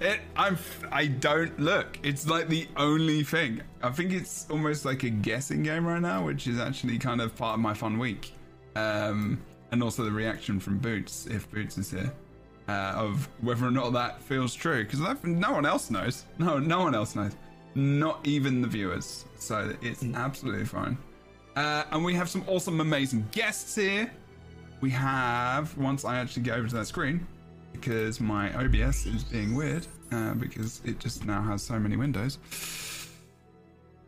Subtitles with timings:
[0.00, 0.56] it, I'm.
[0.92, 1.98] I don't look.
[2.04, 3.62] It's like the only thing.
[3.82, 7.34] I think it's almost like a guessing game right now, which is actually kind of
[7.34, 8.34] part of my fun week.
[8.76, 9.42] Um,
[9.72, 12.12] and also the reaction from Boots, if Boots is here,
[12.70, 14.84] uh, of whether or not that feels true.
[14.84, 16.24] Because no one else knows.
[16.38, 17.32] No, no one else knows.
[17.74, 19.24] Not even the viewers.
[19.38, 20.96] So it's absolutely fine.
[21.56, 24.10] Uh, and we have some awesome, amazing guests here.
[24.80, 27.26] We have once I actually get over to that screen
[27.72, 32.38] because my OBS is being weird uh, because it just now has so many windows.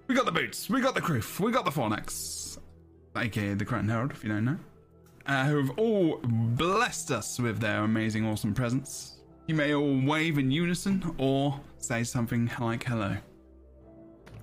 [0.06, 2.58] We got the boots, we got the Kroof, we got the Fornex,
[3.16, 4.58] aka the Crown Herald, if you don't know,
[5.26, 9.20] uh, who have all blessed us with their amazing, awesome presence.
[9.46, 13.16] You may all wave in unison or say something like hello.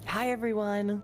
[0.06, 1.04] Hi everyone.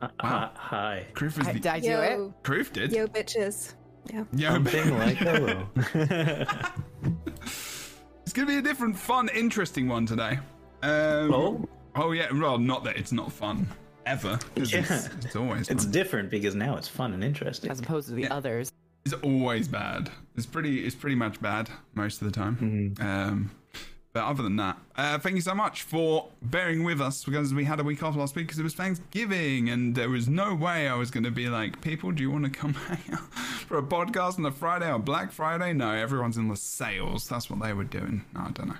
[0.00, 0.50] Uh, Wow.
[0.54, 1.06] Hi.
[1.14, 2.10] Kroof is Hi, the did I do it?
[2.10, 2.92] Yo, Kroof did.
[2.92, 3.74] yo, bitches.
[4.12, 4.24] Yeah.
[4.34, 5.66] Yo, Something like hello.
[8.22, 10.38] It's going to be a different, fun, interesting one today.
[10.82, 13.68] Um, oh, Oh yeah, well, not that it's not fun
[14.06, 14.38] ever.
[14.56, 15.08] 'cause It's, Yeah.
[15.22, 15.92] it's always it's fun.
[15.92, 17.70] different because now it's fun and interesting.
[17.70, 18.34] As opposed to the Yeah.
[18.34, 18.70] others.
[19.04, 20.10] It's always bad.
[20.36, 20.84] It's pretty.
[20.84, 22.56] It's pretty much bad most of the time.
[22.96, 23.02] Mm-hmm.
[23.06, 23.50] Um,
[24.12, 27.64] but other than that, uh, thank you so much for bearing with us because we
[27.64, 30.86] had a week off last week because it was Thanksgiving and there was no way
[30.88, 33.32] I was going to be like, people, do you want to come hang out
[33.66, 35.72] for a podcast on a Friday or Black Friday?
[35.72, 37.26] No, everyone's in the sales.
[37.28, 38.24] That's what they were doing.
[38.34, 38.76] No, I don't know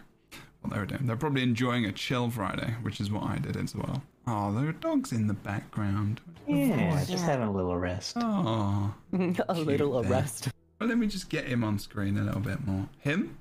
[0.61, 1.07] what they were doing.
[1.07, 4.03] They're probably enjoying a chill Friday, which is what I did as well.
[4.27, 6.20] Oh, there are dogs in the background.
[6.46, 8.14] yeah, just having a little rest.
[8.17, 8.95] Oh.
[9.48, 10.13] a little there.
[10.13, 10.48] arrest.
[10.79, 12.89] Well, let me just get him on screen a little bit more.
[12.98, 13.36] Him?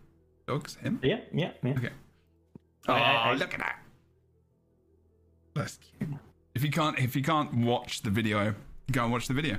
[0.48, 0.76] Dogs?
[0.76, 1.00] Him?
[1.04, 1.72] Yeah, yeah, yeah.
[1.78, 1.90] Okay.
[2.88, 3.80] Oh, I- I- I- look at that.
[5.54, 6.10] That's cute.
[6.56, 8.56] If you can't, if you can't watch the video,
[8.92, 9.58] go and watch the video.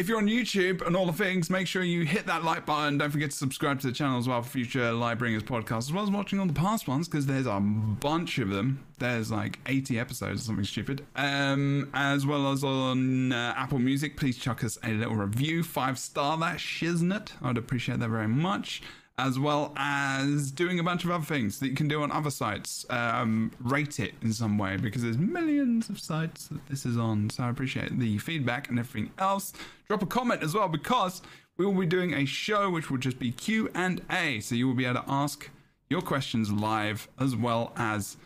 [0.00, 2.96] If you're on YouTube and all the things, make sure you hit that like button.
[2.96, 6.02] Don't forget to subscribe to the channel as well for future Lightbringers podcasts, as well
[6.02, 8.82] as watching all the past ones because there's a bunch of them.
[8.98, 11.04] There's like 80 episodes or something stupid.
[11.16, 15.98] Um, as well as on uh, Apple Music, please chuck us a little review, five
[15.98, 17.32] star that shiznit.
[17.42, 18.80] I'd appreciate that very much
[19.20, 22.30] as well as doing a bunch of other things that you can do on other
[22.30, 22.86] sites.
[22.88, 27.30] Um, rate it in some way because there's millions of sites that this is on.
[27.30, 29.52] So I appreciate the feedback and everything else.
[29.88, 31.20] Drop a comment as well because
[31.58, 34.40] we will be doing a show which will just be Q and A.
[34.40, 35.50] So you will be able to ask
[35.90, 38.16] your questions live as well as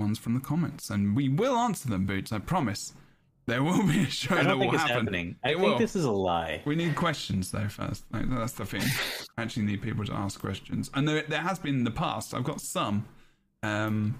[0.00, 2.06] ones from the comments, and we will answer them.
[2.06, 2.94] Boots, I promise.
[3.46, 4.96] There will be a show I that don't will think it's happen.
[5.04, 5.36] happening.
[5.44, 5.78] I It think will.
[5.78, 6.62] this is a lie.
[6.64, 8.04] We need questions though first.
[8.10, 8.82] Like, that's the thing.
[9.36, 12.32] I actually need people to ask questions, and there, there has been in the past.
[12.34, 13.04] I've got some.
[13.62, 14.18] Um,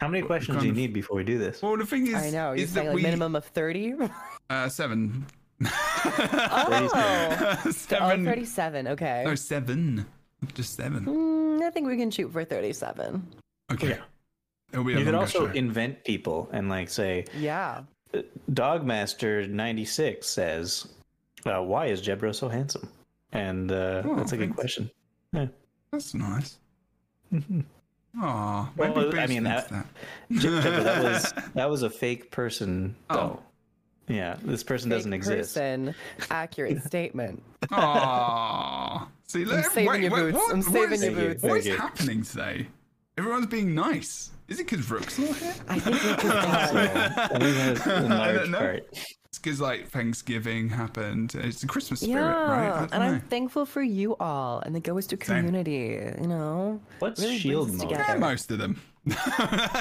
[0.00, 1.60] How many questions do you of- need before we do this?
[1.62, 2.52] well, the thing is, I know.
[2.52, 3.94] You're is saying that like we minimum of 30?
[4.50, 5.26] uh, seven.
[5.64, 7.58] oh.
[7.64, 8.24] oh, seven.
[8.24, 8.88] 37.
[8.88, 9.22] Okay.
[9.26, 10.06] No, seven.
[10.54, 11.04] Just seven.
[11.06, 13.22] Mm, I think we can shoot for 37.
[13.72, 13.88] Okay.
[13.90, 13.96] Yeah.
[14.72, 15.52] It'll You could also show.
[15.52, 17.82] invent people and like say, Yeah.
[18.50, 20.86] Dogmaster ninety six says,
[21.46, 22.88] uh, "Why is Jebro so handsome?"
[23.32, 24.60] And uh, Oh, that's a good thanks.
[24.60, 24.90] question.
[25.90, 26.58] That's nice.
[28.20, 29.86] Aw, Well, I mean, thinks that-
[30.32, 32.94] Jebro, that was that was a fake person.
[33.10, 33.16] Oh.
[33.16, 33.42] Though.
[34.08, 35.54] Yeah, this person doesn't Fake exist.
[35.54, 35.94] Person,
[36.30, 37.42] accurate statement.
[37.70, 39.08] Aw.
[39.28, 40.34] See, look, saving wait, your wait, boots.
[40.36, 41.42] What, I'm saving is- your boots.
[41.42, 42.66] What is happening today?
[43.16, 44.30] Everyone's being nice.
[44.52, 45.54] Is it because Rook's not here?
[45.66, 46.30] I think we can.
[46.30, 48.58] I think that's a I large don't know.
[48.58, 48.86] part.
[49.24, 51.34] It's because like Thanksgiving happened.
[51.36, 52.70] It's the Christmas spirit, yeah, right?
[52.72, 55.98] I don't and I'm thankful for you all and the Ghost to community.
[56.20, 57.90] You know, What's really shield mode?
[57.90, 58.78] Yeah, most of them.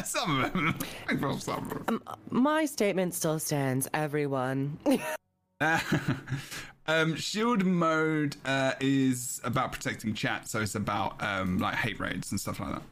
[0.06, 0.74] some of them.
[1.10, 2.02] I feel some of them.
[2.30, 4.78] My statement still stands, everyone.
[6.88, 12.32] um, shield mode uh, is about protecting chat, so it's about um, like hate raids
[12.32, 12.84] and stuff like that.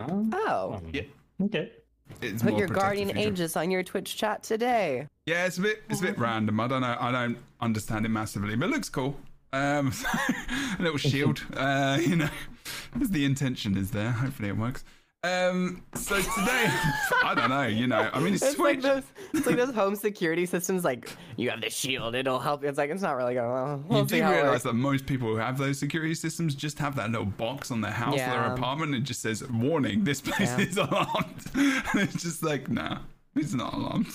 [0.00, 1.02] Oh, oh, Yeah.
[1.42, 1.72] okay.
[2.20, 3.28] It's put your guardian feature.
[3.30, 5.08] aegis on your Twitch chat today.
[5.26, 6.60] Yeah, it's a bit it's a bit random.
[6.60, 6.96] I don't know.
[7.00, 9.16] I don't understand it massively, but it looks cool.
[9.52, 9.92] Um,
[10.78, 11.42] a little shield.
[11.56, 12.28] Uh, you know,
[13.00, 14.10] as the intention is there.
[14.10, 14.84] Hopefully it works.
[15.24, 16.66] Um, so today,
[17.24, 17.62] I don't know.
[17.62, 20.84] You know, I mean, it's like those, it's like those home security systems.
[20.84, 22.62] Like you have the shield, it'll help.
[22.62, 22.68] you.
[22.68, 23.50] It's like it's not really going.
[23.50, 24.62] Well, we'll you see do how it realize works.
[24.64, 27.90] that most people who have those security systems just have that little box on their
[27.90, 28.94] house or their apartment.
[28.94, 30.60] And it just says, "Warning: This place Yeah.
[30.60, 32.98] is alarmed." and it's just like, nah,
[33.34, 34.08] it's not alarmed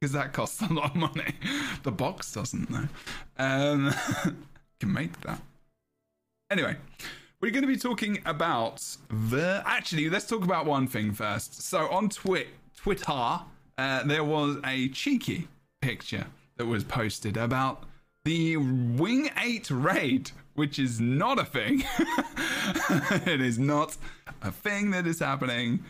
[0.00, 1.34] because that costs a lot of money.
[1.82, 2.88] The box doesn't though.
[3.36, 3.92] Um,
[4.80, 5.40] can make that.
[6.52, 6.76] Anyway,
[7.40, 9.62] we're going to be talking about the.
[9.66, 11.62] Actually, let's talk about one thing first.
[11.62, 12.46] So on Twi-
[12.76, 13.40] Twitter,
[13.78, 15.48] uh, there was a cheeky
[15.80, 17.84] picture that was posted about
[18.24, 21.84] the Wing 8 raid, which is not a thing.
[23.26, 23.96] it is not
[24.42, 25.84] a thing that is happening.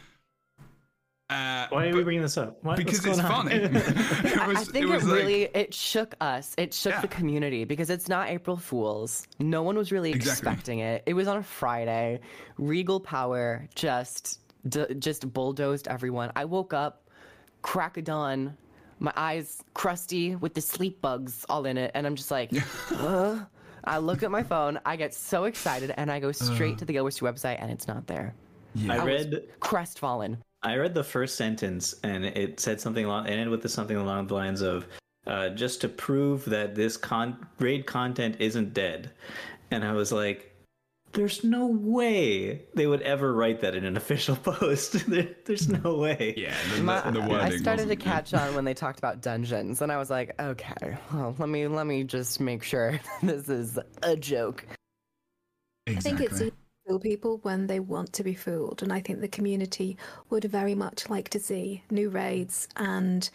[1.28, 2.62] Uh, Why are we but- bringing this up?
[2.62, 3.24] What- because it's on?
[3.48, 3.54] funny.
[3.56, 6.54] it I- was, I think it, was like- really it shook us.
[6.56, 7.00] It shook Yeah.
[7.00, 9.26] the community because it's not April Fools.
[9.40, 10.48] No one was really Exactly.
[10.50, 11.02] expecting it.
[11.06, 12.20] It was on a Friday.
[12.58, 14.38] Regal Power just
[14.68, 16.30] d- just bulldozed everyone.
[16.36, 17.08] I woke up,
[17.62, 18.56] crack of dawn,
[19.00, 23.40] my eyes crusty with the sleep bugs all in it, and I'm just like, "Huh?"
[23.82, 24.78] I look at my phone.
[24.86, 27.70] I get so excited, and I go straight to the Guild Wars 2 website, and
[27.70, 28.32] it's not there.
[28.88, 30.38] I I was read crestfallen.
[30.66, 34.26] I read the first sentence and it said something along, it ended with something along
[34.26, 34.84] the lines of,
[35.24, 39.12] uh, just to prove that this con- raid content isn't dead.
[39.70, 40.52] And I was like,
[41.12, 45.06] there's no way they would ever write that in an official post.
[45.08, 46.34] there, there's no way.
[46.36, 49.22] yeah, the, My- the, the wording I started to catch on when they talked about
[49.22, 53.48] dungeons, and I was like, okay, well, let me let me just make sure this
[53.48, 54.66] is a joke.
[55.88, 56.46] I think it's Exactly.
[56.48, 59.96] easy to fool people when they want to be fooled, and I think the community
[60.30, 63.28] would very much like to see new raids and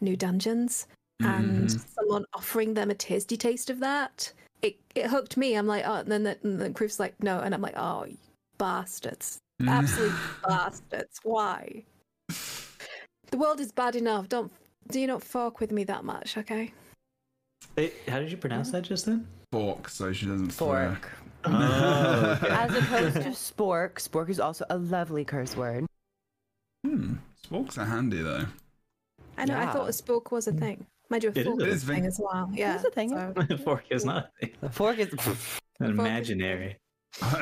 [0.00, 0.86] new dungeons,
[1.20, 1.78] and Mm-hmm.
[1.94, 4.32] someone offering them a tasty taste of that.
[4.62, 5.54] It it hooked me.
[5.54, 8.04] I'm like, oh, and then the, and then Kroof's like, no, and I'm like, oh,
[8.04, 8.16] you
[8.58, 10.12] bastards, absolute
[10.48, 11.20] bastards.
[11.22, 11.84] Why?
[13.30, 14.28] The world is bad enough.
[14.28, 14.52] Don't
[14.90, 16.72] do you not fuck with me that much, okay?
[17.76, 19.26] Hey, how did you pronounce that just then?
[19.52, 20.98] fork, so she doesn't swear.
[21.44, 21.54] Fork.
[21.56, 22.48] Oh, okay.
[22.54, 25.86] As opposed to spork, spork is also a lovely curse word.
[26.84, 27.14] Hmm.
[27.44, 28.46] Sporks are handy though.
[29.36, 29.56] I know.
[29.58, 30.86] I thought a spork was a thing.
[31.10, 31.66] Mind you, a It fork is.
[31.66, 31.96] It is is a thing.
[31.96, 32.50] thing as well.
[32.52, 33.32] Yeah, it's a thing, yeah.
[33.48, 34.54] so- Fork is not A thing.
[34.62, 35.08] A Fork is
[35.80, 36.76] an imaginary.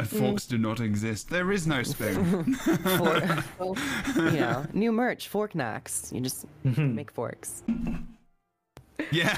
[0.05, 1.29] Forks do not exist.
[1.29, 2.55] There is no spoon.
[2.55, 3.25] fork,
[3.59, 3.77] well,
[4.17, 6.13] you know, new merch, fork knacks.
[6.15, 7.65] You just make forks.
[9.11, 9.37] yeah.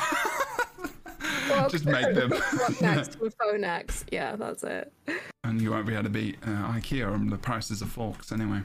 [1.48, 2.30] Well, Just make them.
[2.80, 4.08] Next to a phone next.
[4.12, 4.92] Yeah, that's it.
[5.44, 8.60] and you won't be able to beat uh, IKEA on the prices of forks anyway.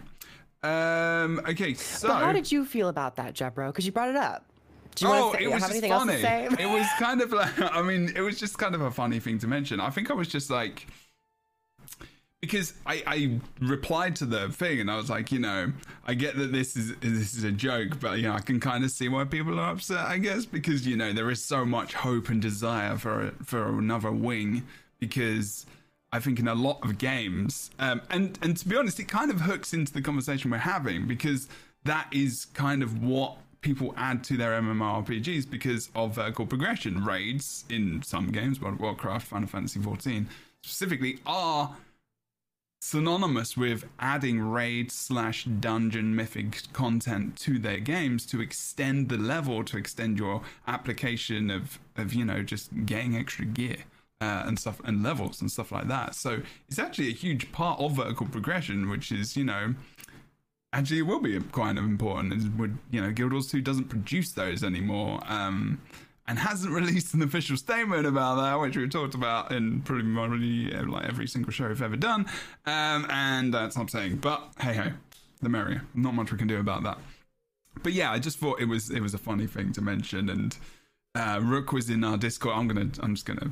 [0.64, 1.42] Um.
[1.48, 1.74] Okay.
[1.74, 2.08] So.
[2.08, 3.68] But how did you feel about that, Jebro?
[3.68, 4.46] Because you brought it up.
[4.96, 5.90] Do you oh, say, it was just funny.
[5.90, 6.48] else to say?
[6.60, 9.40] It was kind of like, I mean, it was just kind of a funny thing
[9.40, 9.80] to mention.
[9.80, 10.88] I think I was just like,
[12.44, 15.72] because I, I replied to the thing and I was like, you know,
[16.06, 18.84] I get that this is this is a joke, but you know, I can kind
[18.84, 20.06] of see why people are upset.
[20.06, 24.12] I guess because you know there is so much hope and desire for for another
[24.12, 24.68] wing
[25.00, 25.66] because.
[26.12, 29.32] I think in a lot of games, um, and and to be honest, it kind
[29.32, 31.48] of hooks into the conversation we're having because
[31.86, 37.04] that is kind of what people add to their MMORPGs because of vertical progression.
[37.04, 40.28] Raids in some games, World of Warcraft, Final Fantasy XIV
[40.62, 41.76] specifically, are
[42.84, 49.64] synonymous with adding raid slash dungeon mythic content to their games to extend the level,
[49.64, 53.78] to extend your application of of you know just getting extra gear.
[54.22, 56.16] Uh, and stuff and levels and stuff like that.
[56.16, 59.76] So it's actually a huge part of vertical progression, which is you know
[60.72, 62.58] actually it will be quite of important.
[62.58, 65.82] Would you know Guild Wars Two doesn't produce those anymore, um,
[66.28, 69.82] and hasn't released an official statement about that, which we've talked about in
[70.74, 72.26] uh, like every single show we've ever done.
[72.66, 74.18] Um, and that's saying.
[74.18, 74.92] But hey ho,
[75.42, 75.84] the merrier.
[75.94, 76.98] Not much we can do about that.
[77.82, 80.56] But yeah, I just thought it was it was a funny thing to mention and.
[81.16, 82.58] Uh, Rook was in our Discord.
[82.58, 82.90] I'm gonna.
[83.00, 83.52] I'm just gonna.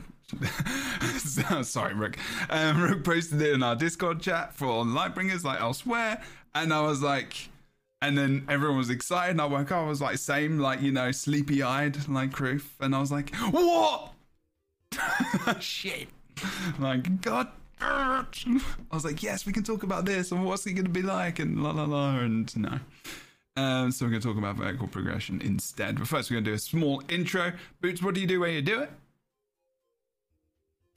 [1.63, 2.17] Sorry, Rook.
[2.49, 6.23] Um, Rook posted it in our Discord chat for Lightbringers, like elsewhere,
[6.55, 7.50] and I was like,
[8.01, 9.31] and then everyone was excited.
[9.31, 9.83] And I woke up.
[9.83, 13.35] I was like, same, like you know, sleepy eyed, like Kroof, and I was like,
[13.35, 14.13] what?
[15.59, 16.09] Shit!
[16.79, 17.47] Like God.
[17.83, 18.25] I
[18.91, 21.39] was like, yes, we can talk about this and what's it going to be like
[21.39, 22.79] and la la la and no.
[23.57, 25.97] Um, so we're going to talk about vertical progression instead.
[25.97, 27.53] But first, we're going to do a small intro.
[27.81, 28.91] Boots, what do you do when you do it?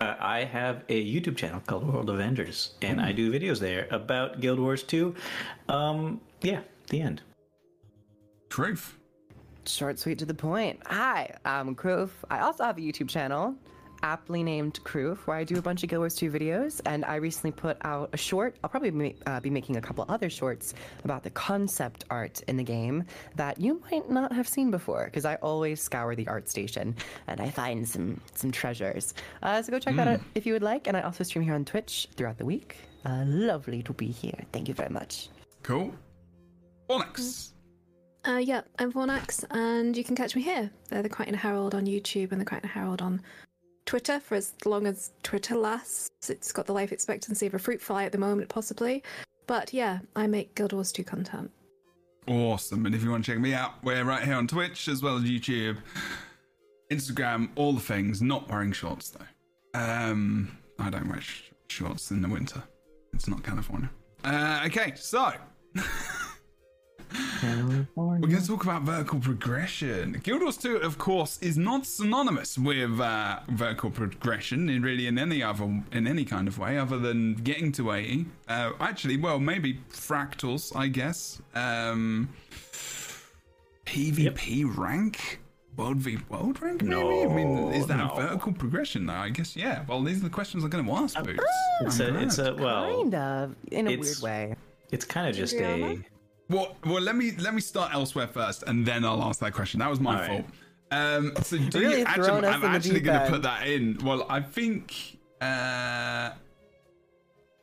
[0.01, 4.41] Uh, I have a YouTube channel called World Avengers, and I do videos there about
[4.41, 5.15] Guild Wars 2.
[5.69, 7.23] Um, yeah, the end.
[8.49, 8.99] Truth.
[9.67, 10.81] Short, sweet, to the point.
[10.87, 12.11] Hi, I'm Kroof.
[12.31, 13.55] I also have a YouTube channel,
[14.03, 16.83] aptly named Kroof, where I do a bunch of Guild Wars 2 videos.
[16.85, 18.57] And I recently put out a short.
[18.63, 22.59] I'll probably ma- uh, be making a couple other shorts about the concept art in
[22.59, 23.05] the game
[23.37, 26.95] that you might not have seen before, because I always scour the art station
[27.27, 29.15] and I find some some treasures.
[29.43, 30.87] Uh, so go check that out if you would like.
[30.87, 32.77] And I also stream here on Twitch throughout the week.
[33.07, 34.45] Uh, lovely to be here.
[34.53, 35.31] Thank you very much.
[35.63, 35.95] Cool.
[36.89, 37.55] Onyx.
[38.27, 40.71] Uh, yeah, I'm Vornax, and you can catch me here.
[40.89, 43.21] They're the Krytan Herald on YouTube and the Krytan Herald on
[43.85, 46.31] Twitter for as long as Twitter lasts.
[46.31, 49.03] It's got the life expectancy of a fruit fly at the moment, possibly.
[49.47, 51.51] But yeah, I make Guild Wars 2 content.
[52.27, 52.87] Awesome.
[52.87, 55.17] And if you want to check me out, we're right here on Twitch as well
[55.19, 55.77] as YouTube,
[56.91, 58.23] Instagram, all the things.
[58.23, 59.79] Not wearing shorts though.
[59.79, 62.63] Um, I don't wear sh- shorts in the winter.
[63.13, 63.91] It's not California.
[64.25, 65.33] Uh, okay, so
[67.97, 70.21] we're going to talk about vertical progression.
[70.23, 75.19] Guild Wars 2, of course, is not synonymous with uh, vertical progression in really in
[75.19, 78.27] any other in any kind of way other than getting to 80.
[78.49, 81.41] Uh, actually, well, maybe fractals, I guess.
[81.55, 82.29] Um,
[83.87, 85.41] PvP rank.
[85.77, 86.95] World v World rank, maybe?
[86.95, 89.07] I mean, is that No, a vertical progression?
[89.07, 89.15] though?
[89.15, 89.85] I guess, yeah.
[89.89, 91.43] Well, these are the questions I'm going to ask, Boots.
[91.81, 94.55] It's a, it's a well, kind of in a weird way.
[94.93, 95.99] it's kind of just a.
[96.51, 96.67] Adriana?
[96.85, 99.81] Well, well, let me let me start elsewhere first, and then I'll ask that question.
[99.81, 100.45] That was my All fault.
[100.45, 101.15] right.
[101.17, 103.99] Um, so do Really you, actually, I'm actually going to put that in.
[104.05, 106.31] Well, I think uh,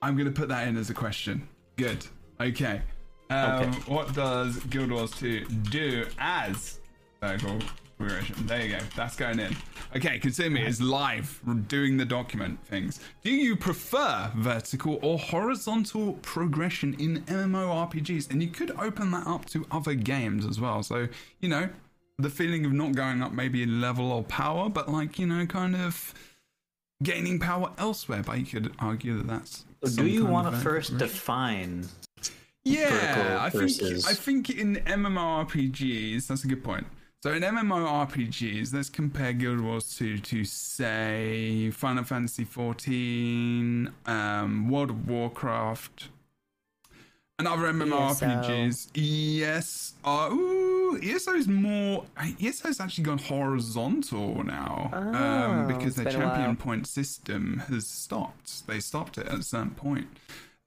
[0.02, 1.48] I'm going to put that in as a question.
[1.78, 2.06] Good.
[2.42, 2.82] Okay.
[3.30, 3.70] Um, Okay.
[3.86, 6.80] What does Guild Wars 2 do as
[7.22, 7.60] vertical
[7.98, 8.36] progression?
[8.46, 8.80] There you go.
[8.98, 9.56] That's going in.
[9.96, 10.20] Okay,
[10.50, 13.02] me as live doing the document things.
[13.24, 18.32] Do you prefer vertical or horizontal progression in MMORPGs?
[18.32, 20.82] And you could open that up to other games as well.
[20.82, 21.10] So,
[21.42, 21.70] you know,
[22.18, 25.46] the feeling of not going up maybe in level or power, but like, you know,
[25.46, 26.14] kind of
[27.04, 28.24] gaining power elsewhere.
[28.26, 29.66] But you could argue that that's.
[29.96, 30.98] Do you want to first progression.
[30.98, 31.88] define?
[32.64, 33.72] Yeah, I think
[34.08, 36.86] I think in MMORPGs, that's a good point.
[37.24, 44.90] So in MMORPGs, let's compare Guild Wars 2 to say Final Fantasy 14, um, World
[44.90, 46.10] of Warcraft,
[47.38, 48.88] and other MMORPGs.
[48.96, 52.06] Yes, uh, ooh, ESO is more.
[52.42, 58.66] ESO has actually gone horizontal now um, Oh, because their champion point system has stopped.
[58.66, 60.08] They stopped it at a certain point.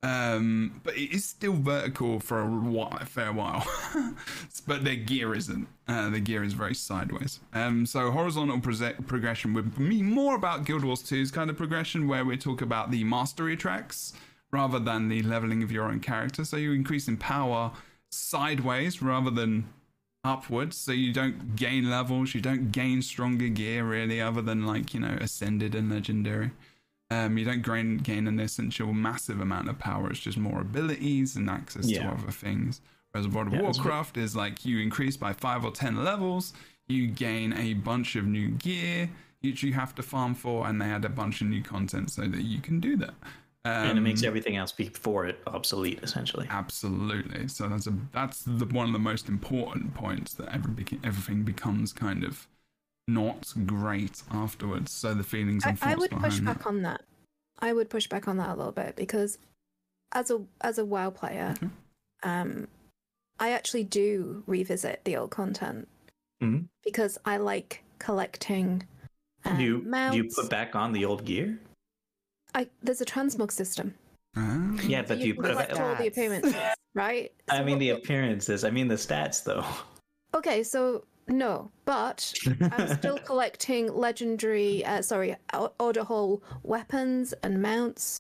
[0.05, 3.67] Um, but it is still vertical for a, while, a fair while.
[4.67, 5.67] but their gear isn't.
[5.89, 7.41] Uh, the gear is very sideways.
[7.55, 12.23] Um, so horizontal progression would be more about Guild Wars 2's kind of progression, where
[12.23, 14.13] we talk about the mastery tracks
[14.53, 16.45] rather than the leveling of your own character.
[16.45, 17.73] So you increase in power
[18.11, 19.67] sideways rather than
[20.23, 20.77] upwards.
[20.77, 25.01] So you don't gain levels, you don't gain stronger gear really, other than like you
[25.01, 26.51] know ascended and legendary.
[27.11, 30.11] Um, you don't gain, gain an essential massive amount of power.
[30.11, 32.81] It's just more abilities and access to other things.
[33.13, 35.71] Whereas World of Yeah, it's a bit- Warcraft is like you increase by five or
[35.71, 36.53] ten levels,
[36.89, 39.11] you gain a bunch of new gear,
[39.43, 42.23] which you have to farm for, and they add a bunch of new content so
[42.23, 43.15] that you can do that.
[43.67, 46.47] Um, and it makes everything else before it obsolete, essentially.
[46.51, 47.49] Absolutely.
[47.49, 51.93] So that's a that's the one of the most important points that every, everything becomes
[51.93, 52.47] kind of
[53.09, 54.93] not great afterwards.
[54.93, 56.67] So the feelings I, and I thoughts would push behind back that.
[56.67, 57.03] on that.
[57.61, 59.39] I would push back on that a little bit because
[60.13, 61.69] as a as a WoW player, Okay.
[62.23, 62.69] um,
[63.39, 65.89] I actually do revisit the old content
[66.43, 66.67] Mhm.
[66.85, 68.87] because I like collecting.
[69.45, 70.17] Um, do you mounts.
[70.17, 71.59] do you put back on the old gear?
[72.55, 73.95] I, there's a transmog system.
[74.37, 74.73] Ah.
[74.87, 75.79] Yeah, but do you can put collect it?
[75.81, 76.09] all the Stats.
[76.09, 76.55] appearances,
[76.95, 77.33] right?
[77.51, 78.65] I mean what- the appearances.
[78.65, 79.65] I mean the stats, though.
[80.35, 82.33] Okay, so no, but
[82.73, 85.37] I'm still collecting legendary, uh, sorry,
[85.79, 88.19] order hall weapons and mounts.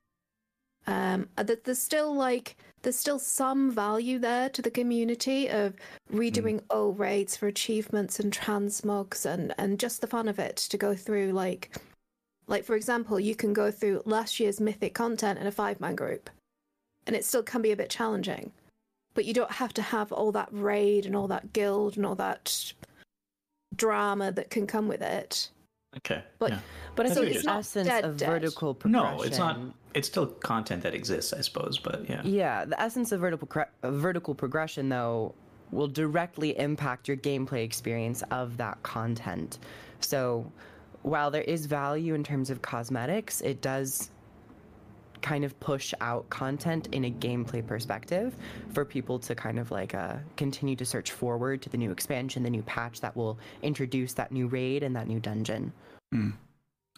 [0.86, 5.74] Um, uh, there's still like there's still some value there to the community of
[6.12, 10.76] redoing old raids for achievements and transmogs and and just the fun of it to
[10.76, 11.74] go through like
[12.46, 15.94] like for example you can go through last year's mythic content in a five man
[15.94, 16.28] group
[17.06, 18.52] and it still can be a bit challenging
[19.14, 22.14] but you don't have to have all that raid and all that guild and all
[22.14, 22.74] that
[23.76, 25.50] drama that can come with it.
[25.98, 26.22] Okay.
[26.38, 26.58] But- yeah.
[26.96, 28.28] But I So think it's the not essence dead of dead.
[28.28, 29.16] vertical progression.
[29.16, 29.58] no, it's not.
[29.94, 31.76] It's still content that exists, I suppose.
[31.78, 32.22] But yeah.
[32.24, 35.34] Yeah, the essence of vertical cre- uh, vertical progression, though,
[35.72, 39.58] will directly impact your gameplay experience of that content.
[40.00, 40.50] So,
[41.02, 44.10] while there is value in terms of cosmetics, it does
[45.24, 48.36] kind of push out content in a gameplay perspective
[48.74, 52.42] for people to kind of like uh, continue to search forward to the new expansion,
[52.42, 55.72] the new patch that will introduce that new raid and that new dungeon.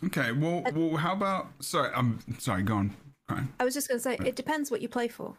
[0.05, 0.33] Okay.
[0.33, 1.53] Well, well, how about?
[1.61, 2.65] Sorry, I'm sorry.
[2.65, 2.97] Go on.
[3.31, 3.49] Ryan.
[3.61, 5.35] I was just going to say, it depends what you play for.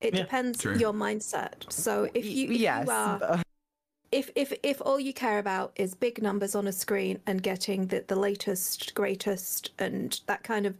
[0.00, 0.78] It Yeah, depends true.
[0.78, 1.70] your mindset.
[1.70, 3.42] So if you, if yes, you are, uh,
[4.12, 7.88] if if if all you care about is big numbers on a screen and getting
[7.88, 10.78] the, the latest, greatest, and that kind of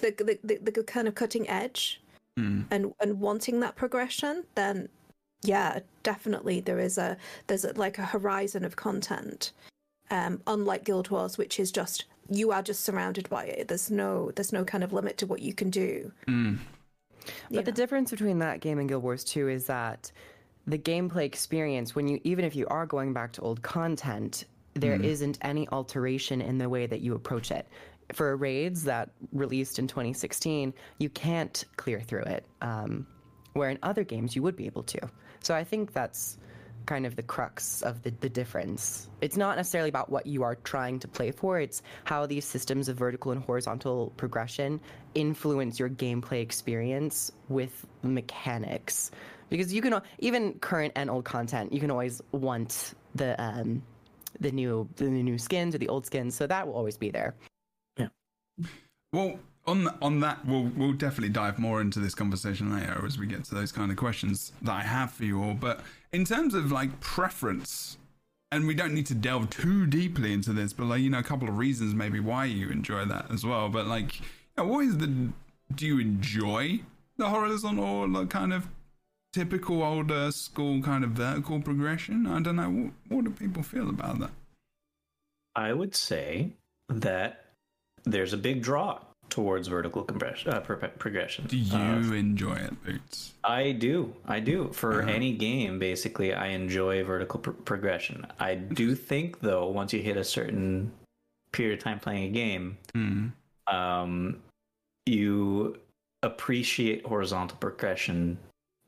[0.00, 2.00] the the, the, the kind of cutting edge,
[2.36, 2.62] Hmm.
[2.70, 4.88] and and wanting that progression, then
[5.42, 7.16] yeah, definitely there is a
[7.46, 9.52] there's a, like a horizon of content.
[10.12, 13.68] Um, unlike Guild Wars, which is just you are just surrounded by it.
[13.68, 16.12] There's no there's no kind of limit to what you can do.
[16.26, 16.58] Mm.
[17.50, 20.10] But the difference between that game and Guild Wars 2 is that
[20.66, 24.96] the gameplay experience, when you even if you are going back to old content, there
[24.96, 27.66] not any alteration in the way that you approach it.
[28.12, 33.06] For raids that released in 2016, you can't clear through it, um,
[33.52, 35.00] where in other games you would be able to.
[35.40, 36.38] So I think that's
[36.86, 39.08] kind of the crux of the, the difference.
[39.20, 42.88] It's not necessarily about what you are trying to play for, it's how these systems
[42.88, 44.80] of vertical and horizontal progression
[45.14, 49.10] influence your gameplay experience with mechanics.
[49.50, 53.82] Because you can, even current and old content, you can always want the, um,
[54.38, 57.34] the new the new skins or the old skins, so that will always be there.
[59.12, 63.26] Well, on on that, we'll we'll definitely dive more into this conversation later as we
[63.26, 65.54] get to those kind of questions that I have for you all.
[65.54, 65.80] But
[66.12, 67.98] in terms of like preference,
[68.52, 71.22] and we don't need to delve too deeply into this, but like you know, a
[71.22, 73.68] couple of reasons maybe why you enjoy that as well.
[73.68, 74.26] But like, you
[74.58, 75.30] know, what is the?
[75.74, 76.80] Do you enjoy
[77.16, 78.66] the horizontal like, kind of
[79.32, 82.26] typical older school kind of vertical progression?
[82.26, 82.70] I don't know.
[82.70, 84.30] What, what do people feel about that?
[85.54, 86.50] I would say
[86.88, 87.49] that
[88.04, 91.46] there's a big draw towards vertical compression, uh, pro- progression.
[91.46, 93.34] Do you Uh, enjoy it, Boots?
[93.44, 94.12] I do.
[94.26, 94.72] I do.
[94.72, 95.10] For Uh-huh.
[95.10, 98.26] any game, basically, I enjoy vertical pr- progression.
[98.40, 100.90] I do think, though, once you hit a certain
[101.52, 103.32] period of time playing a game, Mm.
[103.72, 104.42] um,
[105.06, 105.76] you
[106.22, 108.36] appreciate horizontal progression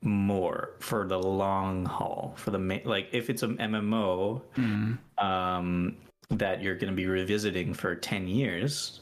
[0.02, 2.34] more for the long haul.
[2.36, 4.98] For the ma- like, if it's an MMO Mm.
[5.22, 5.96] um,
[6.30, 9.00] that you're going to be revisiting for ten years,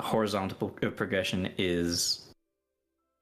[0.00, 2.32] horizontal progression is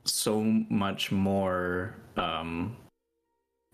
[0.04, 2.76] so much more um,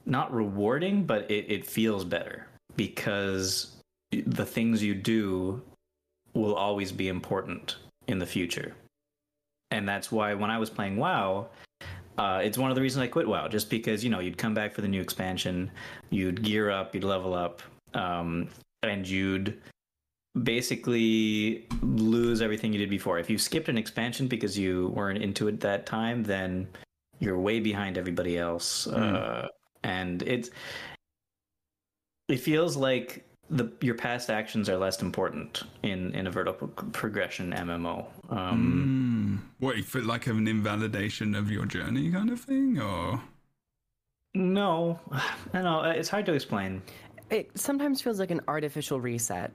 [0.06, 3.76] not rewarding, but it, it feels better because
[4.10, 5.62] the things you do
[6.34, 7.76] will always be important
[8.08, 8.74] in the future.
[9.70, 11.48] And that's why when I was playing WoW,
[12.18, 14.54] uh, it's one of the reasons I quit WoW, just because you know you'd come
[14.54, 15.70] back for the new expansion,
[16.10, 17.62] you'd gear up, you'd level up,
[17.94, 18.48] um,
[18.82, 19.60] and you'd
[20.42, 23.18] basically lose everything you did before.
[23.18, 26.68] If you skipped an expansion because you weren't into it that time, then
[27.20, 29.48] you're way behind everybody else, uh,
[29.84, 30.50] and it's
[32.28, 37.52] it feels like the your past actions are less important in in a vertical progression
[37.52, 38.06] MMO.
[38.30, 39.02] Um,
[39.38, 39.38] Mm.
[39.60, 43.22] What you feel like an invalidation of your journey, kind of thing, or
[44.34, 44.98] No,
[45.52, 45.82] I know.
[45.82, 46.82] It's hard to explain.
[47.32, 49.52] It sometimes feels like an artificial reset.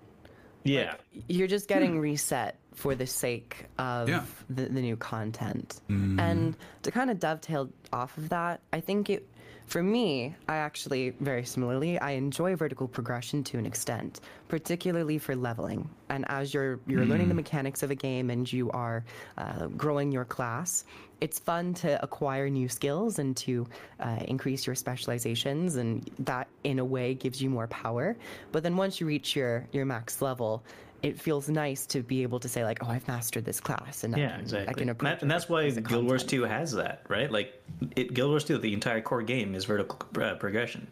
[0.64, 0.96] Yeah,
[1.30, 4.24] You're just getting reset for the sake of Yeah.
[4.50, 5.80] the, the new content.
[5.88, 9.30] And to kind of dovetail off of that, I think it,
[9.68, 15.36] for me, I actually, very similarly, I enjoy vertical progression to an extent, particularly for
[15.38, 15.90] leveling.
[16.10, 19.06] And as you're, you're learning the mechanics of a game and you are
[19.38, 20.84] uh, growing your class,
[21.22, 23.68] it's fun to acquire new skills and to
[24.00, 28.16] uh, increase your specializations, and that in a way gives you more power.
[28.52, 30.64] But then once you reach your, your max level,
[31.04, 34.16] it feels nice to be able to say like, "Oh, I've mastered this class," and
[34.16, 34.70] I yeah, can, exactly.
[34.70, 37.32] I can and, approach that- and that's why Guild Wars 2 has that, right?
[37.32, 37.62] Like,
[37.96, 40.88] it, Guild Wars 2, the entire core game is vertical uh, progression.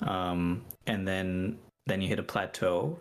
[0.00, 2.98] Um, and then then you hit a plateau,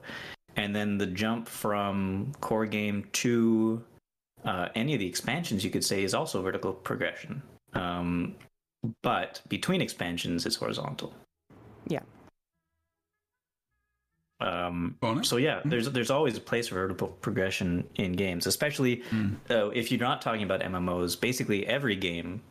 [0.55, 3.83] and then the jump from core game to
[4.45, 7.41] uh, any of the expansions, you could say, is also vertical progression.
[7.73, 8.35] Um,
[9.01, 11.13] but between expansions, it's horizontal.
[11.87, 12.01] Yeah.
[14.41, 15.25] Um, Bonnet?
[15.25, 19.01] so yeah, there's there's always a place for vertical progression in games, especially
[19.49, 21.19] uh, if you're not talking about MMOs.
[21.19, 22.41] Basically, every game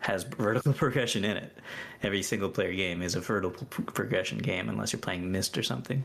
[0.00, 1.56] has vertical progression in it.
[2.02, 5.62] Every single player game is a vertical p- progression game, unless you're playing Myst or
[5.62, 6.04] something.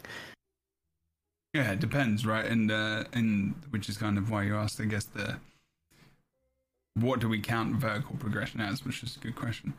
[1.54, 2.46] Yeah, it depends, right?
[2.46, 5.38] And uh, and which is kind of why you asked, I guess the
[6.96, 9.74] what do we count vertical progression as, which is a good question.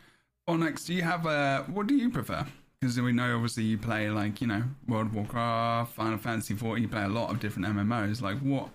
[0.47, 2.47] Onyx, do you have a what do you prefer?
[2.81, 6.79] Because we know obviously you play like you know World of Warcraft, Final Fantasy 4.
[6.79, 8.23] You play a lot of different MMOs.
[8.23, 8.71] Like what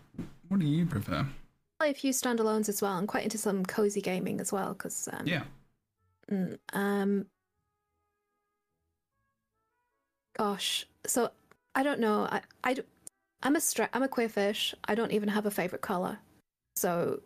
[0.49, 1.25] what do you prefer?
[1.79, 2.91] I play a few standalones as well.
[2.93, 5.43] I'm quite into some cozy gaming as well because um, Yeah.
[6.31, 7.25] mm, um,
[10.37, 11.31] gosh, so
[11.75, 12.27] I don't know.
[12.63, 12.75] I,
[13.41, 14.73] I'm a stra- I'm a queer fish.
[14.85, 16.19] I don't even have a favorite color,
[16.75, 17.21] so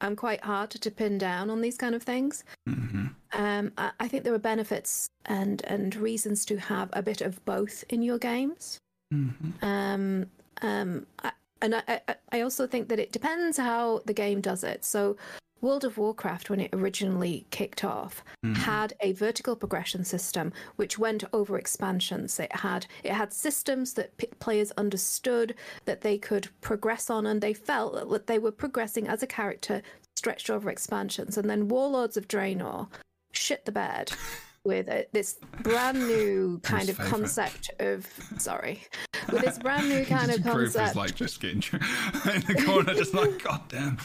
[0.00, 2.44] I'm quite hard to pin down on these kind of things.
[2.66, 7.20] hmm Um, I, I think there are benefits and and reasons to have a bit
[7.20, 8.78] of both in your games.
[9.12, 9.30] hmm
[9.62, 10.26] Um,
[10.62, 14.64] um, I, and I, I, I also think that it depends how the game does
[14.64, 14.84] it.
[14.84, 15.16] So,
[15.60, 18.54] World of Warcraft, when it originally kicked off, mm-hmm.
[18.54, 22.38] had a vertical progression system which went over expansions.
[22.38, 25.54] It had it had systems that p- players understood
[25.86, 29.80] that they could progress on, and they felt that they were progressing as a character
[30.16, 31.38] stretched over expansions.
[31.38, 32.88] And then Warlords of Draenor
[33.32, 34.12] shit the bed
[34.64, 37.10] with a, this brand new kind of favourite.
[37.10, 38.06] concept of
[38.38, 38.82] sorry,
[39.32, 43.14] with this brand new kind of Kroof is like just getting in the corner, just
[43.14, 43.98] like, goddamn.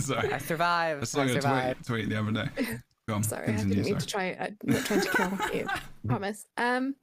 [0.00, 0.32] Sorry.
[0.32, 1.02] I survived.
[1.02, 1.86] I saw I your survived.
[1.86, 2.78] tweet, tweet the other day.
[3.08, 4.34] Go on, Sorry, I didn't mean to sorry.
[4.36, 4.46] try.
[4.46, 5.66] I'm not trying to kill you.
[6.06, 6.46] promise.
[6.56, 6.94] Um,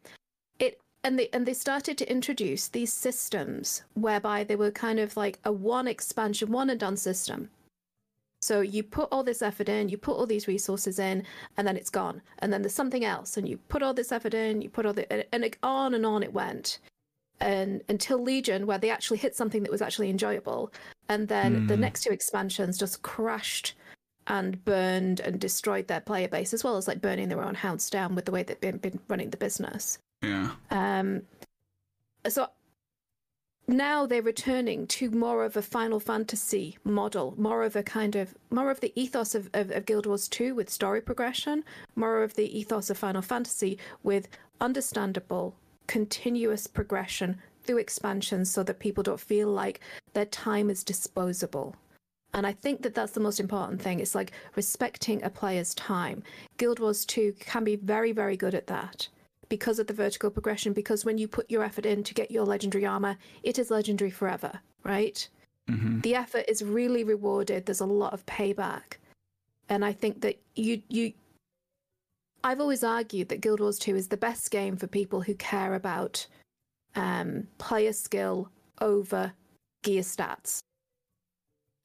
[0.59, 5.15] it and they and they started to introduce these systems whereby they were kind of
[5.17, 7.49] like a one expansion, one and done system.
[8.41, 11.23] So you put all this effort in, you put all these resources in,
[11.57, 12.21] and then it's gone.
[12.39, 14.93] And then there's something else, and you put all this effort in, you put all
[14.93, 16.79] the, and- and it, on and on it went,
[17.41, 20.71] and until Legion, where they actually hit something that was actually enjoyable,
[21.09, 21.81] and then the Hmm.
[21.81, 23.73] next two expansions just crashed
[24.27, 27.89] and burned and destroyed their player base, as well as like burning their own house
[27.89, 29.97] down with the way they've been, been running the business.
[30.21, 30.51] Yeah.
[30.69, 31.23] Um,
[32.27, 32.47] so
[33.69, 38.33] now they're returning to more of a Final Fantasy model, more of a kind of
[38.49, 41.63] more of the ethos of, of, of Guild Wars 2 with story progression,
[41.95, 44.27] more of the ethos of Final Fantasy with
[44.59, 45.55] understandable,
[45.85, 49.81] continuous progression through expansions so that people don't feel like
[50.13, 51.75] their time is disposable.
[52.33, 53.99] And I think that that's the most important thing.
[53.99, 56.23] It's like respecting a player's time.
[56.57, 59.07] Guild Wars 2 can be very, very good at that
[59.49, 60.73] because of the vertical progression.
[60.73, 64.11] Because when you put your effort in to get your legendary armor, it is legendary
[64.11, 65.27] forever, right?
[65.67, 67.65] hmm The effort is really rewarded.
[67.65, 68.97] There's a lot of payback.
[69.67, 71.13] And I think that you, you,
[72.43, 75.75] I've always argued that Guild Wars 2 is the best game for people who care
[75.75, 76.25] about
[76.95, 78.49] um, player skill
[78.81, 79.33] over
[79.83, 80.59] gear stats.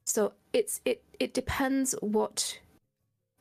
[0.05, 2.59] So it's it it depends what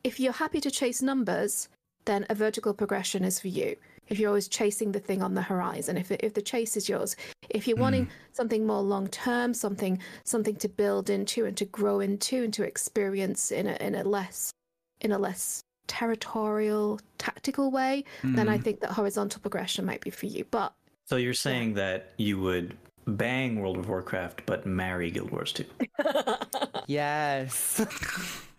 [0.03, 1.69] if you're happy to chase numbers,
[2.05, 3.75] then a vertical progression is for you.
[4.09, 7.15] If you're always chasing the thing on the horizon, if if the chase is yours,
[7.49, 8.11] if you're wanting hmm.
[8.31, 12.63] something more long term, something something to build into and to grow into and to
[12.63, 14.51] experience in a in a less
[15.01, 18.63] in a less territorial tactical way, then I hmm.
[18.63, 20.45] think that horizontal progression might be for you.
[20.49, 20.73] But
[21.05, 25.65] So you're saying that you would bang World of Warcraft but marry Guild Wars 2?
[26.87, 27.81] Yes.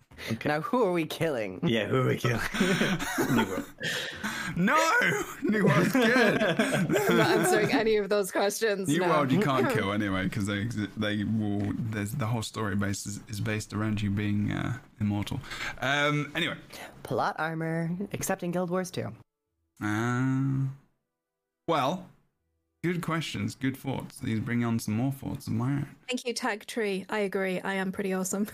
[0.44, 1.60] Now, who are we killing?
[1.62, 2.40] Yeah, who are we killing?
[3.30, 3.64] New World.
[4.56, 4.78] No!
[5.42, 6.42] New World's good.
[6.42, 8.88] I'm not answering any of those questions.
[8.88, 9.08] New no.
[9.08, 10.64] World you can't kill anyway because they
[10.96, 11.72] they will.
[11.90, 15.40] There's the whole story base is, is based around you being uh, immortal.
[15.80, 16.32] Um.
[16.34, 16.56] Anyway.
[17.02, 19.12] Plot armor, except in Guild Wars 2.
[19.82, 20.68] Uh,
[21.68, 22.06] well,
[22.82, 24.18] good questions, good thoughts.
[24.18, 25.88] These bring on some more thoughts of my own.
[26.08, 27.04] Thank you, Tag Tree.
[27.08, 27.60] I agree.
[27.60, 28.46] I am pretty awesome.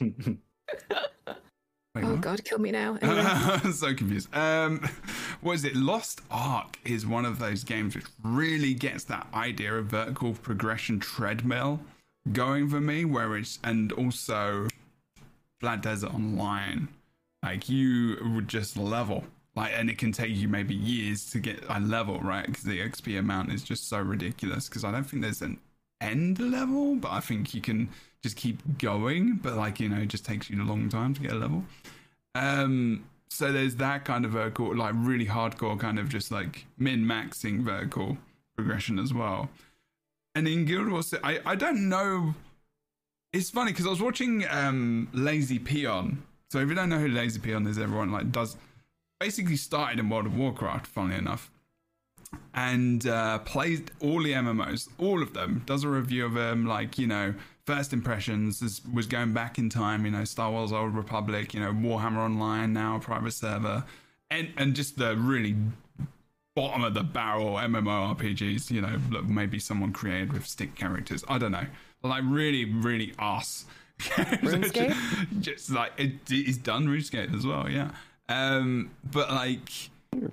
[1.94, 2.20] Wait, oh what?
[2.20, 2.98] God, kill me now.
[3.02, 3.22] Anyway.
[3.24, 4.34] I'm so confused.
[4.34, 4.88] Um,
[5.40, 5.74] what is it?
[5.74, 11.00] Lost Ark is one of those games which really gets that idea of vertical progression
[11.00, 11.80] treadmill
[12.32, 14.68] going for me, where it's and also
[15.60, 16.88] Black Desert Online,
[17.42, 19.24] like you would just level.
[19.56, 22.46] Like, and it can take you maybe years to get a level, right?
[22.46, 24.68] Because the XP amount is just so ridiculous.
[24.68, 25.58] Because I don't think there's an
[26.00, 27.88] end level, but I think you can
[28.22, 29.36] just keep going.
[29.42, 31.64] But like, you know, it just takes you a long time to get a level.
[32.34, 37.04] Um, so there's that kind of vertical, like really hardcore kind of just like min
[37.04, 38.18] maxing vertical
[38.56, 39.50] progression as well.
[40.34, 42.34] And in Guild Wars, I, I don't know.
[43.32, 46.22] It's funny because I was watching um, Lazy Peon.
[46.50, 48.56] So if you don't know who Lazy Peon is, everyone like does
[49.20, 51.50] basically started in World of Warcraft, funnily enough,
[52.54, 55.62] and uh, played all the MMOs, all of them.
[55.66, 57.34] Does a review of them, like you know,
[57.68, 58.60] first impressions.
[58.60, 62.16] This was going back in time, you know, Star Wars: Old Republic, you know, Warhammer
[62.16, 63.84] Online, now a private server,
[64.30, 65.54] and and just the really
[66.56, 68.70] bottom of the barrel MMORPGs.
[68.70, 71.22] You know, that maybe someone created with stick characters.
[71.28, 71.66] I don't know,
[72.02, 73.66] like really, really ass.
[73.98, 75.40] RuneScape?
[75.40, 77.90] just like it, he's done RuneScape as well, yeah.
[78.30, 79.90] Um, but like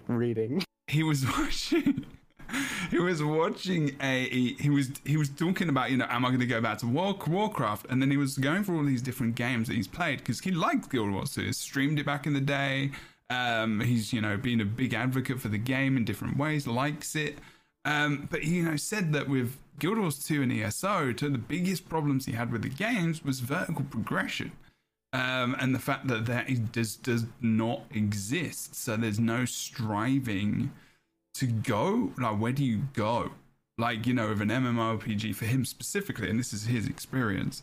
[0.08, 0.64] Reading.
[0.88, 2.06] he was watching
[2.92, 6.40] he was watching a he was he was talking about you know am i going
[6.40, 7.88] to go back to War, warcraft?
[7.90, 10.52] And then he was going for all these different games that he's played because he
[10.52, 12.92] liked guild wars 2 he streamed it back in the day.
[13.30, 17.16] Um he's you know been a big advocate for the game in different ways likes
[17.16, 17.38] it.
[17.84, 21.32] Um but he you know said that with guild wars 2 and eso two of
[21.32, 24.52] the biggest problems he had with the games was vertical progression.
[25.16, 28.76] Um, and the fact that that does does not exist.
[28.76, 30.74] So there's no striving
[31.36, 32.12] to go.
[32.18, 33.32] Like, where do you go?
[33.78, 37.62] Like, you know, with an MMORPG for him specifically, and this is his experience.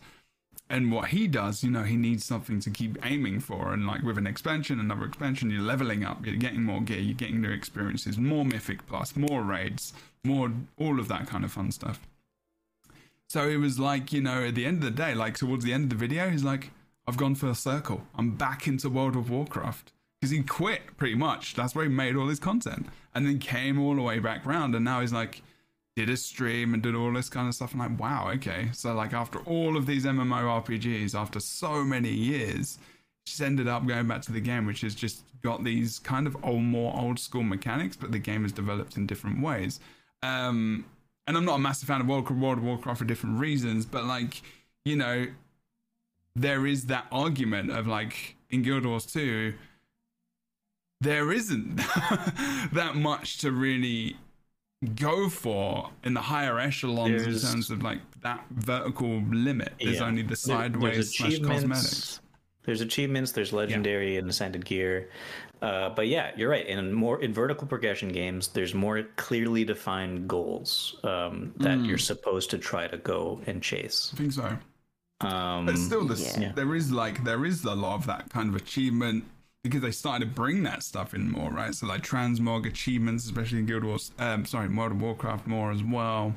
[0.72, 3.74] and what he does, you know, he needs something to keep aiming for.
[3.74, 7.14] And like with an expansion, another expansion, you're leveling up, you're getting more gear, you're
[7.14, 9.92] getting new experiences, more Mythic Plus, more raids,
[10.24, 12.00] more all of that kind of fun stuff.
[13.28, 15.74] So it was like, you know, at the end of the day, like towards the
[15.74, 16.70] end of the video, he's like,
[17.06, 18.02] I've gone full circle.
[18.14, 19.92] I'm back into World of Warcraft.
[20.22, 21.56] Because he quit pretty much.
[21.56, 22.86] That's where he made all his content.
[23.12, 24.72] And then came all the way back round.
[24.76, 25.42] And now he's like,
[25.96, 27.74] did a stream and did all this kind of stuff.
[27.74, 28.68] I'm like, wow, okay.
[28.72, 32.78] So like after all of these MMORPGs, after so many years,
[33.26, 36.36] just ended up going back to the game, which has just got these kind of
[36.44, 39.80] old, more old school mechanics, but the game is developed in different ways.
[40.22, 40.84] Um,
[41.26, 44.04] and I'm not a massive fan of World, World of Warcraft for different reasons, but
[44.04, 44.40] like,
[44.84, 45.26] you know,
[46.36, 49.52] there is that argument of like in Guild Wars 2,
[51.02, 51.76] there isn't
[52.72, 54.16] that much to really
[54.96, 59.72] go for in the higher echelons There's- in terms of like that vertical limit.
[59.80, 60.06] There's Yeah.
[60.06, 62.20] only the There- sideways slash cosmetics.
[62.64, 63.32] There's achievements.
[63.32, 65.10] There's legendary and ascended gear,
[65.62, 66.64] uh, but yeah, you're right.
[66.66, 71.86] In more in vertical progression games, there's more clearly defined goals um, that Mm.
[71.88, 74.10] you're supposed to try to go and chase.
[74.14, 74.58] I think so.
[75.26, 76.52] Um, But still, this, yeah.
[76.52, 79.24] there is like there is a lot of that kind of achievement
[79.62, 81.74] because they started to bring that stuff in more, right?
[81.74, 85.82] So like transmog achievements, especially in Guild Wars, um, sorry, World of Warcraft more as
[85.82, 86.34] well.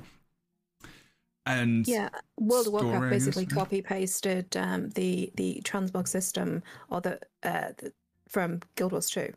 [1.48, 2.10] And Yeah,
[2.40, 7.70] World of story, Warcraft basically copy pasted um, the the transmog system or the, uh,
[7.78, 7.94] the
[8.28, 9.32] from Guild Wars 2.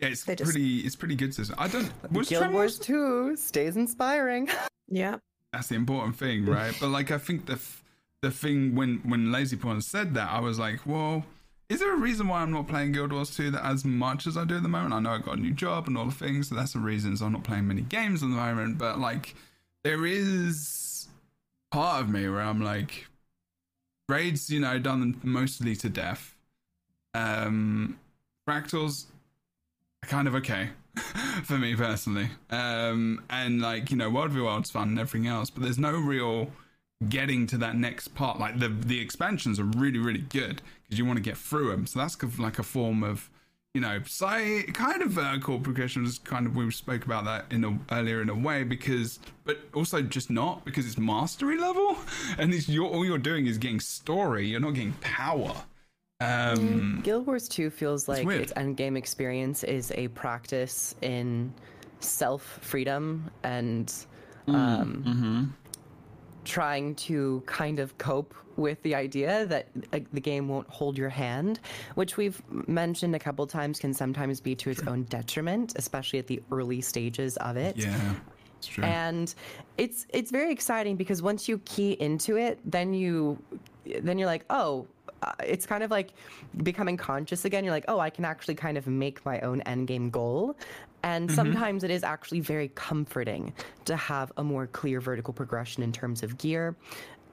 [0.00, 1.56] yeah, it's they just- pretty, it's pretty good system.
[1.58, 1.90] I don't.
[2.12, 4.48] Was Guild Tremors- Wars 2 stays inspiring.
[4.92, 5.18] Yeah.
[5.52, 6.76] that's the important thing, right?
[6.80, 7.84] but like, I think the f-
[8.22, 11.24] the thing when when Lazy Peon said that, I was like, well,
[11.70, 14.36] is there a reason why I'm not playing Guild Wars 2 that as much as
[14.36, 14.92] I do at the moment?
[14.92, 17.22] I know I got a new job and all the things, so that's the reasons
[17.22, 18.76] I'm not playing many games at the moment.
[18.76, 19.36] But like,
[19.84, 21.06] there is
[21.70, 23.06] part of me where I'm like,
[24.08, 26.34] raids, you know, done mostly to death.
[27.14, 28.00] Um,
[28.48, 29.06] fractals,
[30.02, 30.70] are kind of okay
[31.44, 32.30] for me personally.
[32.50, 35.92] Um, and like you know, World v World's fun and everything else, but there's no
[35.92, 36.50] real
[37.08, 38.38] getting to that next part.
[38.38, 41.86] Like the the expansions are really really good because you want to get through them.
[41.86, 43.30] So that's kind of like a form of
[43.74, 47.64] you know, sci kind of vertical progression is kind of we spoke about that in
[47.64, 51.96] a, earlier in a way because, but also just not because it's mastery level,
[52.38, 54.48] and it's you're, all you're doing is getting story.
[54.48, 55.54] You're not getting power.
[56.20, 58.42] Um, Guild Wars 2 feels like weird.
[58.42, 61.54] its endgame experience is a practice in
[62.00, 63.92] self freedom and
[64.48, 65.54] um,
[66.44, 71.08] trying to kind of cope with the idea that like, the game won't hold your
[71.08, 71.60] hand,
[71.94, 76.26] which we've mentioned a couple times can sometimes be to its own detriment, especially at
[76.26, 77.76] the early stages of it.
[77.76, 78.14] yeah,
[78.60, 78.84] it's true.
[78.84, 79.34] and
[79.78, 83.42] it's it's very exciting because once you key into it then you
[84.02, 84.86] then you're like oh
[85.22, 86.12] uh, it's kind of like
[86.62, 89.88] becoming conscious again you're like oh i can actually kind of make my own end
[89.88, 90.54] game goal
[91.02, 93.52] and sometimes it is actually very comforting
[93.86, 96.76] to have a more clear vertical progression in terms of gear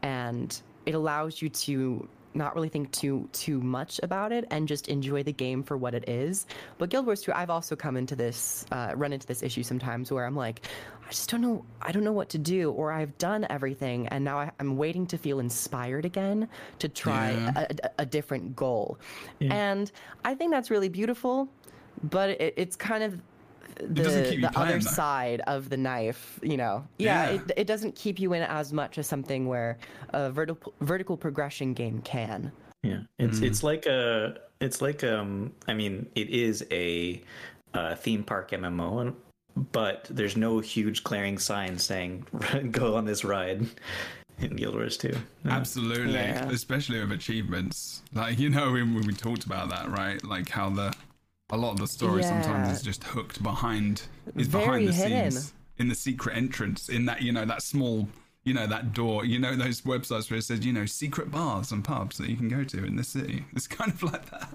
[0.03, 4.89] and it allows you to not really think too too much about it and just
[4.89, 6.45] enjoy the game for what it is.
[6.77, 10.12] But Guild Wars 2, I've also come into this uh, run into this issue sometimes
[10.12, 10.67] where I'm like,
[11.06, 14.23] I just don't know, I don't know what to do, or I've done everything and
[14.23, 16.47] now I, I'm waiting to feel inspired again
[16.80, 17.51] to try Yeah.
[17.56, 18.99] a, a, a different goal.
[19.41, 19.91] And
[20.23, 21.49] I think that's really beautiful,
[22.03, 23.19] but it, it's kind of
[23.79, 24.79] the, doesn't keep you the other though.
[24.79, 26.85] side of the knife, you know.
[26.97, 27.35] Yeah, Yeah.
[27.35, 29.77] It, it doesn't keep you in as much as something where
[30.13, 32.51] a vertical vertical progression game can.
[32.83, 37.21] Yeah, it's it's like a it's like um I mean it is a
[37.73, 39.15] uh, theme park MMO, and,
[39.71, 42.25] but there's no huge glaring sign saying
[42.71, 43.65] go on this ride
[44.39, 45.13] in Guild Wars 2.
[45.43, 45.51] No.
[45.51, 46.49] Absolutely, Yeah.
[46.49, 48.03] especially with achievements.
[48.13, 50.23] Like you know, we, we talked about that, right?
[50.23, 50.93] Like how the
[51.49, 54.03] a lot of the story sometimes is just hooked behind
[54.36, 55.31] is Very behind the hidden.
[55.31, 58.07] scenes in the secret entrance in that you know that small
[58.43, 61.71] you know that door you know those websites where it says you know secret bars
[61.71, 63.45] and pubs that you can go to in the city.
[63.55, 64.49] It's kind of like that,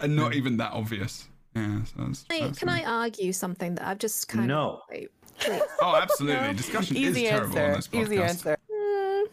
[0.00, 1.26] and not even that obvious.
[1.56, 1.82] Yeah.
[1.84, 2.84] So that's, Hey, that's can nice.
[2.86, 4.60] I argue something that I've just kind No.
[4.60, 4.78] of.
[4.90, 5.08] no
[5.48, 5.62] please.
[5.80, 6.54] Oh, absolutely.
[6.54, 7.76] Discussion Easy is terrible on answer.
[7.76, 8.02] this podcast.
[8.12, 8.56] Easy answer.
[8.70, 9.26] oh,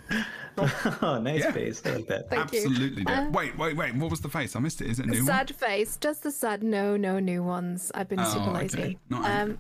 [1.22, 1.52] nice Yeah.
[1.52, 1.82] face.
[1.86, 2.30] I like that.
[2.30, 2.41] Thank.
[2.54, 3.04] Absolutely.
[3.04, 3.12] do.
[3.13, 3.96] Uh, wait, wait, wait.
[3.96, 4.56] What was the face?
[4.56, 4.89] I missed it.
[4.89, 5.26] Is it a new one?
[5.26, 5.98] sad face.
[5.98, 6.63] Just the sad.
[6.63, 7.91] No, no new ones.
[7.96, 8.60] I've been Oh, super okay.
[8.60, 9.00] lazy.
[9.10, 9.54] Not angry.
[9.56, 9.60] Um,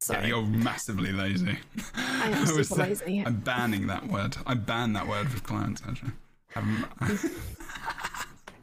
[0.00, 0.28] Yeah, sorry.
[0.28, 1.58] you're massively lazy.
[1.96, 3.22] I am was super saying- lazy.
[3.26, 4.36] I'm banning that word.
[4.46, 6.12] I ban that word with clients actually.
[6.54, 6.86] Um,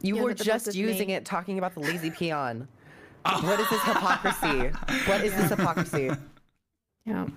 [0.01, 2.67] You Yeah, were just using mean- it talking about the lazy peon.
[3.23, 4.69] what is this hypocrisy?
[5.09, 6.09] What is this hypocrisy?
[7.05, 7.27] Yeah.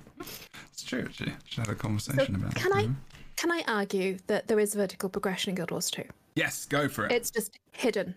[0.73, 1.07] it's true.
[1.13, 2.75] She, she had a conversation about can it.
[2.77, 2.95] I- Mhm.
[3.37, 6.03] Can I argue that there is vertical progression in Guild Wars 2?
[6.37, 7.13] Yes, go for it.
[7.13, 8.15] It's just hidden.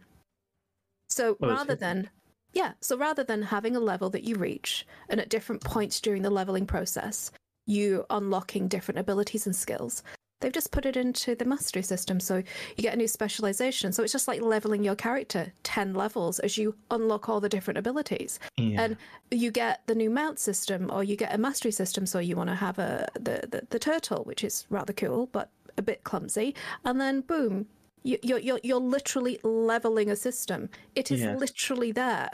[1.09, 2.09] So Oh, it's rather than
[2.53, 6.23] yeah, so rather than having a level that you reach and at different points during
[6.23, 7.31] the leveling process,
[7.67, 10.01] you unlocking different abilities and skills,
[10.39, 12.19] they've just put it into the mastery system.
[12.19, 12.37] So
[12.77, 13.91] you get a new specialization.
[13.91, 17.77] So it's just like leveling your character 10 levels as you unlock all the different
[17.77, 18.39] abilities.
[18.57, 18.81] Yeah.
[18.81, 18.97] And
[19.31, 22.05] you get the new mount system or you get a mastery system.
[22.05, 25.49] So you want to have a the, the, the turtle, which is rather cool, but
[25.77, 26.55] a bit clumsy.
[26.85, 27.65] And then boom,
[28.03, 30.69] you, you're, you're, you're literally leveling a system.
[30.95, 31.35] It is Yeah.
[31.35, 32.29] literally there.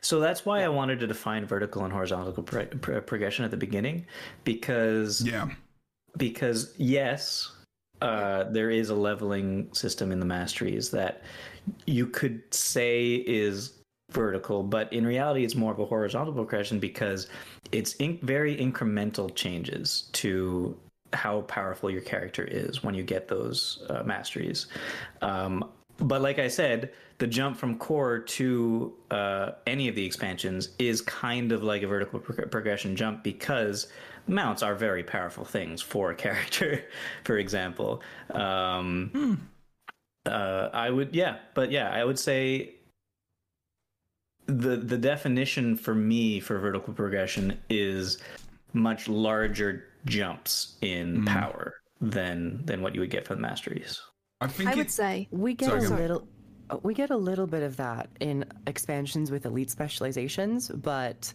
[0.00, 3.56] So that's why I wanted to define vertical and horizontal pro- pro- progression at the
[3.56, 4.06] beginning,
[4.44, 5.48] because yeah.
[6.16, 7.52] Because yes,
[8.00, 11.22] uh, there is a leveling system in the masteries that
[11.86, 13.78] you could say is
[14.10, 17.28] vertical, but in reality, it's more of a horizontal progression because
[17.70, 20.76] it's very incremental changes to
[21.12, 24.66] how powerful your character is when you get those uh, masteries.
[25.20, 25.64] Um,
[25.98, 31.00] but like I said, the jump from core to uh, any of the expansions is
[31.02, 33.88] kind of like a vertical pro- progression jump because
[34.26, 36.84] mounts are very powerful things for a character,
[37.24, 38.02] for example.
[38.30, 39.48] Um,
[40.26, 42.74] uh, I would, yeah, but yeah, I would say
[44.46, 48.18] the the definition for me for vertical progression is
[48.72, 54.00] much larger jumps in power than than what you would get from the masteries.
[54.40, 56.28] I think I would say We get Sorry, a go little.
[56.82, 61.30] We get a little bit of that in expansions with elite specializations, but,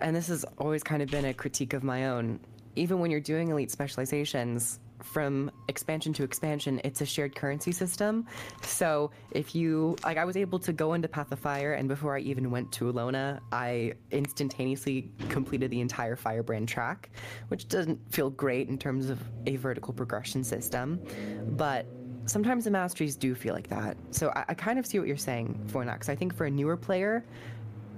[0.00, 2.40] and this has always kind of been a critique of my own.
[2.76, 8.26] Even when you're doing elite specializations, from expansion to expansion, it's a shared currency system.
[8.62, 12.16] So if you, like, I was able to go into Path of Fire, and before
[12.16, 17.10] I even went to Elona, I instantaneously completed the entire Firebrand track,
[17.48, 21.00] which doesn't feel great in terms of a vertical progression system.
[21.48, 21.86] But
[22.26, 23.96] sometimes the masteries do feel like that.
[24.10, 26.08] So I, I kind of see what you're saying, Fornax.
[26.08, 27.24] I think for a newer player,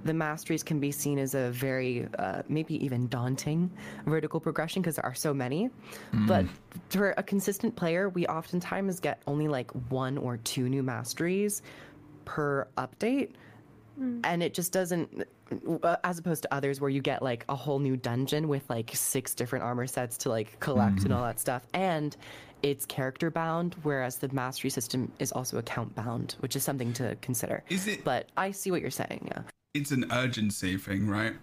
[0.03, 3.71] the masteries can be seen as a very, uh, maybe even daunting
[4.05, 5.69] vertical progression because there are so many.
[6.27, 6.45] But
[6.89, 11.61] for a consistent player, we oftentimes get only like one or two new masteries
[12.25, 13.31] per update.
[14.23, 15.23] And it just doesn't,
[15.83, 18.89] uh, as opposed to others where you get like a whole new dungeon with like
[18.95, 21.61] six different armor sets to like collect and all that stuff.
[21.75, 22.17] And
[22.63, 27.15] it's character bound, whereas the mastery system is also account bound, which is something to
[27.21, 27.63] consider.
[27.69, 29.27] Is it- But I see what you're saying.
[29.29, 29.43] Yeah.
[29.73, 31.33] It's an urgency thing, right?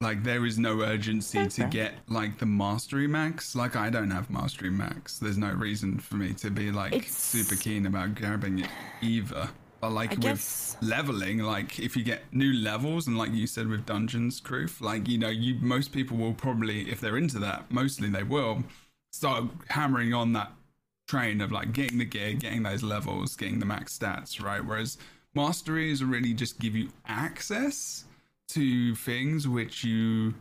[0.00, 3.54] Like there is no urgency to get like the mastery max.
[3.54, 5.18] Like I don't have mastery max.
[5.18, 8.68] There's no reason for me to be like It's- super keen about grabbing it
[9.00, 9.48] either.
[9.80, 13.46] But like I with guess- leveling, like if you get new levels and like you
[13.46, 17.38] said with dungeons, Kroof, like you know, you most people will probably if they're into
[17.40, 18.64] that, mostly they will
[19.12, 20.52] start hammering on that
[21.08, 24.64] train of like getting the gear, getting those levels, getting the max stats, right?
[24.64, 24.98] Whereas
[25.34, 28.04] masteries really just give you access
[28.48, 30.34] to things which you,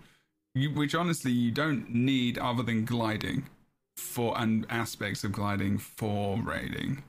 [0.56, 3.48] you which honestly you don't need other than gliding
[3.98, 7.04] for and aspects of gliding for raiding.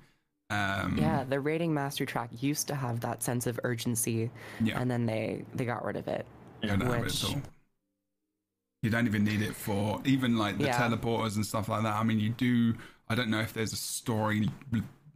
[0.51, 4.79] Um, Yeah, the raiding mastery track used to have that sense of urgency, Yeah.
[4.81, 6.27] and then they they got rid of it.
[6.63, 7.43] you don't have it which- at all.
[8.83, 10.79] You don't even need it for even like the Yeah.
[10.79, 11.95] teleporters and stuff like that.
[11.95, 12.75] I mean, you do.
[13.09, 14.51] I don't know if there's a story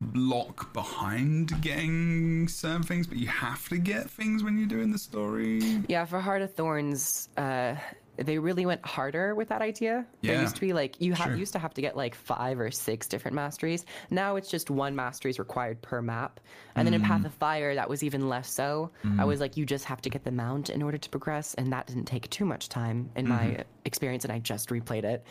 [0.01, 4.91] bl- block behind getting certain things, but you have to get things when you're doing
[4.91, 5.61] the story.
[5.89, 7.77] Yeah, for Heart of Thorns, uh,
[8.17, 10.07] they really went harder with that idea.
[10.23, 12.59] There Yeah, used to be like you have used to have to get like five
[12.59, 13.85] or six different masteries.
[14.11, 16.41] Now it's just one mastery is required per map.
[16.77, 17.05] And then in Mm.
[17.05, 18.91] Path of Fire, that was even less so.
[19.19, 21.71] I was like, you just have to get the mount in order to progress, and
[21.73, 23.35] that didn't take too much time in Mm-hmm.
[23.57, 24.25] my experience.
[24.25, 25.25] And I just replayed it.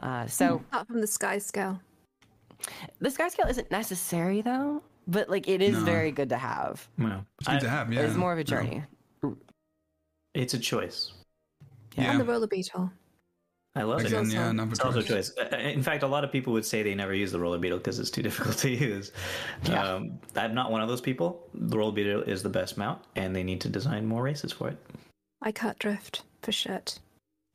[0.00, 1.78] Uh, so apart from the skyscale.
[3.00, 5.84] The skyscale isn't necessary though, but like it is No.
[5.84, 6.88] very good to have.
[6.98, 7.92] Well, It's good I- to have.
[7.92, 8.44] Yeah, It's more of a No.
[8.44, 8.84] journey.
[10.34, 11.12] it's a choice.
[11.96, 12.92] Yeah, And the roller beetle.
[13.74, 14.06] I love it.
[14.06, 15.32] again, also- yeah, another It's also a choice.
[15.34, 15.52] choice.
[15.52, 17.78] Uh, In fact, a lot of people would say they never use the roller beetle
[17.78, 19.12] because it's too difficult to use.
[19.64, 19.82] Yeah.
[19.94, 21.48] Um, I'm not one of those people.
[21.54, 24.68] The roller beetle is the best mount, and they need to design more races for
[24.68, 24.78] it.
[25.42, 26.98] I can't drift for shit.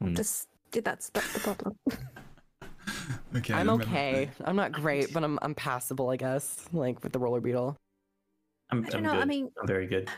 [0.02, 0.16] Hmm.
[0.16, 1.78] Just that's that's the problem.
[3.36, 4.30] Okay, I'm okay.
[4.46, 6.66] I'm not great, but I'm I'm passable, I guess.
[6.72, 7.76] Like with the roller beetle.
[8.72, 10.10] I'm, I don't I'm know, I mean- I'm very good.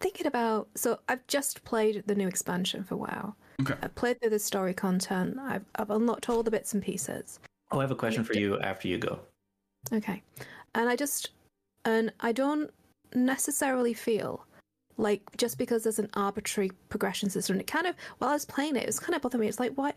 [0.00, 3.34] Thinking about so I've just played the new expansion for WoW.
[3.60, 3.74] Okay.
[3.80, 5.38] I've played through the story content.
[5.38, 7.38] I've I've unlocked all the bits and pieces.
[7.70, 9.20] Oh, I have a question for you after you go.
[9.92, 10.22] Okay.
[10.74, 11.30] And I just
[11.84, 12.70] and I don't
[13.14, 14.44] necessarily feel
[14.96, 18.74] like just because there's an arbitrary progression system, it kind of while I was playing
[18.74, 19.48] it, it was kind of bothering me.
[19.48, 19.92] It's like why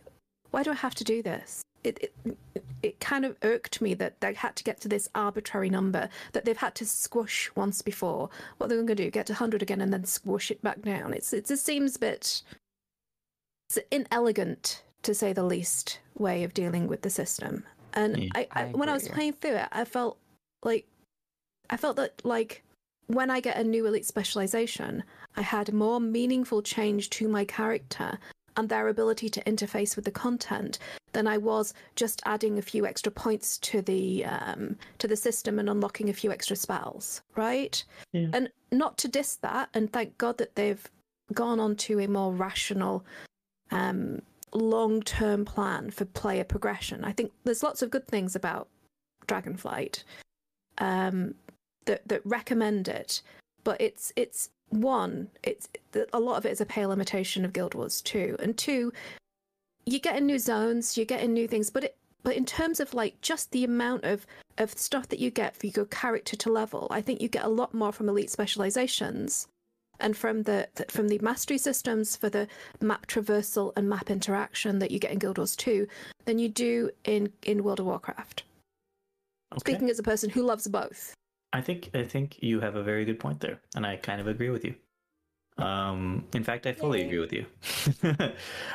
[0.51, 1.63] why do I have to do this?
[1.83, 2.37] It, it
[2.83, 6.45] it kind of irked me that they had to get to this arbitrary number that
[6.45, 8.29] they've had to squash once before.
[8.57, 9.09] What they're going to do?
[9.09, 11.13] Get to 100 again and then squash it back down?
[11.13, 12.43] It's it just seems a bit
[13.69, 17.63] it's inelegant to say the least way of dealing with the system.
[17.93, 18.29] And Yeah.
[18.35, 20.17] I, I, I when I was playing through it, I felt
[20.63, 20.85] like
[21.69, 22.63] I felt that like
[23.07, 25.03] when I get a new elite specialization,
[25.35, 28.19] I had more meaningful change to my character
[28.57, 30.79] and their ability to interface with the content
[31.13, 35.59] than I was just adding a few extra points to the um, to the system
[35.59, 37.83] and unlocking a few extra spells, right?
[38.11, 38.27] Yeah.
[38.33, 40.85] And not to diss that, and thank God that they've
[41.33, 43.05] gone on to a more rational,
[43.71, 44.21] um,
[44.53, 47.03] long term plan for player progression.
[47.03, 48.67] I think there's lots of good things about
[49.27, 50.03] Dragonflight
[50.79, 51.35] um,
[51.85, 53.21] that that recommend it,
[53.63, 55.69] but it's it's one, it's
[56.13, 58.91] a lot of it is a pale imitation of Guild Wars 2, and two,
[59.85, 62.81] you get in new zones, you get in new things, but it but in terms
[62.81, 66.51] of like just the amount of of stuff that you get for your character to
[66.51, 69.47] level, I think you get a lot more from elite specializations
[69.99, 72.47] and from the th- from the mastery systems for the
[72.81, 75.87] map traversal and map interaction that you get in Guild Wars 2
[76.25, 78.43] than you do in in World of Warcraft.
[79.53, 79.59] Okay.
[79.59, 81.13] Speaking as a person who loves both.
[81.57, 84.27] I think I think you have a very good point there, and I kind of
[84.27, 84.75] agree with you.
[85.57, 87.45] Um, in fact, I fully agree with you.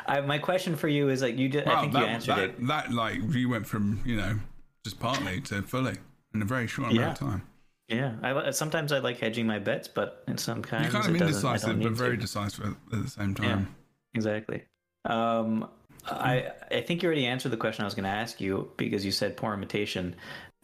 [0.06, 1.68] I, my question for you is like you did.
[1.68, 2.66] I think that, you answered that, it.
[2.66, 4.40] that like you went from you know
[4.84, 5.94] just partly to fully
[6.34, 7.42] in a very short amount of time.
[7.86, 11.20] Yeah, I, sometimes I like hedging my bets, but in some You're kind of it
[11.20, 12.20] indecisive, don't but very to.
[12.20, 13.46] decisive at, at the same time.
[13.46, 13.74] Yeah, time.
[14.14, 14.62] exactly.
[15.04, 15.68] Um,
[16.06, 19.04] I I think you already answered the question I was going to ask you because
[19.04, 20.16] you said poor imitation.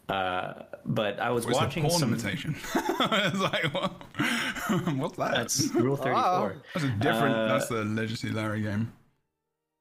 [0.09, 2.13] Uh, but I was What's watching a porn some.
[2.13, 2.55] imitation?
[2.75, 3.91] it's like what?
[4.95, 5.31] What's that?
[5.35, 6.63] That's Rule Thirty Four.
[6.73, 7.35] That's a different.
[7.35, 8.91] Uh, that's the Legacy Larry game.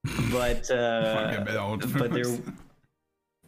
[0.31, 2.25] But Might be a uh, but there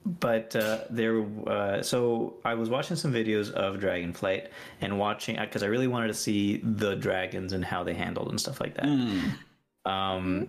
[0.05, 4.49] but uh, there uh, so i was watching some videos of dragonflight
[4.81, 8.41] and watching because i really wanted to see the dragons and how they handled and
[8.41, 8.87] stuff like that
[9.85, 10.49] um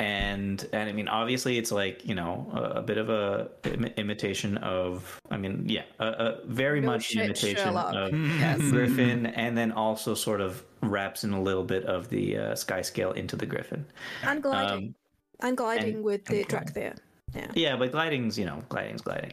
[0.00, 3.92] and and i mean obviously it's like you know a, a bit of a Im-
[3.96, 7.94] imitation of i mean yeah a, a very No much imitation Sherlock.
[7.94, 8.60] of Yes.
[8.70, 13.12] griffin and then also sort of wraps in a little bit of the uh, skyscale
[13.16, 13.84] into the griffin
[14.22, 14.88] And gliding.
[14.88, 14.94] Um,
[15.40, 16.68] and gliding and- with the and gliding.
[16.74, 16.98] Dracthyr.
[17.34, 17.50] Yeah.
[17.54, 19.32] yeah but gliding's you know gliding's gliding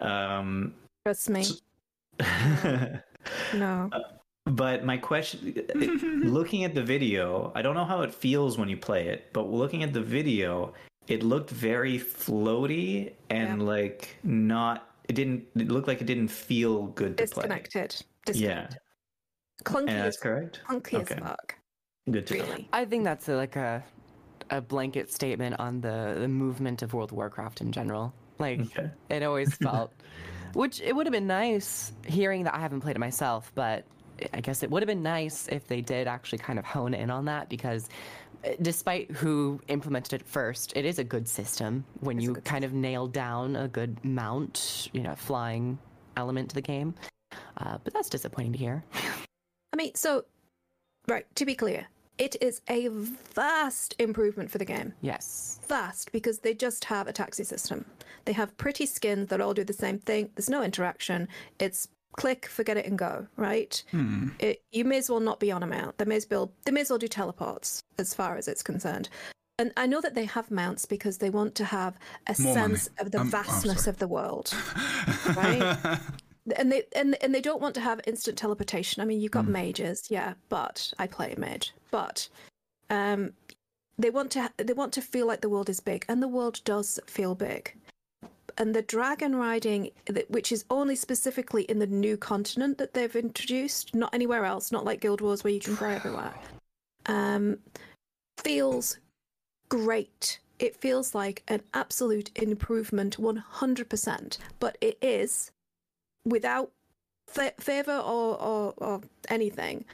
[0.00, 1.44] um Trust me.
[3.54, 3.90] No.
[4.46, 5.54] But my question,
[6.22, 9.50] looking at the video, I don't know how it feels when you play it, but
[9.50, 10.74] looking at the video,
[11.08, 13.66] it looked very floaty and Yeah.
[13.66, 14.90] like not.
[15.08, 15.44] It didn't.
[15.56, 17.42] It looked like it didn't feel good to play.
[17.44, 17.96] Disconnected.
[18.34, 18.68] Yeah,
[19.64, 20.60] Clunky and that's as correct.
[20.68, 21.14] clunky Okay.
[21.14, 21.54] as fuck.
[22.10, 22.44] Good to know.
[22.44, 22.68] Really.
[22.72, 23.82] I think that's a, like a
[24.50, 28.12] a blanket statement on the, the movement of World of Warcraft in general.
[28.38, 28.90] Like Okay.
[29.08, 29.90] it always felt,
[30.52, 33.84] which it would have been nice hearing that I haven't played it myself, but
[34.32, 37.10] I guess it would have been nice if they did actually kind of hone in
[37.10, 37.88] on that because
[38.44, 42.72] uh, despite who implemented it first, it is a good system when you kind of
[42.72, 45.78] nail down a good mount, you know, flying
[46.16, 46.94] element to the game.
[47.56, 48.84] Uh, but that's disappointing to hear.
[49.72, 50.24] I mean, so,
[51.08, 51.88] right, to be clear,
[52.18, 54.94] it is a vast improvement for the game.
[55.00, 55.58] yes.
[55.68, 57.84] Vast, because they just have a taxi system.
[58.24, 60.30] They have pretty skins that all do the same thing.
[60.34, 61.28] There's no interaction.
[61.58, 63.82] It's click, forget it, and go, right?
[63.90, 64.28] Hmm.
[64.38, 65.98] It, you may as well not be on a mount.
[65.98, 69.08] They may as well, they may as well do teleports, as far as it's concerned.
[69.58, 71.96] And I know that they have mounts because they want to have
[72.26, 72.74] a More money.
[72.76, 73.92] sense of the Um, oh, vastness sorry.
[73.92, 74.52] of the world.
[75.36, 75.76] Right?
[76.56, 79.00] and they and and they don't want to have instant teleportation.
[79.00, 81.72] I mean, you've got mages, yeah, but I play a mage.
[81.90, 82.28] But
[82.90, 83.32] um,
[83.98, 86.60] they want to they want to feel like the world is big, and the world
[86.64, 87.74] does feel big.
[88.56, 89.90] And the dragon riding,
[90.28, 94.84] which is only specifically in the new continent that they've introduced, not anywhere else, not
[94.84, 96.32] like Guild Wars where you can fly everywhere,
[97.06, 97.58] um,
[98.38, 98.98] feels
[99.68, 100.38] great.
[100.58, 104.38] It feels like an absolute improvement, 100%.
[104.60, 105.50] But it is
[106.24, 106.70] without
[107.26, 109.84] fa- favor or, or, or anything.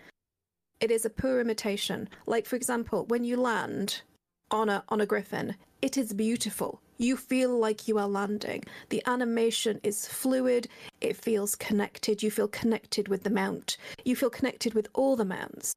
[0.81, 2.09] It is a poor imitation.
[2.27, 4.03] Like, for example, when you land
[4.51, 6.81] on a, on a griffin, it is beautiful.
[7.01, 8.63] You feel like you are landing.
[8.91, 10.69] The animation is fluid.
[11.01, 12.23] It feels connected.
[12.23, 13.79] You feel connected with the mount.
[14.05, 15.73] You feel connected with all the mounts.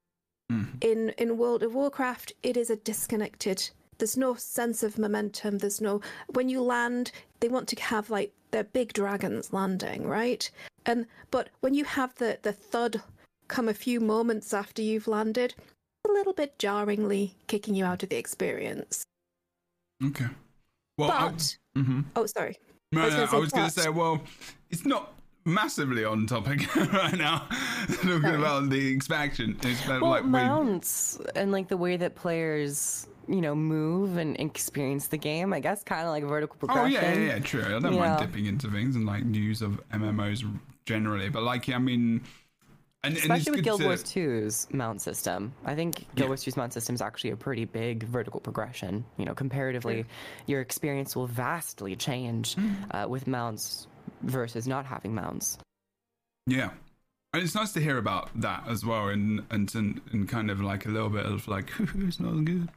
[0.52, 0.78] Mm-hmm.
[0.82, 3.70] In in World of Warcraft, it is a disconnected.
[4.00, 5.60] There's no sense of momentum.
[5.60, 6.02] There's no
[6.34, 10.52] when you land, they want to have like their big dragons landing, right?
[10.86, 13.02] And but when you have the the thud
[13.48, 15.56] come a few moments after you've landed,
[16.06, 19.06] a little bit jarringly kicking you out of the experience.
[20.04, 20.28] Okay.
[20.98, 22.06] Well, I- But mhm.
[22.16, 22.58] oh, sorry.
[22.92, 24.22] No, I was gonna I say was going to say, well,
[24.70, 25.14] it's not
[25.46, 27.48] massively on topic right now.
[27.88, 28.36] Talking Sorry.
[28.36, 29.58] about the expansion.
[29.86, 30.30] About, Well, like, we-
[31.36, 35.54] and like the way that players, you know, move and experience the game.
[35.54, 36.92] I guess kind of like vertical Oh progression.
[36.94, 37.64] yeah, yeah, yeah, true.
[37.64, 38.18] I don't mind Yeah.
[38.26, 40.44] dipping into things and like news of MMOs
[40.86, 42.22] generally, but like, I mean,
[43.04, 45.54] and, and Especially with Guild to, Wars 2's mount system.
[45.66, 46.28] I think Guild Yeah.
[46.28, 49.04] Wars 2's mount system is actually a pretty big vertical progression.
[49.18, 50.06] You know, comparatively,
[50.48, 52.96] your experience will vastly change Mm-hmm.
[52.96, 53.88] uh, with mounts
[54.22, 55.58] versus not having mounts.
[56.48, 56.70] Yeah.
[57.34, 60.62] And it's nice to hear about that as well, and and and, and kind of
[60.62, 62.70] like a little bit of like, it's not good.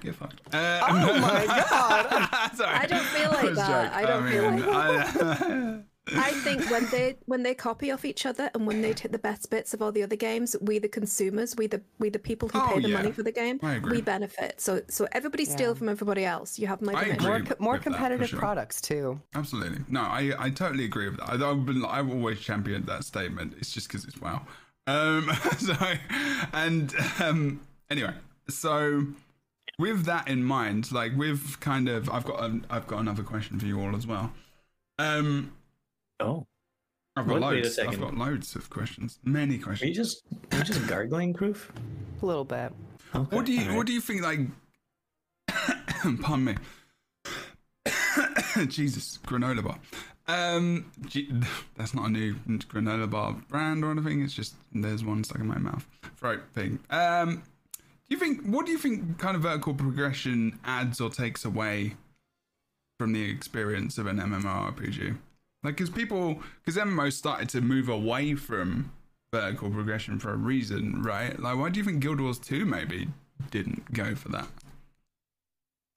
[0.00, 0.40] Get fucked.
[0.54, 2.50] Uh, Oh my god!
[2.56, 2.74] Sorry.
[2.76, 3.92] I don't feel like that.
[3.92, 3.98] joking.
[3.98, 5.80] I don't feel mean, like I-
[6.14, 9.18] I think when they when they copy off each other and when they take the
[9.18, 12.48] best bits of all the other games, we the consumers, we the we the people
[12.48, 12.96] who Oh, pay the yeah.
[12.96, 14.60] money for the game, we benefit.
[14.60, 16.58] So so everybody steal from everybody else.
[16.58, 17.14] You have my I permission.
[17.20, 17.28] agree.
[17.28, 18.38] more co- more with that, competitive sure.
[18.38, 19.20] products too.
[19.34, 19.80] Absolutely.
[19.88, 21.28] No, I, I totally agree with that.
[21.42, 23.54] I, I've been I've always championed that statement.
[23.58, 24.42] It's just because it's wow.
[24.86, 25.28] Um,
[25.58, 25.74] so
[26.52, 28.14] and um, anyway,
[28.48, 29.06] so
[29.80, 33.58] with that in mind, like with kind of I've got a, I've got another question
[33.58, 34.32] for you all as well.
[34.98, 35.52] Um,
[36.20, 36.46] Oh,
[37.16, 37.78] I've got Wait- wait a loads.
[37.78, 38.00] I've second.
[38.00, 39.18] got loads of questions.
[39.24, 41.68] Many are you just are you just gargling, Kroof?
[42.22, 42.72] A little bit.
[43.14, 43.76] Okay, What do you alright.
[43.76, 44.22] What do you think?
[44.22, 44.40] Like,
[46.22, 46.54] pardon me.
[48.68, 49.78] Jesus, granola bar.
[50.28, 51.30] Um, gee,
[51.76, 54.22] that's not a new granola bar brand or anything.
[54.22, 55.86] It's just there's one stuck in my mouth.
[56.16, 56.78] Throat thing.
[56.90, 57.42] Um,
[58.08, 58.42] do you think?
[58.46, 59.18] What do you think?
[59.18, 61.94] Kind of vertical progression adds or takes away
[62.98, 65.16] from the experience of an MMORPG?
[65.66, 68.92] Like, because people, because MMO started to move away from
[69.34, 71.36] vertical progression for a reason, right?
[71.40, 73.08] Like, why do you think Guild Wars 2 maybe
[73.50, 74.46] didn't go for that?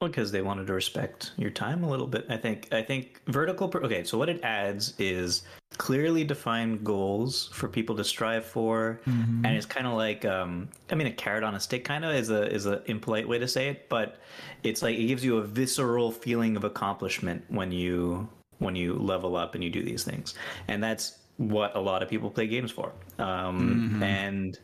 [0.02, 2.26] Well, because they wanted to respect your time a little bit.
[2.30, 2.74] I think.
[2.74, 3.68] I think vertical.
[3.68, 5.44] Pro- okay, so what it adds is
[5.78, 10.96] clearly defined goals for people to strive for, and it's kind of like, um, I
[10.96, 13.48] mean, a carrot on a stick, kind of is a is an impolite way to
[13.48, 14.20] say it, but
[14.64, 18.28] it's like it gives you a visceral feeling of accomplishment when you
[18.60, 20.36] when you level up and you do these things,
[20.68, 22.92] and that's what a lot of people play games for.
[23.18, 24.04] Um, Mhm.
[24.04, 24.60] And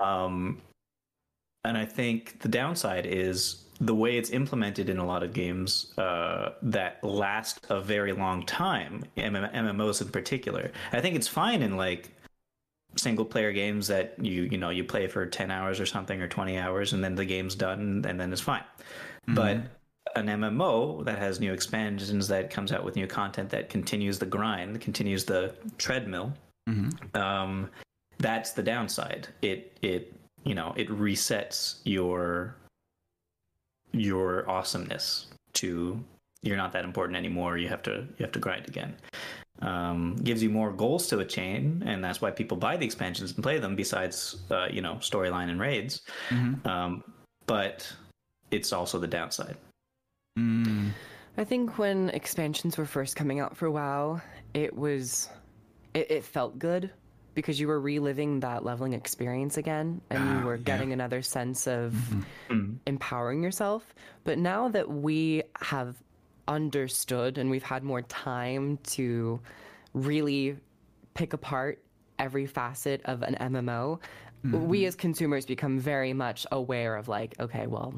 [0.00, 0.60] um,
[1.64, 5.92] and I think the downside is the way it's implemented in a lot of games
[5.98, 10.70] uh, that last a very long time, MM- MMOs in particular.
[10.92, 12.10] I think it's fine in like
[12.96, 16.28] single player games that you you know you play for 10 hours or something or
[16.28, 18.62] 20 hours and then the game's done and then it's fine.
[19.26, 19.58] But
[20.16, 24.26] an MMO that has new expansions that comes out with new content that continues the
[24.26, 26.32] grind, continues the treadmill,
[26.68, 27.20] Mm-hmm.
[27.20, 27.70] um,
[28.18, 29.28] that's the downside.
[29.42, 32.56] It it you know it resets your
[33.92, 36.02] your awesomeness to
[36.42, 37.58] you're not that important anymore.
[37.58, 38.96] You have to you have to grind again.
[39.62, 43.42] Um, gives you more goals to attain, and that's why people buy the expansions and
[43.42, 43.76] play them.
[43.76, 46.02] Besides, uh, you know, storyline and raids.
[46.30, 46.66] Mm-hmm.
[46.66, 47.04] Um,
[47.46, 47.90] but
[48.50, 49.56] it's also the downside.
[50.38, 50.90] Mm.
[51.36, 54.20] I think when expansions were first coming out for WoW,
[54.52, 55.28] it was
[55.94, 56.90] it, it felt good
[57.34, 60.62] because you were reliving that leveling experience again and Ah, you were yeah.
[60.62, 61.92] getting another sense of
[62.48, 62.78] Mm.
[62.86, 63.94] empowering yourself.
[64.24, 65.96] But now that we have
[66.46, 69.40] understood and we've had more time to
[69.94, 70.56] really
[71.14, 71.82] pick apart
[72.18, 73.98] every facet of an MMO,
[74.44, 77.94] we as consumers become very much aware of like, okay, well,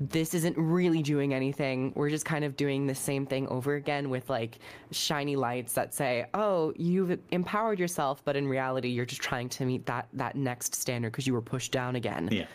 [0.00, 1.92] this isn't really doing anything.
[1.94, 4.58] We're just kind of doing the same thing over again with like
[4.90, 9.64] shiny lights that say, "Oh, you've empowered yourself," but in reality, you're just trying to
[9.64, 12.28] meet that that next standard because you were pushed down again.
[12.32, 12.46] Yeah.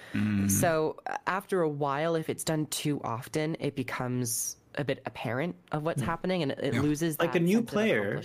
[0.48, 5.56] So uh, after a while, if it's done too often, it becomes a bit apparent
[5.72, 8.22] of what's happening, and it, loses Like that a new player-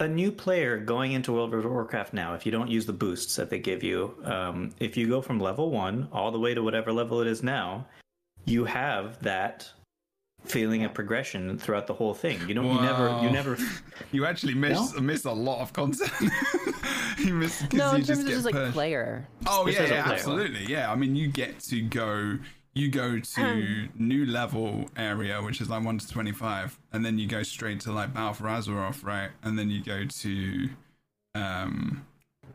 [0.00, 3.36] a new player going into World of Warcraft now, if you don't use the boosts
[3.36, 6.62] that they give you, um, if you go from level one all the way to
[6.62, 7.86] whatever level it is now,
[8.44, 9.70] you have that
[10.44, 12.38] feeling of progression throughout the whole thing.
[12.48, 13.56] You don't, you never, you never.
[14.12, 15.00] You actually miss No?
[15.00, 16.10] miss a lot of content.
[17.18, 18.72] you miss because No, you in terms just of get just like pushed.
[18.72, 19.26] player.
[19.46, 20.14] Oh Just yeah, yeah player.
[20.14, 20.64] absolutely.
[20.66, 22.38] Yeah, I mean, you get to go.
[22.74, 27.26] You go to new level area, which is like one to twenty-five, and then you
[27.28, 29.30] go straight to like Battle for Azeroth, right?
[29.44, 30.68] And then you go to
[31.34, 32.04] um,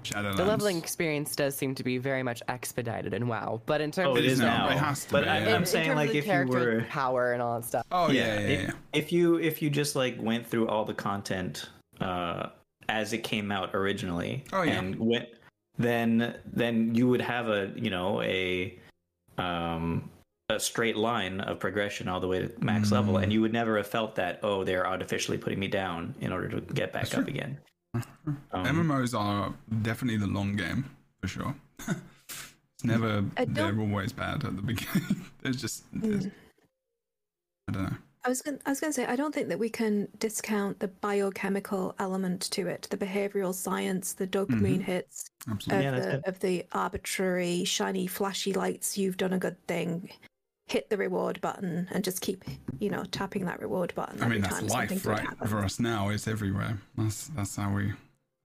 [0.03, 0.37] Shadowlands.
[0.37, 4.07] The leveling experience does seem to be very much expedited in WoW, but in terms
[4.07, 4.67] Oh, of it is now.
[4.67, 4.69] now.
[4.69, 5.55] It has to but be, I, yeah.
[5.55, 6.85] I'm in saying terms like if you character were.
[6.89, 7.85] power and all that stuff.
[7.91, 8.57] Oh yeah, yeah, yeah.
[8.61, 11.69] if, if you if you just like went through all the content
[12.01, 12.47] uh,
[12.89, 14.73] as it came out originally, Oh, yeah.
[14.79, 15.25] and went,
[15.77, 18.77] then then you would have a you know a
[19.37, 20.09] um
[20.49, 23.75] a straight line of progression all the way to max level, and you would never
[23.75, 24.39] have felt that.
[24.43, 27.57] Oh, they're artificially putting me down in order to get back up again.
[28.51, 30.85] Um, MMOs are definitely the long game
[31.21, 31.55] for sure.
[31.87, 35.25] it's never they're always bad at the beginning.
[35.41, 36.27] There's just there's,
[37.67, 37.97] I don't know.
[38.25, 40.79] I was going I was going to say I don't think that we can discount
[40.79, 45.87] the biochemical element to it, the behavioral science, the dopamine hits Absolutely.
[45.87, 48.97] of, Yeah, the, of the arbitrary shiny flashy lights.
[48.97, 50.09] You've done a good thing.
[50.67, 52.43] Hit the reward button and just keep,
[52.79, 54.21] you know, tapping that reward button.
[54.21, 55.21] I mean that's life, right?
[55.21, 55.49] happens.
[55.49, 56.77] For us now, it's everywhere.
[56.97, 57.93] That's that's how we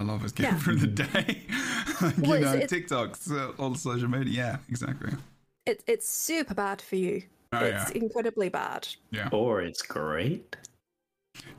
[0.01, 0.59] a lot of us get Yeah.
[0.59, 1.43] through the day.
[2.01, 4.33] like, Well, you know, it's- TikToks, uh, all social media.
[4.33, 5.13] Yeah, exactly.
[5.67, 7.23] It, it's super bad for you.
[7.53, 8.89] Oh it's yeah, incredibly bad.
[9.11, 9.29] yeah.
[9.33, 10.57] or it's great.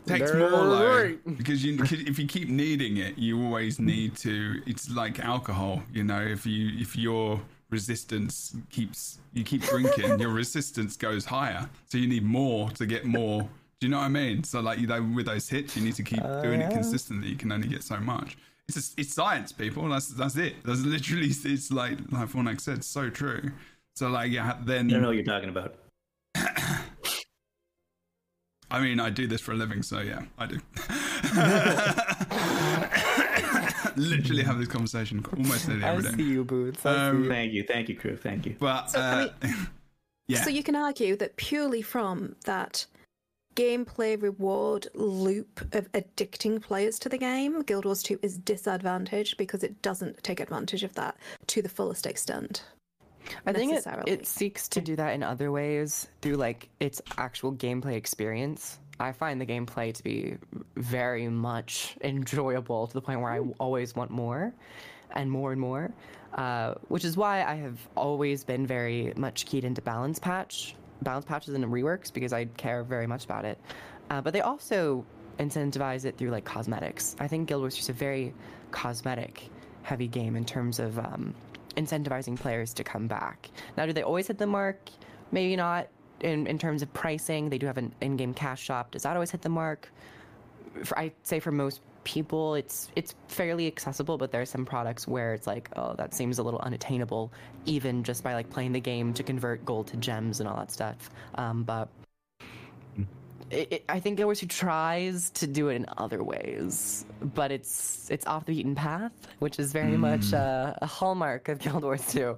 [0.06, 1.38] takes more though Right.
[1.38, 6.04] because you if you keep needing it you always need to it's like alcohol you
[6.04, 7.40] know if you if your
[7.74, 11.68] resistance keeps you keep drinking your resistance goes higher.
[11.90, 13.42] So you need more to get more.
[13.42, 14.44] Do you know what i mean?
[14.46, 16.76] So like you know with those hits you need to keep doing it uh.
[16.76, 17.28] consistently.
[17.28, 18.38] You can only get so much.
[18.70, 19.90] It's just, it's science people.
[19.90, 20.56] That's that's it.
[20.64, 23.52] That's literally it's like like Fornax said so true.
[23.96, 25.76] So like yeah then I don't know what you're talking about.
[28.72, 30.56] I mean, I do this for a living, so yeah, I do.
[33.98, 35.88] Literally have this conversation almost every day.
[35.88, 36.24] I see day.
[36.24, 36.86] you, Boots.
[36.86, 37.28] Um.
[37.28, 38.56] Thank you, thank you, crew, thank you.
[38.60, 39.30] But So, I uh,
[40.28, 42.86] yeah, So you can argue that purely from that
[43.56, 49.64] gameplay reward loop of addicting players to the game, Guild Wars 2 is disadvantaged because
[49.64, 51.18] it doesn't take advantage of that
[51.48, 52.64] to the fullest extent.
[53.46, 57.54] I think it, it seeks to do that in other ways through like its actual
[57.54, 58.80] gameplay experience.
[59.00, 60.38] I find the gameplay to be
[60.76, 64.54] very much enjoyable to the point where I always want more
[65.12, 65.92] and more and more,
[66.36, 71.26] uh, which is why I have always been very much keyed into balance patch, balance
[71.26, 73.60] patches and reworks because I care very much about it.
[74.10, 75.06] Uh, but they also
[75.40, 77.16] incentivize it through like cosmetics.
[77.20, 78.34] I think Guild Wars is a very
[78.72, 79.50] cosmetic
[79.82, 81.34] heavy game in terms of um,
[81.76, 83.50] incentivizing players to come back.
[83.76, 84.90] Now, do they always hit the mark?
[85.32, 85.88] Maybe not.
[86.24, 88.92] In, in terms of pricing, they do have an in-game cash shop.
[88.92, 89.92] Does that always hit the mark?
[90.84, 95.08] For, I'd say for most people, it's it's fairly accessible, but there are some products
[95.08, 97.32] where it's like, oh, that seems a little unattainable,
[97.66, 100.72] even just by like playing the game to convert gold to gems and all that
[100.72, 101.10] stuff.
[101.36, 101.90] Um, but
[103.50, 107.52] it, it, I think Guild Wars 2 tries to do it in other ways, but
[107.52, 111.84] it's it's off the beaten path, which is very much uh, a hallmark of Guild
[111.84, 112.38] Wars 2.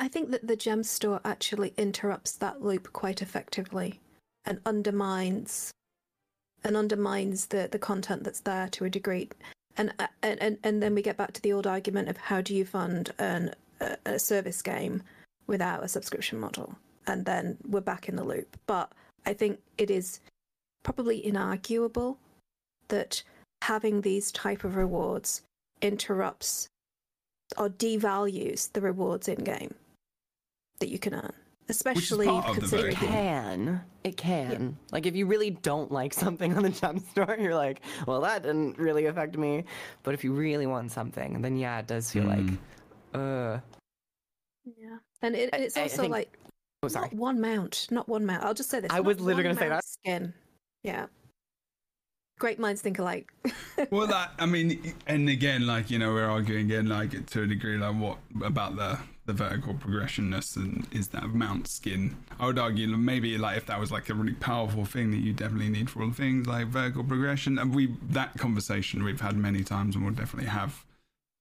[0.00, 4.00] I think that the gem store actually interrupts that loop quite effectively
[4.44, 5.70] and undermines
[6.64, 9.28] and undermines the, the content that's there to a degree.
[9.76, 12.40] And, uh, and and and then we get back to the old argument of how
[12.40, 15.02] do you fund an, a, a service game
[15.46, 16.74] without a subscription model?
[17.06, 18.56] And then we're back in the loop.
[18.66, 18.90] But
[19.26, 20.20] I think it is
[20.82, 22.16] probably inarguable
[22.88, 23.22] that
[23.62, 25.42] having these type of rewards
[25.82, 26.68] interrupts
[27.56, 29.74] or devalues the rewards in game
[30.80, 31.32] that you can earn,
[31.68, 33.80] especially part considering It can.
[34.04, 34.76] It can.
[34.92, 38.42] Like, if you really don't like something on the gem store, you're like, well, that
[38.42, 39.64] didn't really affect me.
[40.02, 42.46] But if you really want something, then yeah, it does feel like,
[43.14, 43.58] uh,
[44.64, 46.38] Yeah, and it, it's I- I also think- like
[46.82, 47.08] oh, sorry.
[47.10, 48.44] not one mount, not one mount.
[48.44, 48.90] I'll just say this.
[48.92, 49.84] I not was literally gonna say that.
[49.84, 50.34] Skin.
[50.82, 51.06] Yeah.
[52.38, 53.32] Great minds think alike.
[53.90, 57.46] well, that I mean, and again, like you know, we're arguing again, like to a
[57.46, 62.16] degree, like what about the the vertical progressionness and is that mount skin?
[62.38, 65.32] I would argue maybe like if that was like a really powerful thing that you
[65.32, 69.64] definitely need for all things like vertical progression, and we that conversation we've had many
[69.64, 70.84] times, and we'll definitely have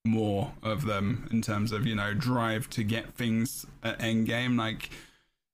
[0.05, 4.55] more of them in terms of you know drive to get things at end game.
[4.55, 4.89] Like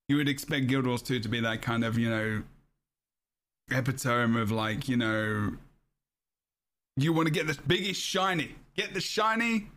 [0.08, 2.44] you would expect Guild Wars 2 to be that kind of you know
[3.72, 5.52] epitome of like you know
[6.98, 9.68] you want to get the biggest shiny get the shiny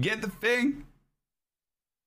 [0.00, 0.84] get the thing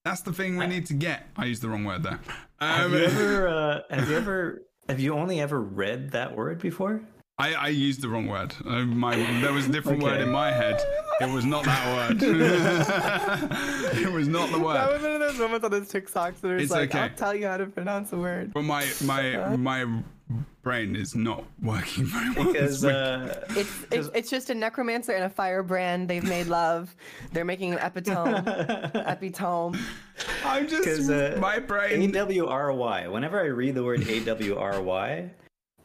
[0.03, 2.19] that's the thing we need to get i used the wrong word there
[2.59, 3.47] Have um, you ever?
[3.47, 4.61] Uh, have you ever?
[4.87, 7.01] Have you only ever read that word before?
[7.37, 10.51] I, I used the wrong word uh, my there was a different word in my
[10.51, 10.81] head
[11.19, 12.23] it was not that word
[14.01, 16.51] it was not the That word was one of those moments on those TikToks that
[16.51, 16.99] It's it's like, okay.
[16.99, 18.53] I'll tell you how to pronounce a word.
[18.53, 19.85] but my my my
[20.63, 25.25] brain is not working very well Because uh, It's, it's it's just a necromancer and
[25.25, 26.09] a firebrand.
[26.09, 26.95] They've made love.
[27.33, 28.33] They're making an epitome.
[28.95, 29.77] epitome.
[30.43, 33.07] i'm just 'cause, uh, my brain A W R Y.
[33.07, 35.29] Whenever I read the word A W R Y,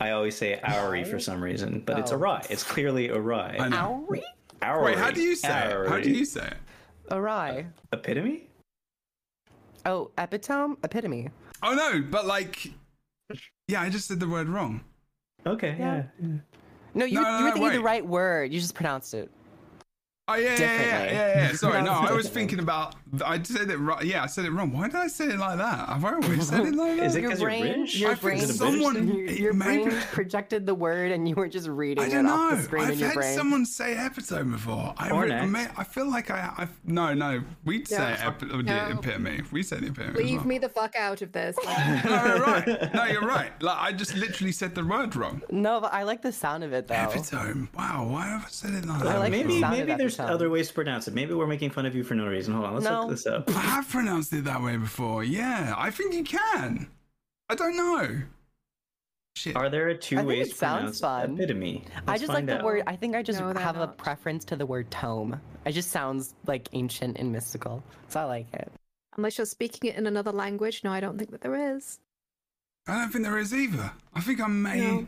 [0.00, 2.16] I always say Auri for some reason, but it's Oh.
[2.16, 2.44] awry.
[2.48, 3.56] It's clearly awry.
[3.60, 4.06] I know.
[4.08, 4.22] Owie?
[4.62, 4.84] Auri.
[4.92, 6.56] wait how do you say it how do you say it
[7.10, 7.66] Awry.
[7.92, 8.48] Epitome?
[9.86, 11.28] Oh, epitome, epitome.
[11.62, 12.70] Oh no, but like,
[13.68, 14.82] yeah, I just said the word wrong.
[15.46, 16.04] Okay, yeah.
[16.20, 16.28] Yeah.
[16.94, 18.52] No, you, No, were- no, you were no, thinking the right word.
[18.52, 19.30] You just pronounced it.
[20.28, 21.52] Oh yeah, yeah, yeah, yeah, yeah, yeah.
[21.54, 22.94] Sorry, no, I was thinking about.
[23.24, 24.04] I said it right.
[24.04, 24.72] Yeah, I said it wrong.
[24.72, 25.88] Why did I say it like that?
[25.88, 27.06] Have I always said it like that?
[27.06, 29.52] Is it Your 'cause you're brain, your I think brain, Is a someone- British your,
[29.52, 32.50] your brain be- projected the word, and you were just reading I it don't off
[32.50, 32.56] know.
[32.56, 33.36] the screen I've in your had brain.
[33.36, 34.94] someone say epitome before.
[34.96, 35.50] I, Or re- next.
[35.50, 36.52] may- I feel like I.
[36.56, 37.42] I no, no.
[37.64, 38.28] We'd say No.
[38.28, 38.88] epi- oh, the No.
[38.98, 39.42] epitome.
[39.50, 40.14] We said the epitome.
[40.22, 40.46] Leave well.
[40.46, 41.56] me the fuck out of this.
[42.04, 42.94] No, you're right.
[42.94, 43.50] No, you're right.
[43.62, 45.42] Like I just literally said the word wrong.
[45.50, 46.94] No, but I like the sound of it though.
[46.94, 47.68] Epitome.
[47.76, 48.06] Wow.
[48.10, 49.18] Why have I said it like that?
[49.18, 50.34] Like the maybe sound of maybe there's epitome.
[50.34, 51.14] other ways to pronounce it.
[51.14, 52.54] Maybe we're making fun of you for no reason.
[52.54, 52.99] Hold on, let's No.
[53.08, 53.48] Look this up.
[53.48, 55.24] I have pronounced it that way before.
[55.24, 56.88] Yeah, I think you can.
[57.48, 58.22] I don't know.
[59.36, 59.56] Shit.
[59.56, 61.34] Are there two think ways it to sounds pronounce fun.
[61.34, 61.84] epitome?
[62.06, 62.64] I Let's just like find the out.
[62.64, 62.82] word.
[62.86, 63.96] I think I just No, they're have a not.
[63.96, 65.40] preference to the word tome.
[65.64, 68.70] It just sounds like ancient and mystical, so I like it.
[69.16, 71.98] unless you're speaking it in another language, no, I don't think that there is.
[72.88, 73.92] I don't think there is either.
[74.14, 74.80] I think I may.
[74.80, 75.06] No.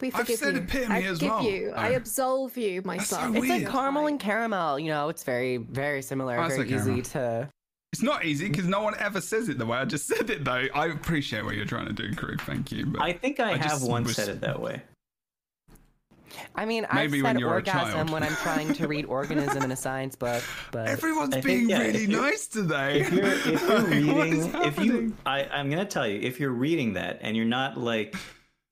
[0.00, 0.60] We I've forgive said you.
[0.62, 1.42] epitome I as forgive well.
[1.44, 1.72] you.
[1.74, 3.32] I absolve you, my That's so son.
[3.32, 3.44] weird.
[3.44, 4.78] It's like That's caramel and caramel.
[4.78, 6.38] You know, it's very, very similar.
[6.38, 7.42] Oh, it's very like easy caramel.
[7.46, 7.50] to.
[7.92, 10.44] It's not easy because no one ever says it the way I just said it,
[10.44, 10.66] though.
[10.74, 12.36] I appreciate what you're trying to do, Crew.
[12.36, 12.84] Thank you.
[12.86, 14.82] But I think I, I have just once was- said it that way.
[16.54, 18.10] I mean, Maybe I've when said you were a orgasm child.
[18.10, 21.70] when I'm trying to read organism in a science book, but everyone's I think, being
[21.70, 23.00] yeah, really if you- nice today.
[23.00, 23.66] If you're, if you're Like,
[24.16, 24.86] what is reading, if happening?
[24.90, 28.14] you, I, I'm gonna tell you, if you're reading that and you're not like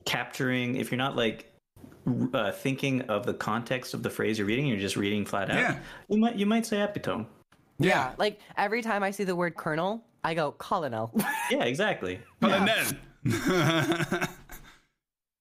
[0.04, 1.50] capturing, if you're not like
[2.34, 5.56] uh, thinking of the context of the phrase you're reading, you're just reading flat out.
[5.58, 5.78] Yeah.
[6.08, 7.26] You might, you might say epitome.
[7.78, 11.10] yeah, like every time I see the word colonel, I go colonel.
[11.50, 12.20] Yeah, exactly.
[12.40, 12.64] But Yeah.
[13.24, 14.28] then.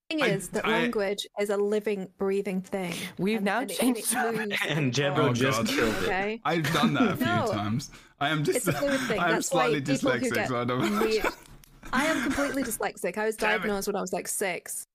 [0.10, 2.94] thing I- is that I- language is a living, breathing thing.
[3.18, 4.52] We've And- now and it- changed and that.
[4.52, 5.68] it And and Jebro Oh, just God.
[5.68, 6.04] killed it.
[6.04, 6.42] Okay.
[6.46, 7.48] I've done that a few No.
[7.52, 7.92] times.
[8.20, 8.58] I am just.
[8.58, 9.20] It's a fluid thing.
[9.20, 11.00] I am That's slightly dyslexic, so I don't.
[11.00, 11.26] weird.
[11.94, 13.18] I am completely dyslexic.
[13.18, 13.58] I was Damn it.
[13.60, 14.86] diagnosed when I was like six.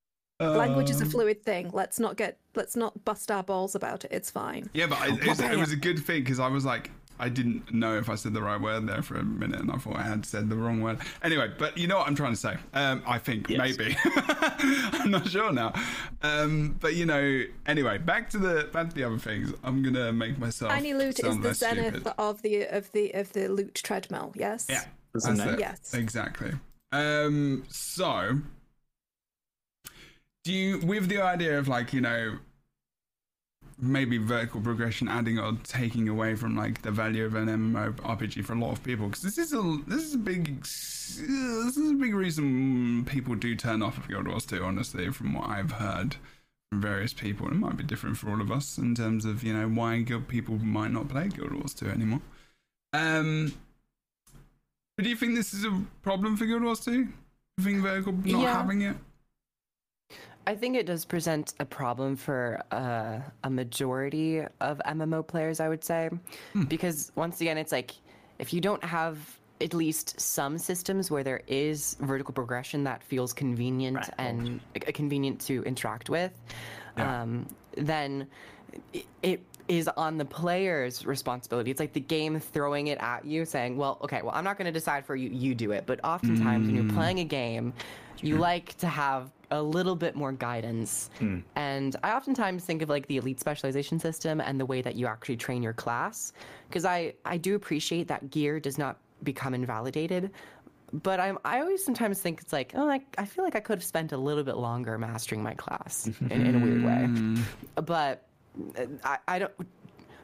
[0.41, 1.71] Language is a Um, fluid thing.
[1.73, 4.13] Let's not get let's not bust our balls about it.
[4.13, 4.71] It's fine.
[4.73, 7.29] Yeah, but I, it, was, it was a good thing because I was like, I
[7.29, 9.97] didn't know if I said the right word there for a minute, and I thought
[9.97, 10.99] I had said the wrong word.
[11.25, 12.57] Anyway, but you know what I'm trying to say.
[12.75, 13.59] Um, I think Yes.
[13.77, 13.97] maybe
[14.93, 15.73] I'm not sure now.
[16.23, 19.53] Um, but you know, anyway, back to the back to the other things.
[19.65, 20.71] I'm gonna make myself.
[20.71, 22.13] Tiny loot is the zenith stupid.
[22.19, 24.33] of the of the of the loot treadmill.
[24.37, 24.67] Yes.
[24.71, 25.39] Yeah, that's it?
[25.41, 25.59] it.
[25.59, 25.95] Yes.
[25.95, 26.53] exactly.
[26.93, 28.41] Um, so
[30.45, 32.39] do you with the idea of like you know
[33.81, 38.45] maybe vertical progression adding or taking away from like the value of an MMO RPG
[38.45, 39.07] for a lot of people?
[39.07, 41.19] Because this is a this is a big this
[41.77, 45.49] is a big reason people do turn off of Guild Wars 2 honestly from what
[45.49, 46.17] I've heard
[46.71, 47.49] from various people.
[47.49, 50.57] It might be different for all of us in terms of you know why people
[50.57, 52.23] might not play Guild Wars 2 anymore.
[52.95, 53.53] Um
[54.99, 57.81] but do you think this is a problem for Guild Wars 2 do you think
[57.83, 58.53] vertical not Yeah.
[58.61, 58.97] having it
[60.47, 65.69] I think it does present a problem for uh, a majority of MMO players, I
[65.69, 66.09] would say.
[66.69, 67.91] Because once again, it's like
[68.39, 69.19] if you don't have
[69.61, 74.11] at least some systems where there is vertical progression that feels convenient Right.
[74.17, 76.33] and uh, convenient to interact with,
[76.97, 77.23] Yeah.
[77.25, 77.47] um,
[77.77, 78.27] then
[78.95, 81.71] it, it is on the player's responsibility.
[81.71, 84.67] It's like the game throwing it at you, saying, "Well, okay, well, I'm not going
[84.67, 85.29] to decide for you.
[85.31, 87.73] You do it." But oftentimes, when you're playing a game,
[88.23, 91.11] you like to have a little bit more guidance.
[91.57, 95.07] And I oftentimes think of like the elite specialization system and the way that you
[95.07, 96.33] actually train your class,
[96.69, 100.31] because I I do appreciate that gear does not become invalidated.
[100.93, 103.79] But I'm I always sometimes think it's like oh like I feel like I could
[103.79, 107.43] have spent a little bit longer mastering my class in, in a weird way.
[107.83, 108.28] But uh,
[109.05, 109.53] I, I don't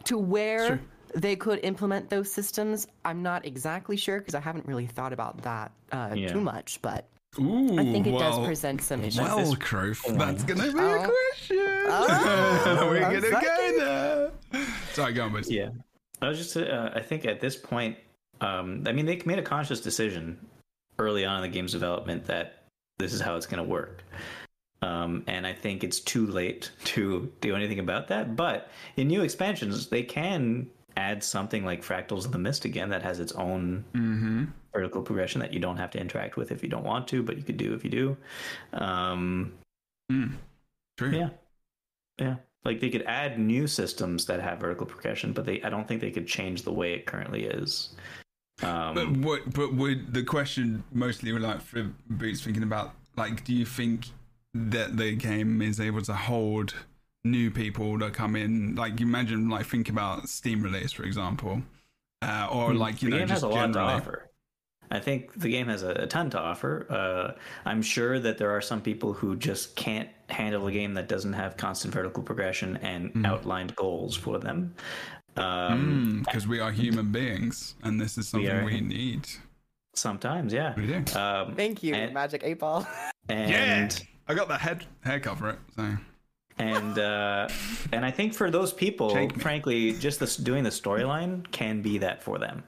[0.04, 0.80] to where Sure.
[1.14, 2.86] they could implement those systems.
[3.04, 6.28] I'm not exactly sure because I haven't really thought about that uh, Yeah.
[6.28, 6.80] too much.
[6.82, 7.08] But
[7.40, 9.20] Ooh, I think it well, does present some issues.
[9.20, 11.10] Well, Kroof, that's gonna be a Oh.
[11.10, 11.56] question.
[11.86, 13.48] Oh, We're I'm gonna psychic.
[13.48, 14.66] go there.
[14.92, 15.50] Sorry, go on, boys.
[15.50, 15.70] Yeah,
[16.22, 16.56] I was just.
[16.56, 17.96] Uh, I think at this point,
[18.40, 20.38] um, I mean, they made a conscious decision
[20.98, 22.62] early on in the game's development that
[22.98, 24.04] this is how it's going to work.
[24.84, 28.36] Um, and I think it's too late to do anything about that.
[28.36, 33.02] But in new expansions, they can add something like Fractals of the Mist again that
[33.02, 34.44] has its own Mm-hmm.
[34.72, 37.36] vertical progression that you don't have to interact with if you don't want to, but
[37.36, 38.16] you could do if you do.
[38.72, 39.52] Um,
[40.96, 41.10] True.
[41.10, 41.28] yeah,
[42.18, 42.36] yeah.
[42.64, 46.00] Like they could add new systems that have vertical progression, but they I don't think
[46.00, 47.90] they could change the way it currently is.
[48.62, 49.52] Um, But what?
[49.52, 54.06] But would the question mostly like for Boots thinking about like, do you think
[54.54, 56.74] that the game is able to hold
[57.24, 58.74] new people to come in?
[58.76, 61.62] Like, you imagine like think about Steam release for example.
[62.22, 64.30] uh, or like you the know game just has a lot to offer.
[64.90, 66.86] I think the game has a, a ton to offer.
[66.90, 71.08] Uh, I'm sure that there are some people who just can't handle a game that
[71.08, 73.26] doesn't have constant vertical progression and Hmm.
[73.26, 74.74] outlined goals for them.
[75.36, 78.64] Um, because we are human beings, and this is something are.
[78.64, 79.26] we need.
[79.94, 80.74] Sometimes, yeah.
[80.76, 81.18] We do.
[81.18, 82.86] Um, Thank you, And- Magic Eight Ball.
[83.28, 85.58] and I got the head haircut for it.
[85.76, 85.96] So
[86.58, 87.48] and uh,
[87.92, 92.22] and I think for those people, frankly, just this, doing the storyline can be that
[92.22, 92.62] for them,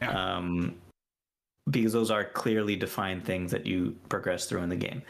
[0.00, 0.36] Yeah.
[0.36, 0.74] um,
[1.70, 5.02] because those are clearly defined things that you progress through in the game.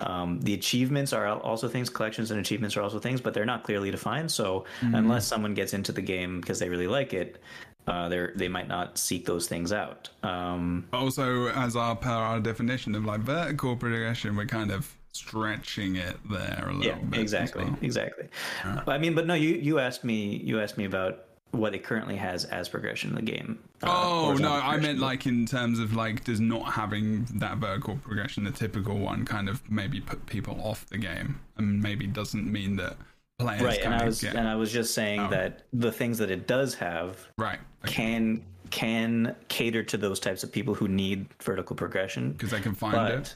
[0.00, 1.90] Um, the achievements are also things.
[1.90, 4.30] Collections and achievements are also things, but they're not clearly defined.
[4.30, 4.94] So Mm-hmm.
[4.94, 7.42] unless someone gets into the game because they really like it.
[7.86, 10.08] Uh, they they might not seek those things out.
[10.24, 15.96] Um, also, as our per our definition of like vertical progression, we're kind of stretching
[15.96, 17.20] it there a little yeah bit.
[17.20, 18.28] exactly exactly
[18.86, 22.16] i mean but no you you asked me you asked me about what it currently
[22.16, 25.94] has as progression in the game Uh, Oh no, I meant like in terms of
[25.94, 30.60] like does not having that vertical progression, the typical one, kind of maybe put people
[30.62, 32.96] off the game, and maybe doesn't mean that
[33.38, 35.28] players right and i was get and i was just saying Oh.
[35.28, 40.50] that the things that it does have right can can cater to those types of
[40.50, 43.34] people who need vertical progression because they can find but it.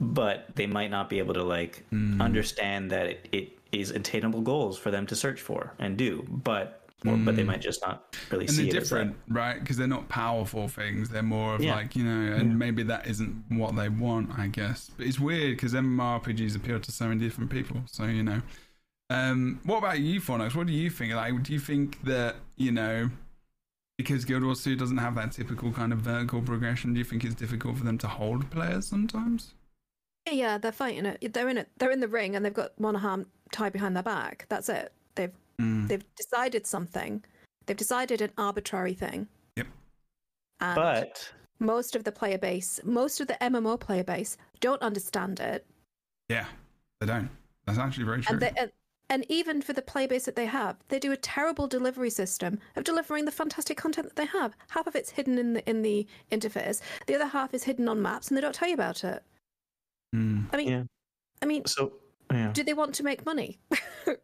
[0.00, 2.20] But they might not be able to like Hmm.
[2.20, 6.74] understand that it, it is attainable goals for them to search for and do but
[7.06, 9.60] or, but they might just not really and see they're it as different, right?
[9.60, 11.08] Because they're not powerful things.
[11.08, 11.76] They're more of Yeah.
[11.76, 14.36] like you know, and maybe that isn't what they want.
[14.36, 17.82] I guess, but it's weird because MMORPGs appeal to so many different people.
[17.86, 18.42] So you know,
[19.10, 20.54] um, what about you, Fornax?
[20.56, 21.14] What do you think?
[21.14, 23.10] Like, do you think that you know?
[23.96, 27.24] Because Guild Wars 2 doesn't have that typical kind of vertical progression, do you think
[27.24, 29.54] it's difficult for them to hold players sometimes?
[30.32, 31.32] Yeah, they're fighting it.
[31.32, 31.68] They're in it.
[31.78, 34.46] They're in the ring, and they've got one arm tied behind their back.
[34.48, 34.92] That's it.
[35.14, 35.88] They've Mm.
[35.88, 37.24] they've decided something.
[37.66, 39.28] They've decided an arbitrary thing.
[39.56, 39.66] Yep.
[40.60, 45.40] And but most of the player base, most of the MMO player base, don't understand
[45.40, 45.66] it.
[46.28, 46.46] Yeah,
[47.00, 47.30] they don't.
[47.66, 48.34] That's actually very true.
[48.34, 48.70] And, they, and
[49.10, 52.60] and even for the player base that they have, they do a terrible delivery system
[52.76, 54.54] of delivering the fantastic content that they have.
[54.70, 56.80] Half of it's hidden in the in the interface.
[57.06, 59.22] The other half is hidden on maps, and they don't tell you about it.
[60.14, 60.46] Mm.
[60.52, 60.82] I mean, Yeah.
[61.42, 61.92] I mean, so
[62.32, 63.58] yeah do they want to make money?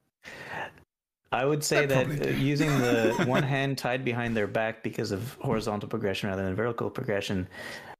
[1.33, 2.39] I would say They that probably uh, do.
[2.39, 6.89] using the one hand tied behind their back because of horizontal progression rather than vertical
[6.91, 7.49] progression,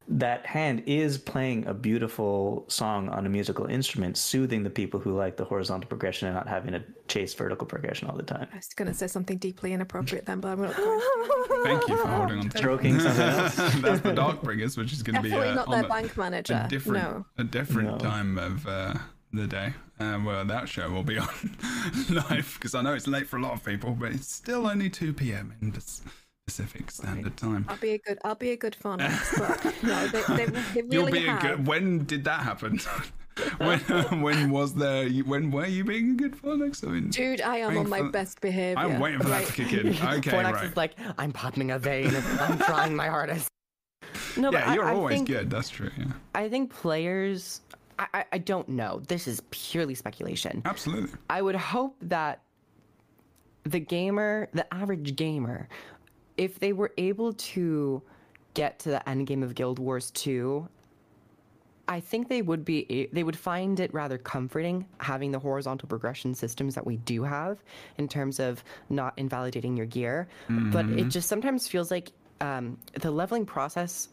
[0.07, 5.15] that hand is playing a beautiful song on a musical instrument, soothing the people who
[5.17, 8.47] like the horizontal progression and not having to chase vertical progression all the time.
[8.53, 10.75] I was going to say something deeply inappropriate then, but I'm not.
[10.75, 11.01] going
[11.63, 13.55] Thank you for holding on to Stroking someone else.
[13.81, 16.61] That's the Darkbringers, which is going to be Definitely uh, not their a- bank manager.
[16.65, 17.25] a different No.
[17.39, 17.97] a different No.
[17.97, 18.93] time of uh,
[19.33, 19.73] the day.
[19.99, 21.27] Uh, well, that show will be on
[22.09, 24.89] live because I know it's late for a lot of people, but it's still only
[24.89, 25.53] two p.m.
[25.61, 25.81] in Pac-
[26.49, 27.65] Pacific Standard Time.
[27.67, 28.19] I'll be a good.
[28.23, 28.99] I'll be a good fun.
[29.37, 31.43] But no, they, they, they really You'll be have.
[31.43, 31.67] a good.
[31.67, 32.79] When did that happen?
[33.57, 33.79] when
[34.21, 35.09] when was there?
[35.09, 36.83] When were you being a good Phoenix?
[36.83, 38.77] I mean, Dude, I am on my for- best behavior.
[38.77, 39.87] I'm waiting for that to kick in.
[39.89, 40.65] Okay, Fornax right.
[40.65, 42.13] is like, I'm popping a vein.
[42.39, 43.49] I'm trying my hardest.
[44.37, 45.49] No, but yeah, I- you're I always think- good.
[45.49, 45.89] That's true.
[45.97, 47.61] Yeah, I think players.
[47.97, 49.01] I, I, I don't know.
[49.07, 50.61] This is purely speculation.
[50.65, 51.09] absolutely.
[51.29, 52.41] I would hope that
[53.63, 55.67] the gamer, the average gamer,
[56.37, 58.01] if they were able to
[58.53, 60.67] get to the end game of Guild Wars 2,
[61.87, 66.33] I think they would be they would find it rather comforting having the horizontal progression
[66.33, 67.59] systems that we do have
[67.97, 70.27] in terms of not invalidating your gear.
[70.71, 72.11] But it just sometimes feels like
[72.41, 74.09] um, the leveling process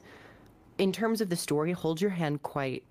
[0.79, 2.83] in terms of the story holds your hand quite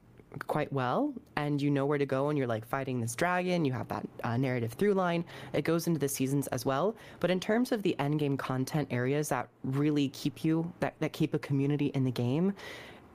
[0.48, 3.74] quite well and you know where to go and you're like fighting this dragon you
[3.74, 6.96] have that uh, narrative through line it goes into the seasons as well.
[7.20, 11.12] But in terms of the end game content areas that really keep you that, that
[11.12, 12.54] keep a community in the game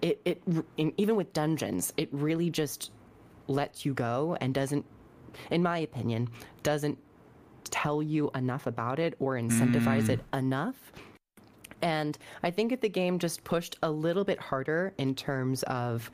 [0.02, 0.42] it, it
[0.76, 2.90] in, even with dungeons it really just
[3.48, 4.84] lets you go and doesn't
[5.50, 6.28] in my opinion
[6.62, 6.98] doesn't
[7.70, 10.92] tell you enough about it or incentivize it enough.
[11.82, 16.10] And I think if the game just pushed a little bit harder in terms of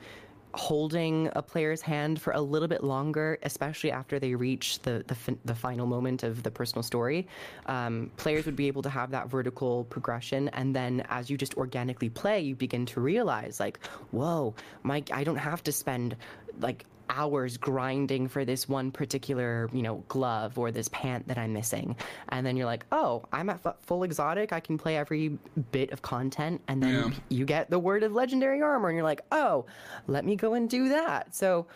[0.53, 5.15] holding a player's hand for a little bit longer, especially after they reach the the,
[5.15, 7.27] fin- the final moment of the personal story,
[7.65, 10.49] um, players would be able to have that vertical progression.
[10.49, 13.79] And then as you just organically play, you begin to realize like,
[14.11, 16.15] whoa, Mike, I don't have to spend
[16.59, 21.53] like hours grinding for this one particular, you know, glove or this pant that I'm
[21.53, 21.95] missing.
[22.29, 24.51] And then you're like, oh, I'm at fu- full exotic.
[24.53, 25.37] I can play every
[25.71, 26.61] bit of content.
[26.67, 27.11] And then Yeah.
[27.29, 29.65] you get the word of legendary armor and you're like, oh,
[30.07, 31.35] let me go and do that.
[31.35, 31.67] So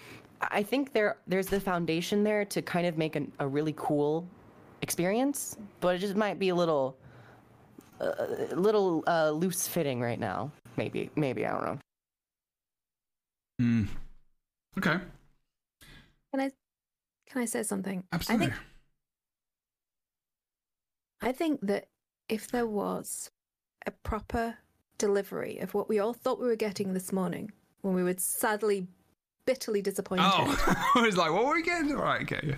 [0.42, 4.28] I think there there's the foundation there to kind of make an, a really cool
[4.82, 6.96] experience, but it just might be a little
[8.00, 10.52] a little uh, loose fitting right now.
[10.78, 11.80] Maybe, maybe I don't know.
[13.60, 13.84] Hmm.
[14.78, 15.00] Okay.
[16.32, 16.52] Can I
[17.30, 18.04] can I say something?
[18.12, 18.48] Absolutely.
[18.48, 18.60] I think
[21.22, 21.88] I think that
[22.30, 23.32] if there was
[23.86, 24.58] a proper
[24.98, 27.52] delivery of what we all thought we were getting this morning,
[27.82, 28.88] when we were sadly,
[29.46, 30.26] bitterly disappointed.
[30.26, 31.94] Oh, I was like, what were we getting?
[31.94, 32.56] Right, okay.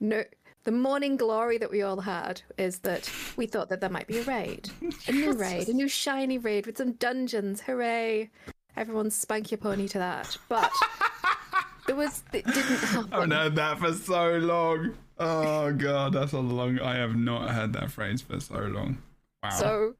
[0.00, 0.24] No,
[0.64, 4.18] the morning glory that we all had is that we thought that there might be
[4.18, 4.70] a raid,
[5.08, 7.60] a new raid, a new shiny raid with some dungeons.
[7.62, 8.30] Hooray!
[8.76, 10.36] Everyone spank your pony to that.
[10.48, 10.72] But
[11.86, 13.12] there was, it didn't happen.
[13.12, 14.94] I haven't heard that for so long.
[15.18, 16.80] Oh god, that's a long.
[16.80, 18.98] I have not heard that phrase for so long.
[19.42, 19.50] Wow.
[19.50, 19.94] So,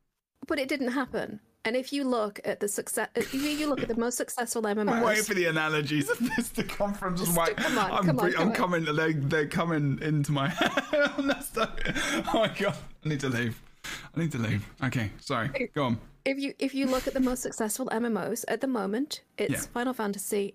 [0.47, 1.41] but it didn't happen.
[1.67, 4.91] And if you look at the success, if you look at the most successful MMOs.
[4.93, 8.05] I'm waiting for the analogies of this to come from just like come on, I'm,
[8.05, 8.85] come on, I'm coming.
[8.85, 10.73] They they're coming into my head.
[11.57, 13.61] Oh my god, I need to leave.
[14.15, 14.67] I need to leave.
[14.83, 15.71] Okay, sorry.
[15.75, 15.99] Go on.
[16.25, 19.61] if you if you look at the most successful MMOs at the moment, it's Yeah.
[19.73, 20.55] Final Fantasy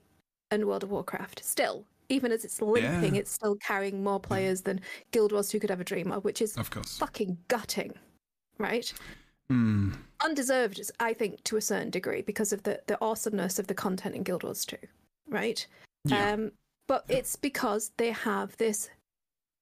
[0.51, 1.43] and World of Warcraft.
[1.43, 3.21] Still, even as it's limping, Yeah.
[3.21, 4.81] it's still carrying more players than
[5.11, 6.97] Guild Wars 2 could ever dream of, which is Of course.
[6.97, 7.93] fucking gutting,
[8.57, 8.91] right?
[9.49, 9.93] Hmm.
[10.21, 14.15] Undeserved, I think, to a certain degree because of the the awesomeness of the content
[14.15, 14.77] in Guild Wars 2,
[15.27, 15.65] right?
[16.05, 16.33] Yeah.
[16.33, 16.51] Um,
[16.87, 18.89] but it's because they have this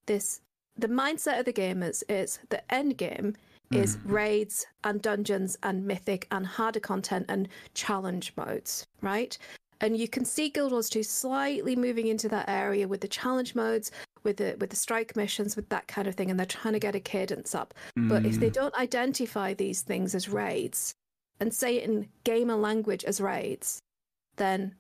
[0.07, 0.41] this
[0.75, 3.35] the mindset of the gamers is the end game
[3.71, 4.11] is Mm.
[4.11, 9.37] raids and dungeons and mythic and harder content and challenge modes, right?
[9.81, 13.55] And you can see Guild Wars 2 slightly moving into that area with the challenge
[13.55, 13.91] modes,
[14.23, 16.79] with the with the strike missions, with that kind of thing, and they're trying to
[16.79, 17.73] get a cadence up.
[17.95, 18.53] But if they mm.
[18.53, 20.93] don't identify these things as raids
[21.39, 23.79] and say it in gamer language as raids,
[24.37, 24.75] then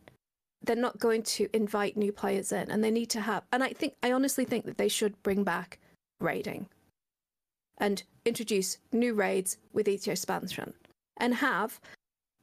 [0.63, 3.69] they're not going to invite new players in and they need to have and I
[3.69, 5.79] think I honestly think that they should bring back
[6.19, 6.67] raiding
[7.77, 10.73] and introduce new raids with each expansion
[11.17, 11.79] and have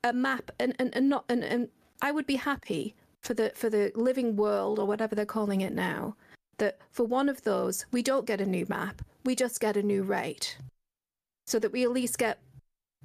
[0.05, 1.69] a map and, and, and not and, and
[2.05, 5.73] I would be happy for the for the living world or whatever they're calling it
[5.73, 6.17] now
[6.59, 9.83] that for one of those we don't get a new map we just get a
[9.83, 10.47] new raid
[11.47, 12.39] so that we at least get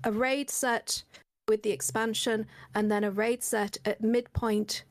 [0.03, 1.03] a raid set
[1.47, 2.45] with the expansion
[2.75, 4.83] and then a raid set at midpoint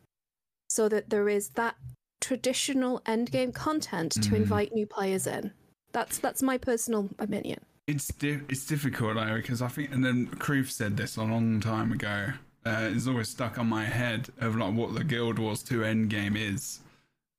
[0.71, 1.77] so that there is that
[2.23, 4.37] traditional endgame content to Mhm.
[4.37, 5.53] invite new players in
[5.93, 10.29] that's that's my personal opinion It's di- it's difficult though because I think and then
[10.29, 12.33] Kroof said this a long time ago.
[12.69, 16.11] Uh, it's always stuck on my head of like what the Guild Wars 2 end
[16.11, 16.81] game is,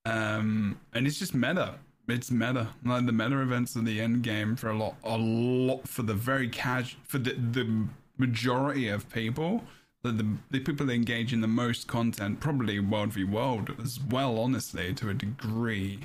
[0.05, 1.75] um, and it's just meta.
[2.07, 2.69] It's meta.
[2.83, 6.15] Like the meta events of the end game for a lot, a lot for the
[6.15, 7.85] very casual, for the the
[8.17, 9.63] majority of people.
[10.01, 13.99] The, the the people that engage in the most content, probably World v World as
[13.99, 15.99] well, honestly, to a degree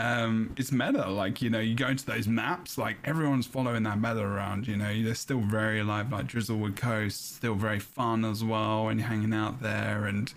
[0.00, 1.08] um it's meta.
[1.10, 4.76] Like you know you go into those maps like everyone's following that meta around you
[4.76, 5.02] know.
[5.02, 9.34] They're still very alive like drizzlewood coast still very fun as well when you're hanging
[9.34, 10.06] out there.
[10.06, 10.32] And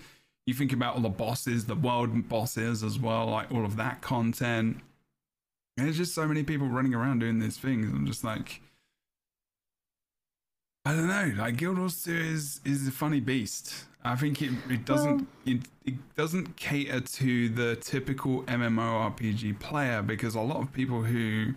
[0.45, 4.01] you think about all the bosses the world bosses as well like all of that
[4.01, 4.81] content.
[5.77, 7.91] And there's just so many people running around doing these things.
[7.91, 8.61] I'm just like
[10.85, 11.33] I don't know.
[11.37, 13.85] Like Guild Wars 2 is is a funny beast.
[14.05, 20.35] I think it, it doesn't it, it doesn't cater to the typical MMORPG player because
[20.35, 21.53] a lot of people who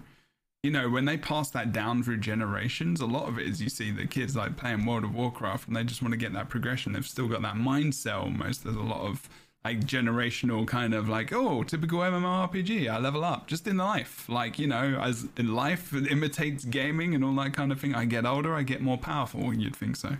[0.62, 3.68] you know when they pass that down through generations, a lot of it is you
[3.68, 6.48] see the kids like playing World of Warcraft and they just want to get that
[6.48, 6.92] progression.
[6.92, 8.64] They've still got that mindset almost.
[8.64, 9.28] There's a lot of
[9.66, 14.28] like generational kind of like oh typical MMORPG I level up just in life.
[14.28, 17.92] Like you know as in life it imitates gaming and all that kind of thing.
[17.92, 20.16] I get older I get more powerful you'd think so.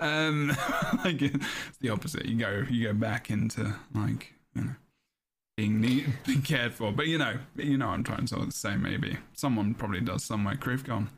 [0.00, 0.48] Um
[1.04, 2.26] like it's the opposite.
[2.26, 4.74] You go you go back into like you know
[5.56, 6.92] being neat being cared for.
[6.92, 10.56] But you know you know I'm trying to say maybe someone probably does somewhere.
[10.56, 11.08] Crave gone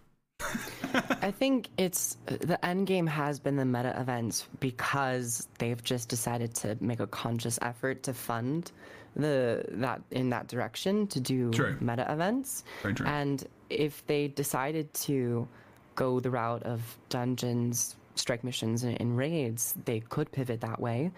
[1.23, 6.55] I think it's the end game has been the meta events because they've just decided
[6.57, 8.73] to make a conscious effort to fund
[9.17, 11.77] the that in that direction to do True.
[11.81, 12.65] meta events.
[13.07, 15.49] And if they decided to
[15.95, 21.11] go the route of dungeons, strike missions, and, and raids, they could pivot that way.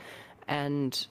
[0.49, 1.07] And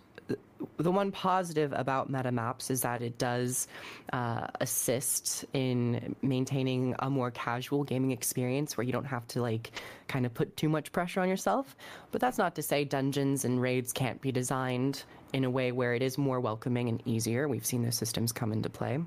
[0.78, 3.68] the one positive about meta maps is that it does
[4.12, 9.72] uh, assist in maintaining a more casual gaming experience where you don't have to like
[10.08, 11.76] kind of put too much pressure on yourself.
[12.12, 15.04] But that's not to say dungeons and raids can't be designed
[15.34, 17.48] in a way where it is more welcoming and easier.
[17.48, 19.00] We've seen those systems come into play.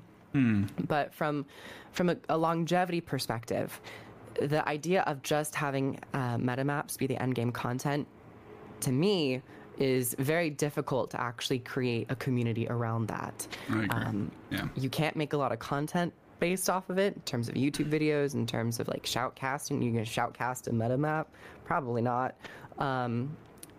[0.87, 1.45] But from
[1.91, 3.79] from a, a longevity perspective,
[4.39, 8.07] the idea of just having uh, meta maps be the end game content
[8.81, 9.41] to me
[9.79, 13.47] is very difficult to actually create a community around that.
[13.69, 17.49] Um, yeah you can't make a lot of content based off of it in terms
[17.49, 19.83] of YouTube videos, in terms of like shoutcasting.
[19.83, 21.27] You can shoutcast a meta map?
[21.65, 22.35] Probably not.
[22.77, 23.35] Um,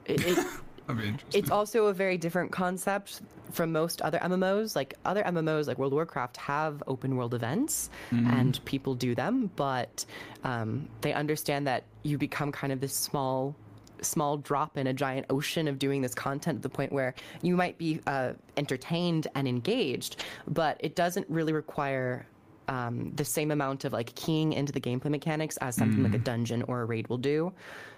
[0.07, 0.37] it, it,
[0.87, 1.41] That'd be interesting.
[1.41, 3.21] it's also a very different concept
[3.53, 4.75] from most other MMOs.
[4.75, 9.51] Like other MMOs, like World of Warcraft, have open world events and people do them,
[9.55, 10.05] but
[10.45, 13.55] um, they understand that you become kind of this small
[14.03, 17.57] small drop in a giant ocean of doing this content to the point where you
[17.57, 22.27] might be uh, entertained and engaged, but it doesn't really require
[22.69, 26.19] um, the same amount of like keying into the gameplay mechanics as something like a
[26.19, 27.53] dungeon or a raid will do.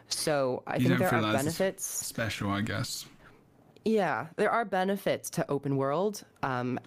[0.09, 1.85] So I You think there are benefits.
[1.85, 3.07] special, I guess.
[3.85, 6.79] Yeah, there are benefits to open world, um,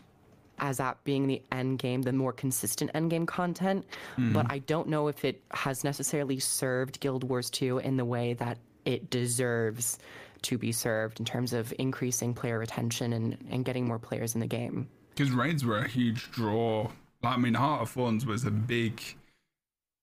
[0.59, 3.85] as that being the end game, the more consistent end game content.
[4.17, 8.33] But I don't know if it has necessarily served Guild Wars 2 in the way
[8.35, 9.99] that it deserves
[10.43, 14.41] to be served in terms of increasing player retention and, and getting more players in
[14.41, 14.89] the game.
[15.15, 16.89] Because raids were a huge draw.
[17.23, 19.01] I mean, Heart of Thorns was a big.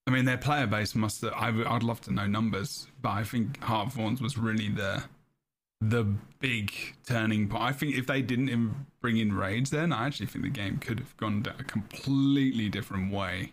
[0.07, 1.20] I mean, their player base must.
[1.22, 4.39] Have, I, would- I'd love to know numbers, but I think Heart of Thorns was
[4.39, 5.05] really the
[5.83, 6.05] the
[6.41, 6.72] big
[7.07, 7.62] turning point.
[7.62, 10.78] I think if they didn't in, bring in raids, then I actually think the game
[10.78, 13.53] could have gone a completely different way.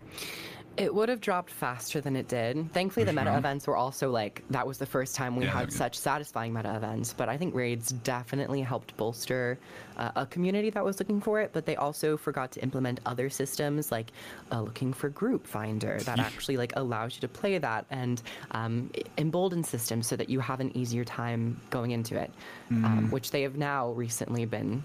[0.78, 2.72] It would have dropped faster than it did.
[2.72, 5.74] Thankfully, the meta events were also like that was the first time we Yeah, had
[5.74, 7.14] such satisfying meta events.
[7.14, 9.58] But I think raids definitely helped bolster
[9.98, 11.50] uh, a community that was looking for it.
[11.52, 14.12] But they also forgot to implement other systems like
[14.52, 18.22] uh, looking for group finder that actually like allows you to play that and
[18.52, 22.32] um, embolden systems so that you have an easier time going into it,
[22.72, 22.86] Mm.
[22.86, 24.84] um, which they have now recently been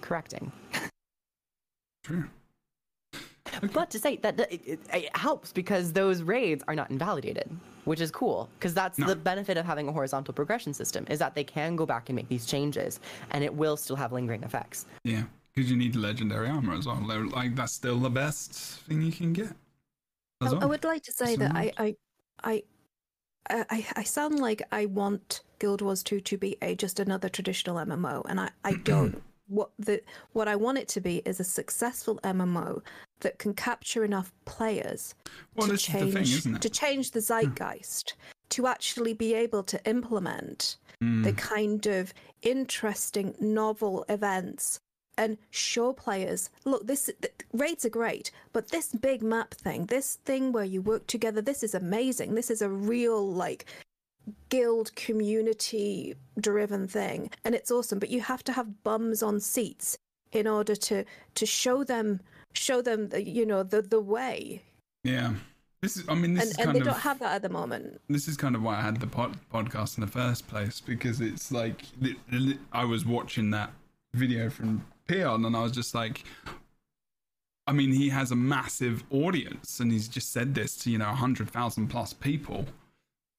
[0.00, 0.52] correcting.
[3.60, 3.68] True.
[3.72, 7.48] But to say that that it, it, it helps because those raids are not invalidated,
[7.84, 9.06] which is cool because that's No.
[9.06, 12.16] the benefit of having a horizontal progression system is that they can go back and
[12.16, 13.00] make these changes
[13.30, 14.86] and it will still have lingering effects.
[15.04, 15.24] Yeah,
[15.54, 17.00] because you need legendary armor as well.
[17.30, 18.52] Like that's still the best
[18.86, 19.52] thing you can get.
[20.40, 21.96] Oh, I, As I would like to say that I, I,
[22.42, 22.62] I,
[23.50, 27.28] I, I- I sound like I want Guild Wars 2 to be a just another
[27.28, 29.22] traditional MMO, and I, I don't.
[29.46, 30.00] what the
[30.32, 32.80] what I want it to be is a successful MMO
[33.20, 35.14] that can capture enough players
[35.54, 38.14] Well, to this is the change thing, to change the zeitgeist,
[38.50, 41.22] to actually be able to implement Hmm.
[41.22, 44.78] the kind of interesting, novel events
[45.18, 50.16] and show players look this th- raids are great but this big map thing this
[50.24, 52.34] thing where you work together this is amazing.
[52.34, 53.64] This is a real like
[54.48, 57.98] guild community driven thing and it's awesome.
[57.98, 59.96] But you have to have bums on seats
[60.32, 61.04] in order to
[61.34, 62.20] to show them
[62.54, 64.62] show them the, you know the the way
[65.02, 65.34] Yeah.
[65.82, 66.08] This is.
[66.08, 66.86] I mean, this and, is and they of.
[66.86, 69.36] don't have that at the moment this is kind of why I had the pod-
[69.52, 73.70] podcast in the first place because it's like li- li- I was watching that
[74.14, 76.24] video from Peon and I was just like,
[77.66, 81.06] I mean, he has a massive audience and he's just said this to you know
[81.06, 82.64] hundred thousand plus people,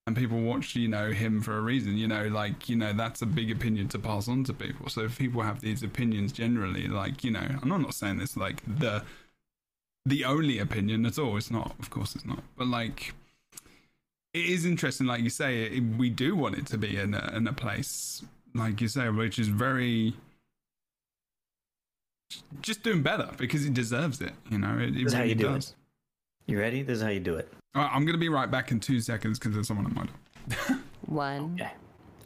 [0.08, 1.98] and people watch you know him for a reason.
[1.98, 4.90] You know, like you know that's a big opinion to pass on to people.
[4.90, 8.62] So if people have these opinions generally, like you know, I'm not saying this like
[8.68, 9.04] the
[10.06, 11.36] the only opinion at all.
[11.38, 12.44] It's not, of course, it's not.
[12.56, 13.14] But like,
[14.34, 17.34] it is interesting, like you say, it, we do want it to be in a,
[17.36, 20.14] in a place, like you say, which is very
[22.62, 24.34] just doing better because it deserves it.
[24.50, 25.70] You know, it, it really does.
[25.70, 25.76] it.
[26.48, 26.84] You ready?
[26.84, 27.52] This is how you do it.
[27.74, 30.06] All right, I'm gonna be right back in two seconds because there's someone at my
[30.06, 30.80] door.
[31.06, 31.72] One, Okay.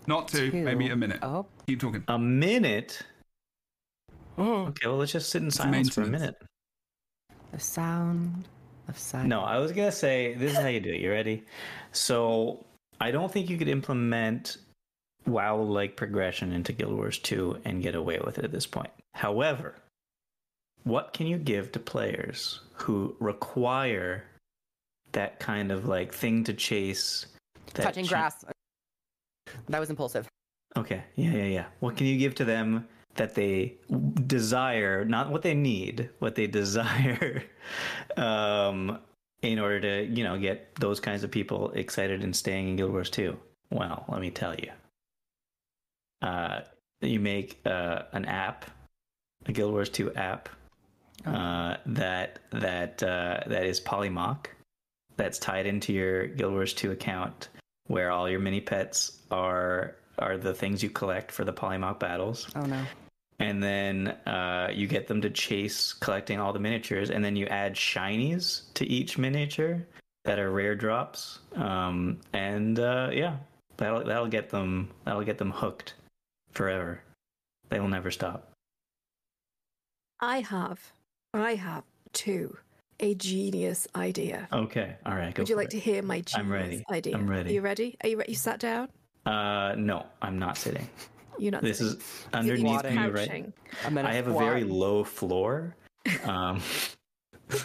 [0.07, 0.64] Not two, two.
[0.64, 1.19] maybe a minute.
[1.22, 2.03] Oh, Keep talking.
[2.07, 3.02] A minute.
[4.38, 6.35] oh, Okay, well, let's just sit in silence for a minute.
[7.52, 8.48] the sound
[8.88, 9.30] of silence.
[9.30, 10.99] No, I was gonna say this is how you do it.
[11.02, 11.44] You ready?
[11.91, 12.65] So
[12.99, 14.57] I don't think you could implement
[15.26, 18.89] WoW like progression into Guild Wars 2 and get away with it at this point.
[19.14, 19.76] However,
[20.84, 24.23] what can you give to players who require
[25.11, 27.26] that kind of like thing to chase?
[27.73, 28.45] that touching cha- grass.
[29.68, 30.27] That was impulsive.
[30.77, 31.65] Okay, yeah, yeah, yeah.
[31.80, 33.76] What can you give to them that they
[34.27, 37.43] desire, not what they need, what they desire,
[38.18, 38.99] um,
[39.41, 42.91] in order to, you know, get those kinds of people excited and staying in Guild
[42.91, 43.38] Wars 2?
[43.72, 44.69] Well, let me tell you.
[46.22, 46.61] Uh,
[47.01, 48.65] you make uh, an app,
[49.45, 50.49] a Guild Wars 2 app,
[51.26, 54.48] uh, that that uh, that is Polymock,
[55.18, 57.50] that's tied into your Guild Wars 2 account,
[57.88, 62.48] where all your mini pets are are the things you collect for the Polymock battles,
[62.56, 62.84] Oh no.
[63.40, 67.46] and then uh, you get them to chase collecting all the miniatures, and then you
[67.48, 69.86] add shinies to each miniature
[70.26, 73.38] that are rare drops, um, and uh, yeah,
[73.78, 75.94] that'll that'll get them that'll get them hooked
[76.52, 77.02] forever.
[77.70, 78.52] They will never stop.
[80.20, 80.91] I have,
[81.34, 81.84] I have
[82.14, 82.57] two
[82.99, 84.47] a genius idea.
[84.51, 85.34] Okay, all right.
[85.34, 85.72] Go Would you for like it.
[85.72, 86.84] to hear my genius I'm ready.
[86.91, 87.15] idea?
[87.15, 87.49] I'm ready.
[87.49, 87.97] Are you ready?
[88.03, 88.31] Are you ready?
[88.31, 88.89] You sat down?
[89.26, 90.88] Uh, no, I'm not sitting.
[91.38, 91.61] You're not.
[91.61, 91.93] This sitting.
[91.97, 93.53] is underneath me, right?
[93.85, 95.76] I'm I have a very low floor.
[96.26, 96.61] Um,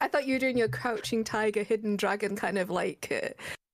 [0.00, 3.28] I thought you were doing your crouching tiger, hidden dragon kind of like uh,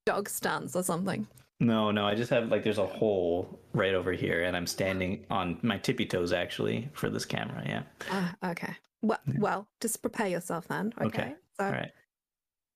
[0.06, 1.26] dog stance or something.
[1.62, 5.24] No, no, I just have like there's a hole right over here, and I'm standing
[5.30, 7.62] on my tippy toes actually for this camera.
[7.64, 7.82] Yeah.
[8.10, 8.74] Ah, okay.
[9.00, 10.92] Well, well, just prepare yourself then.
[11.00, 11.06] Okay.
[11.06, 11.34] Okay.
[11.58, 11.90] So, All right.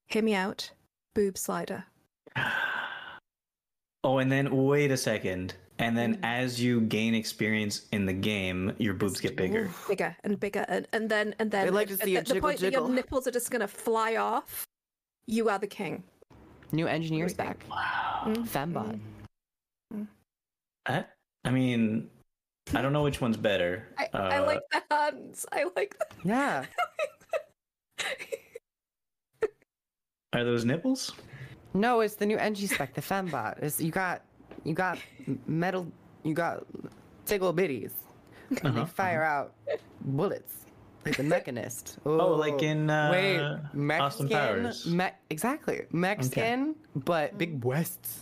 [0.06, 0.70] hear me out.
[1.14, 1.84] Boob slider.
[4.04, 5.54] Oh, and then wait a second.
[5.80, 6.20] And then Mm.
[6.22, 9.68] as you gain experience in the game, your boobs get bigger.
[9.88, 12.26] bigger and bigger and, and then and then They like to at see the, it
[12.28, 14.64] the jiggle, point that your nipples are just gonna fly off
[15.26, 16.04] you are the king
[16.72, 17.58] New engineers back.
[17.70, 18.22] Wow.
[18.26, 18.98] Mm, Fembot.
[20.86, 21.04] I,
[21.44, 22.08] I mean,
[22.74, 23.88] I don't know which one's better.
[23.98, 26.64] I, Uh, I like the hands i like the Yeah.
[30.32, 31.12] Are those nipples?
[31.74, 33.62] No, it's the new NG spec, the Fembot.
[33.62, 34.22] It's you got
[34.64, 34.98] you got
[35.46, 35.86] metal
[36.24, 36.66] you got
[37.24, 37.92] tickle bitties.
[38.50, 39.54] And Uh-huh, they fire out
[40.02, 40.65] bullets.
[41.06, 41.98] Like the mechanist.
[42.04, 44.86] Oh, like in uh, Wait, Austin Mexican, Powers.
[44.86, 45.82] Me- exactly.
[45.92, 48.20] Mexican, but big breasts.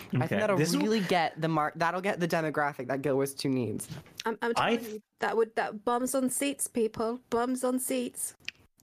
[0.00, 0.26] I Okay.
[0.26, 1.74] think that'll This is- really get the mark.
[1.76, 3.88] That'll get the demographic that Guild Wars 2 needs.
[4.26, 8.34] I'm, I'm I telling you that would that bums on seats people bums on seats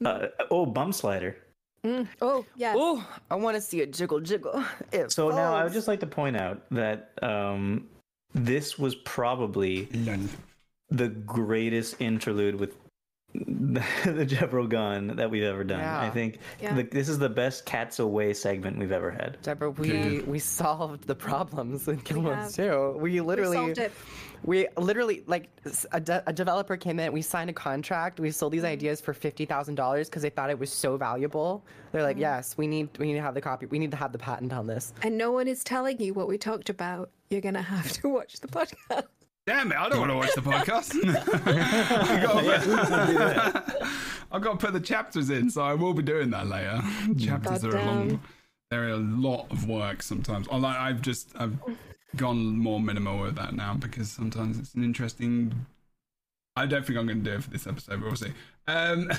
[0.04, 1.36] uh, oh, bum slider.
[1.86, 2.08] Mm.
[2.22, 4.64] oh yeah Oh, I want to see it jiggle jiggle.
[4.92, 7.88] It So now I would just like to point out that um,
[8.34, 9.88] this was probably
[10.92, 12.76] the greatest interlude with
[13.36, 15.82] the, the Jebro gun that we've ever done.
[15.82, 16.74] I think Yeah.
[16.74, 19.38] the, this is the best cats away segment we've ever had.
[19.44, 20.22] Deborah, we Yeah.
[20.26, 22.72] we solved the problems in Guild We Wars have.
[22.72, 22.98] 2.
[22.98, 23.92] We we literally solved it
[24.44, 27.12] We literally like s- a, de- a developer came in.
[27.14, 28.20] We signed a contract.
[28.20, 28.72] We sold these mm-hmm.
[28.72, 31.64] ideas for fifty thousand dollars because they thought it was so valuable.
[31.92, 32.22] They're like, mm-hmm.
[32.22, 33.68] yes, we need we need to have the copy.
[33.68, 34.92] We need to have the patent on this.
[35.04, 38.40] and no one is telling you what we talked about you're gonna have to watch
[38.40, 39.04] the podcast
[39.50, 39.80] Damn it!
[39.80, 40.94] I don't want to watch the podcast.
[42.06, 43.66] I got
[44.32, 46.84] I've got to put the chapters in, so I will be doing that later.
[47.18, 48.22] chapters are a long.
[48.70, 50.48] They're a lot of work sometimes.
[50.50, 51.58] Although I've just I've
[52.16, 55.66] gone more minimal with that now because sometimes it's an interesting.
[56.56, 58.34] I don't think I'm going to do it for this episode, but we'll see.
[58.68, 59.10] Um,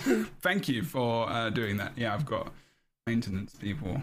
[0.42, 1.94] thank you for uh, doing that.
[1.96, 2.52] Yeah, I've got
[3.04, 4.00] maintenance people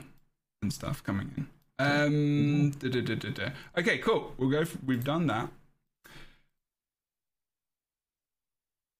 [0.61, 1.47] and stuff coming in.
[1.79, 2.73] Um.
[3.77, 4.33] Okay, cool.
[4.37, 4.65] We'll go.
[4.65, 5.47] For, we've done that.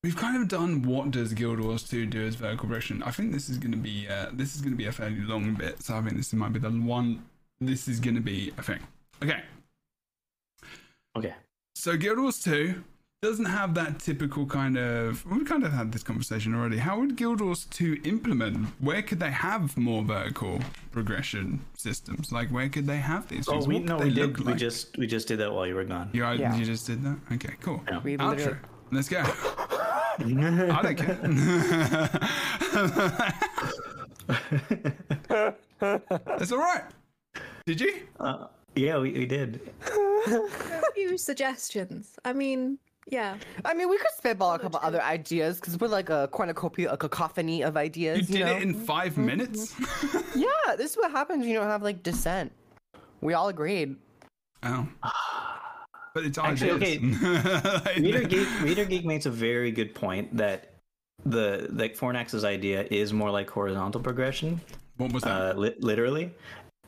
[0.03, 3.01] We've kind of done what does Guild Wars 2 do as vertical progression.
[3.03, 5.21] I think this is going to be uh, this is going to be a fairly
[5.21, 7.23] long bit, so I think this might be the one.
[7.59, 8.79] This is going to be a thing.
[9.23, 9.41] Okay,
[11.17, 11.33] Okay.
[11.73, 12.83] so Guild Wars 2
[13.23, 15.25] doesn't have that typical kind of.
[15.25, 16.77] We've kind of had this conversation already.
[16.77, 18.67] How would Guild Wars 2 implement?
[18.79, 20.59] Where could they have more vertical
[20.91, 22.31] progression systems?
[22.31, 23.47] Like, where could they have these?
[23.49, 24.37] Oh, we What no, could we did.
[24.37, 26.11] look We just we just did that while you were gone.
[26.13, 26.55] You, Yeah.
[26.55, 27.17] you just did that?
[27.33, 27.81] Okay, cool.
[27.87, 27.99] Yeah.
[28.03, 28.29] We Outro.
[28.37, 28.57] literally,
[28.91, 29.23] Let's go.
[30.19, 31.19] I don't care.
[36.39, 36.83] It's all right.
[37.65, 37.93] Did you?
[38.19, 39.61] Uh, yeah, we, we did.
[39.85, 42.77] a few suggestions i mean
[43.09, 46.91] yeah I mean, we could spitball a couple other ideas because we're like a cornucopia,
[46.91, 48.29] a cacophony of ideas.
[48.29, 48.55] You, did know?
[48.57, 49.73] it in 5 minutes?
[50.35, 51.39] yeah, this is what happens.
[51.39, 52.51] when You don't have like dissent.
[53.21, 53.95] We all agreed.
[54.63, 54.87] oh.
[56.17, 57.95] But it's Actually, ideas.
[57.99, 60.73] Reader Geek Reader Geek makes a very good point that
[61.25, 64.59] the like Fornax's idea is more like horizontal progression,
[64.97, 65.55] what was that?
[65.55, 66.31] uh, li- literally.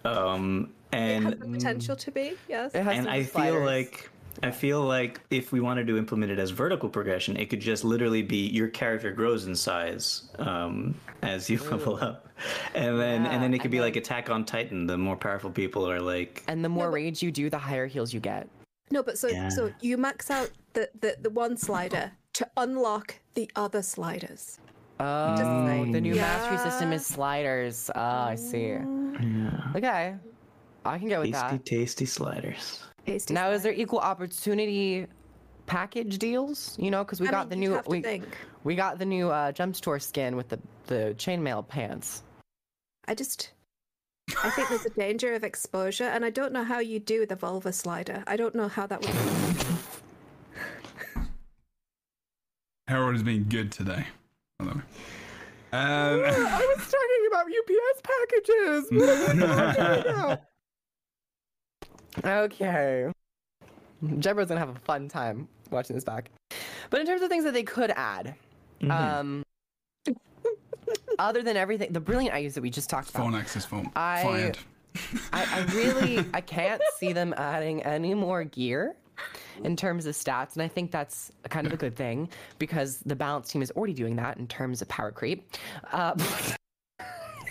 [0.04, 3.30] Um, it has and the potential to be yes It has and some I feel
[3.34, 3.66] sliders.
[3.68, 4.10] like
[4.42, 7.84] I feel like if we wanted to implement it as vertical progression, it could just
[7.84, 12.28] literally be your character grows in size um, as you level up,
[12.74, 14.88] and then Yeah, and then it could and be then- like Attack on Titan.
[14.88, 17.86] The more powerful people are like, And the more but- rage you do, the higher
[17.86, 18.48] heals you get.
[18.92, 23.50] No but so so you max out the, the the one slider to unlock the
[23.56, 24.60] other sliders
[25.02, 25.94] Oh, saying.
[25.94, 27.90] the new mastery system is sliders.
[27.96, 28.68] Oh, I see.
[28.68, 30.16] yeah, Okay,
[30.84, 31.66] I can get with tasty, that.
[31.66, 32.84] tasty sliders.
[33.06, 35.08] Tasty Now, is there equal opportunity
[35.68, 36.76] package deals?
[36.78, 38.22] You know, because we I got the new have we,
[38.66, 42.24] we got the new uh, jump store skin with the the chainmail pants.
[43.08, 43.54] I just
[44.44, 47.36] I think there's a danger of exposure, and I don't know how you do the
[47.36, 48.24] vulva slider.
[48.28, 49.16] I don't know how that would.
[52.88, 54.06] Harold has been good today.
[54.60, 54.84] I love it.
[55.72, 58.88] Um, I was talking about UPS packages.
[58.92, 60.42] What am I talking about?
[62.26, 63.12] Okay.
[64.20, 66.32] Jebro's gonna have a fun time watching this back.
[66.90, 68.34] But in terms of things that they could add,
[68.90, 69.44] Um,
[71.20, 73.88] other than everything, the brilliant ideas that we just talked about, Fornax's fault.
[73.96, 74.58] I- Fired.
[75.32, 78.96] I, I really I can't see them adding any more gear
[79.64, 83.16] in terms of stats, and I think that's kind of a good thing because the
[83.16, 85.48] balance team is already doing that in terms of power creep.
[85.92, 86.16] Uh,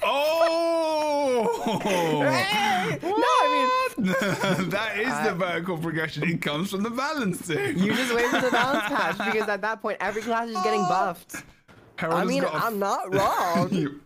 [0.01, 1.81] Oh!
[3.02, 4.06] no, I mean
[4.70, 6.23] that is the vertical progression.
[6.24, 7.77] It comes from the balance team.
[7.77, 10.82] you just wait for the balance patch because at that point every class is getting
[10.82, 11.43] buffed.
[11.99, 13.69] Harold I mean, got a- I'm not wrong.
[13.73, 14.01] You-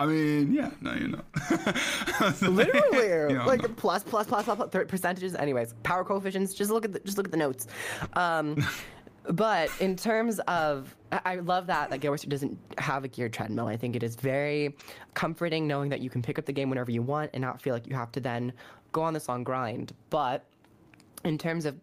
[0.00, 1.24] I mean, yeah, no, you're not.
[2.42, 3.76] Literally, Yeah, I'm like not.
[3.76, 5.34] plus plus plus plus plus percentages.
[5.34, 6.54] Anyways, power coefficients.
[6.54, 7.66] Just look at the, just look at the notes.
[8.12, 8.64] Um,
[9.30, 13.08] but in terms of, I I love that that Guild Wars 2 doesn't have a
[13.08, 13.66] gear treadmill.
[13.66, 14.76] I think it is very
[15.14, 17.74] comforting knowing that you can pick up the game whenever you want and not feel
[17.74, 18.52] like you have to then
[18.92, 19.92] go on this long grind.
[20.10, 20.44] But
[21.24, 21.74] in terms of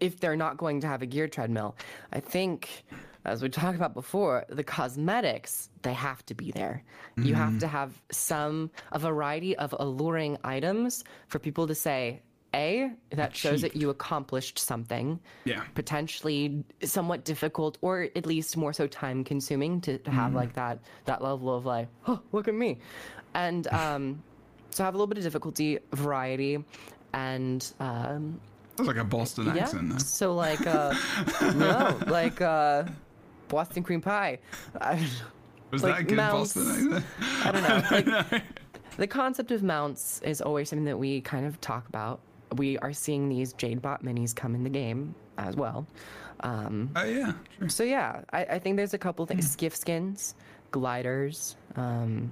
[0.00, 1.76] if they're not going to have a gear treadmill,
[2.12, 2.84] I think,
[3.24, 6.82] as we talked about before, the cosmetics they have to be there.
[7.16, 12.22] You have to have some a variety of alluring items for people to say.
[12.56, 15.64] A that shows that you accomplished something, Yeah.
[15.74, 20.78] potentially somewhat difficult or at least more so time consuming to, to have like that
[21.06, 22.78] that level of like, oh, look at me,
[23.34, 24.22] and um,
[24.70, 26.62] so have a little bit of difficulty, variety,
[27.12, 28.40] and um,
[28.76, 29.64] That's like a Boston yeah.
[29.64, 29.90] accent.
[29.90, 29.98] There.
[29.98, 30.94] So like uh
[31.56, 32.84] no, like uh
[33.54, 34.38] Boston cream pie.
[34.80, 35.06] I,
[35.70, 36.54] Was like that good mouse.
[36.54, 37.04] Boston?
[37.44, 38.40] I don't know.
[38.96, 42.20] Like the concept of mounts is always something that we kind of talk about.
[42.56, 45.86] We are seeing these Jadebot minis come in the game as well.
[46.40, 47.68] Um, Oh yeah, true.
[47.68, 50.34] so yeah, I, I think there's a couple things: skiff skins,
[50.72, 51.56] gliders.
[51.76, 52.30] Um,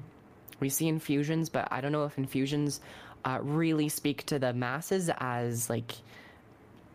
[0.60, 2.80] we see infusions, but I don't know if infusions
[3.24, 5.92] uh, really speak to the masses as like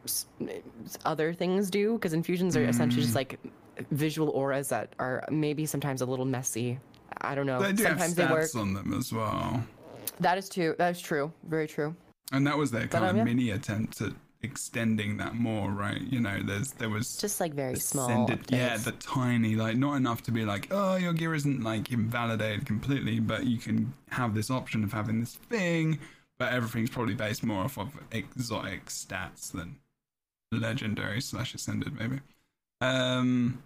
[0.05, 0.27] s-
[1.05, 3.37] other things do, because infusions are essentially just like
[3.91, 6.79] visual auras that are maybe sometimes a little messy.
[7.21, 7.61] I don't know.
[7.61, 8.43] They do sometimes they have work.
[8.45, 9.63] stats on them as well,
[10.19, 10.75] That is true.
[10.77, 11.31] That is true.
[11.47, 11.95] Very true.
[12.31, 14.13] and that was their kind um, of mini attempt at
[14.43, 16.01] extending that more, right?
[16.01, 18.29] You know, there's there was Just like very small.
[18.49, 22.65] yeah, the tiny, like not enough to be like, oh, your gear isn't like invalidated
[22.65, 25.97] completely, but you can have this option of having this thing,
[26.37, 29.77] but everything's probably based more off of exotic stats than
[30.51, 32.19] legendary slash ascended, maybe.
[32.79, 33.63] Um,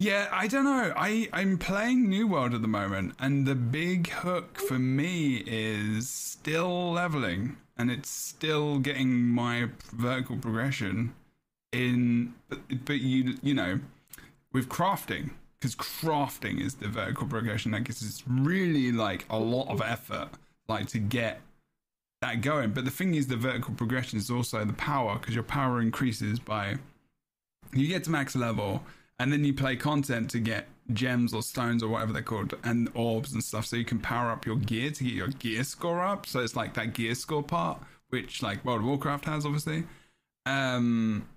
[0.00, 0.94] yeah, I don't know.
[0.96, 6.08] I I'm playing New World at the moment, and the big hook for me is
[6.08, 11.12] still leveling, and it's still getting my vertical progression
[11.72, 12.32] in.
[12.48, 13.78] But but you you know,
[14.54, 17.72] with crafting, because crafting is the vertical progression.
[17.72, 20.30] Like it's really like a lot of effort,
[20.66, 21.42] like to get
[22.22, 22.70] that going.
[22.70, 26.38] But the thing is, the vertical progression is also the power, because your power increases
[26.38, 26.76] by
[27.74, 28.82] you get to max level
[29.20, 32.88] and then you play content to get gems or stones or whatever they're called and
[32.94, 36.02] orbs and stuff so you can power up your gear to get your gear score
[36.02, 36.26] up.
[36.26, 39.84] So it's like that gear score part which like world of warcraft has obviously.
[40.46, 41.28] Um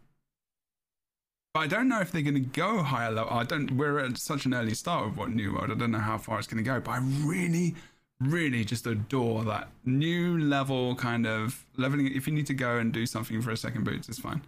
[1.54, 3.34] but i don't know if they're going to go higher level.
[3.34, 5.70] I don't we're at such an early start of what new world.
[5.70, 7.76] I don't know how far it's going to go but i really
[8.22, 12.16] really just adore that new level kind of leveling.
[12.16, 14.42] If you need to go and do something for a second boots it's fine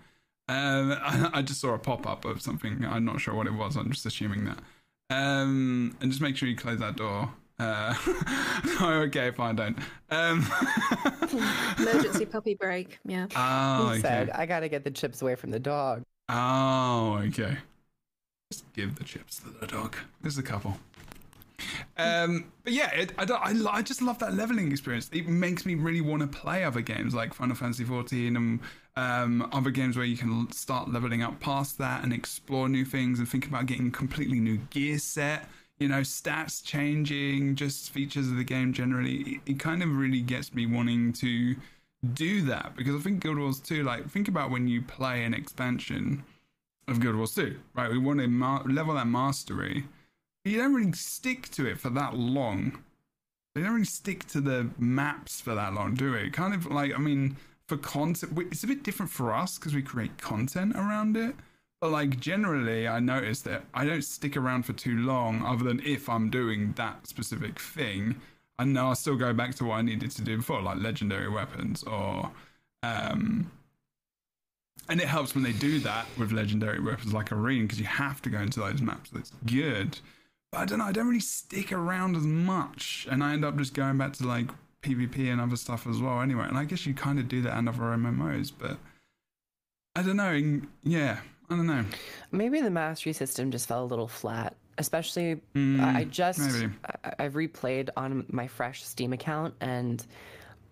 [0.47, 2.85] um, I, I just saw a pop up of something.
[2.85, 3.75] I'm not sure what it was.
[3.75, 4.59] I'm just assuming that.
[5.09, 7.31] Um, and just make sure you close that door.
[7.57, 7.95] Uh,
[8.79, 9.77] no, okay, fine, don't.
[10.09, 10.45] Um,
[11.79, 12.99] Emergency puppy break.
[13.05, 13.27] Yeah.
[13.35, 14.01] oh, He okay.
[14.01, 17.57] said, "I gotta get the chips away from the dog." Oh, okay.
[18.51, 19.95] Just give the chips to the dog.
[20.21, 20.77] There's a couple.
[21.97, 25.09] Um, but yeah, it, I, don't, I, I just love that leveling experience.
[25.13, 28.59] It makes me really want to play other games like Final Fantasy XIV and
[28.97, 33.19] um, other games where you can start leveling up past that and explore new things
[33.19, 35.49] and think about getting completely new gear set.
[35.79, 39.15] You know, stats changing, just features of the game generally.
[39.15, 41.55] It, it kind of really gets me wanting to
[42.13, 45.33] do that because I think Guild Wars 2, like, think about when you play an
[45.33, 46.23] expansion
[46.87, 47.91] of Guild Wars 2, right?
[47.91, 49.85] We want to level that mastery.
[50.45, 52.83] You don't really stick to it for that long.
[53.53, 56.31] They don't really stick to the maps for that long, do it?
[56.33, 57.35] Kind of like, I mean,
[57.67, 61.35] for content, it's a bit different for us because we create content around it.
[61.81, 65.81] But like generally, I notice that I don't stick around for too long, other than
[65.85, 68.21] if I'm doing that specific thing.
[68.57, 71.29] And now I'll still go back to what I needed to do before, like legendary
[71.29, 72.31] weapons or
[72.83, 73.51] um,
[74.89, 78.21] and it helps when they do that with legendary weapons like Arena because you have
[78.21, 79.09] to go into those maps.
[79.09, 79.99] That's good.
[80.51, 80.85] But I don't know.
[80.85, 84.27] I don't really stick around as much, and I end up just going back to
[84.27, 84.47] like
[84.85, 86.21] PvP and other stuff as well.
[86.21, 88.77] Anyway, and I guess you kind of do that in other MMOs, but
[89.95, 90.61] I don't know.
[90.83, 91.85] Yeah, I don't know.
[92.31, 94.55] Maybe the mastery system just fell a little flat.
[94.77, 96.73] Especially, I mm, I just maybe.
[97.03, 100.05] I, I've replayed on my fresh Steam account, and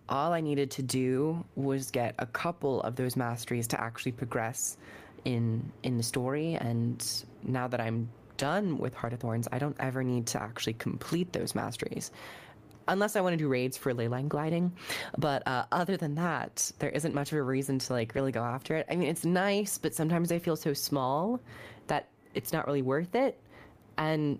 [0.08, 4.76] all I needed to do was get a couple of those masteries to actually progress
[5.24, 6.54] in in the story.
[6.54, 7.04] And
[7.42, 11.32] now that I'm done with Heart of Thorns, I don't ever need to actually complete
[11.32, 12.10] those masteries.
[12.86, 14.72] Unless I want to do raids for ley line gliding,
[15.16, 18.42] but uh, other than that, there isn't much of a reason to like really go
[18.42, 18.86] after it.
[18.90, 21.40] I mean, it's nice, but sometimes I feel so small
[21.86, 23.40] that it's not really worth it.
[23.96, 24.38] And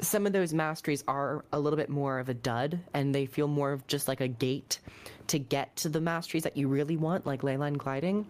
[0.00, 3.46] some of those masteries are a little bit more of a dud, and they feel
[3.46, 4.78] more of just like a gate
[5.28, 8.26] to get to the masteries that you really want, like ley line gliding.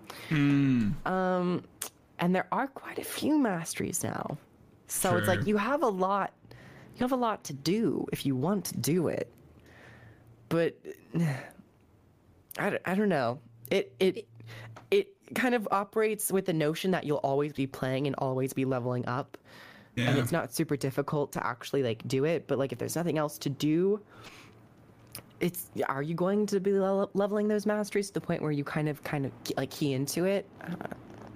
[1.07, 1.65] Um,
[2.19, 4.39] and there are quite a few masteries now,
[4.89, 6.33] so it's like you have a lot.
[6.51, 9.33] You have a lot to do if you want to do it,
[10.53, 10.77] but
[12.59, 13.41] I don't, I don't know.
[13.71, 14.29] It it
[14.91, 18.65] it kind of operates with the notion that you'll always be playing and always be
[18.67, 19.39] leveling up.
[19.97, 23.19] And it's not super difficult to actually like do it but like if there's nothing
[23.19, 24.01] else to do
[25.41, 28.65] it's are you going to be le- leveling those masteries to the point where you
[28.65, 30.49] kind of kind of like key into it?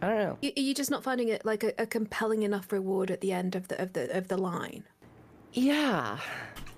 [0.02, 0.38] I don't know.
[0.42, 3.56] Y- You're just not finding it like a, a compelling enough reward at the end
[3.56, 4.84] of the of the of the line.
[5.52, 6.18] yeah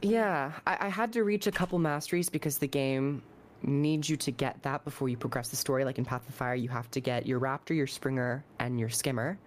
[0.03, 3.23] yeah I, I had to reach a couple masteries because the game
[3.63, 5.85] needs you to get that before you progress the story.
[5.85, 8.89] Like in path of fire you have to get your raptor your springer and your
[8.89, 9.39] skimmer.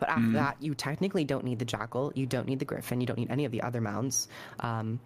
[0.00, 3.06] But after that you technically don't need the jackal you don't need the griffon you
[3.06, 4.28] don't need any of the other mounts.
[4.60, 5.00] Um,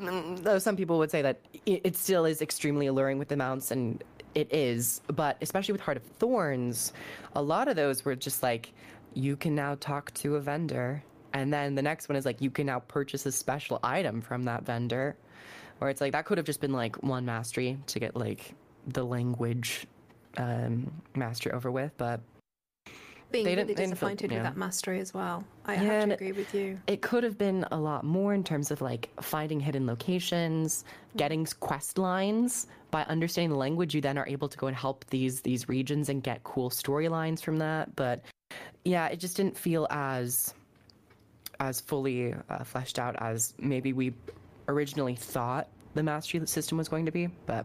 [0.00, 3.36] Mm, though some people would say that it, it still is extremely alluring with the
[3.36, 4.02] mounts and
[4.34, 5.02] it is.
[5.08, 6.94] But especially with heart of thorns
[7.34, 8.72] a lot of those were just like
[9.14, 11.02] you can now talk to a vendor
[11.34, 14.44] and then the next one is like you can now purchase a special item from
[14.44, 15.16] that vendor
[15.78, 18.54] where it's like that could have just been like one mastery to get like
[18.88, 19.86] the language
[20.38, 22.20] um mastery over with but
[23.30, 25.44] Being They really didn't- they disappointed with that mastery as well.
[25.64, 26.78] I Yeah, have to agree with you.
[26.86, 30.84] it could have been a lot more in terms of like finding hidden locations,
[31.16, 32.66] getting quest lines.
[32.90, 36.10] By understanding the language, you then are able to go and help these these regions
[36.10, 37.96] and get cool storylines from that.
[37.96, 38.20] But
[38.84, 40.52] yeah, it just didn't feel as
[41.62, 44.12] as fully uh, fleshed out as maybe we
[44.68, 47.28] originally thought the mastery system was going to be.
[47.46, 47.64] But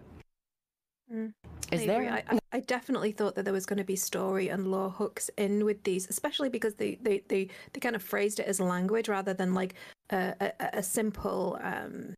[1.11, 1.31] Mm.
[1.71, 2.11] is I there?
[2.11, 5.63] I, I- definitely thought that there was going to be story and lore hooks in
[5.63, 9.33] with these, especially because they they they, they kind of phrased it as language rather
[9.33, 9.75] than like
[10.09, 12.13] a, a, a simple um,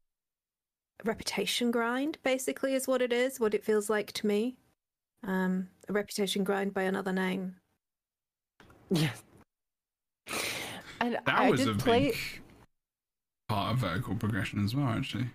[1.05, 2.17] reputation grind.
[2.23, 3.39] Basically, is what it is.
[3.39, 4.55] What it feels like to me.
[5.23, 7.57] Um, a reputation grind by another name.
[8.89, 9.11] yeah.
[10.99, 12.07] And That I was did a play.
[12.11, 12.17] big
[13.47, 15.27] part of vertical progression as well, actually.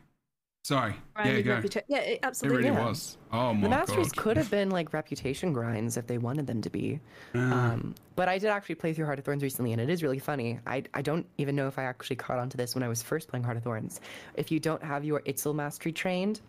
[0.64, 0.94] Sorry.
[1.22, 1.56] Yeah, go.
[1.60, 2.64] reputa- yeah, it It absolutely.
[2.64, 2.86] really Yeah.
[2.86, 3.18] was.
[3.30, 4.16] Oh my The Masters god.
[4.16, 7.00] could have been like reputation grinds if they wanted them to be.
[7.34, 7.52] Yeah.
[7.72, 10.18] Um, but I did actually play through Heart of Thorns recently, and it is really
[10.18, 10.58] funny.
[10.66, 13.28] I, I don't even know if I actually caught onto this when I was first
[13.28, 14.00] playing Heart of Thorns.
[14.36, 16.40] If you don't have your Itzel mastery trained,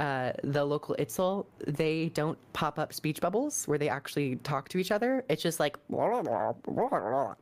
[0.00, 4.78] uh, the local Itzel, they don't pop up speech bubbles where they actually talk to
[4.78, 5.24] each other.
[5.28, 5.76] It's just like,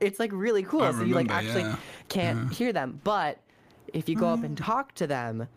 [0.00, 0.82] it's like really cool.
[0.82, 1.76] I so you like actually yeah.
[2.10, 3.00] can't hear them.
[3.02, 3.38] But
[3.94, 5.48] if you go up and talk to them,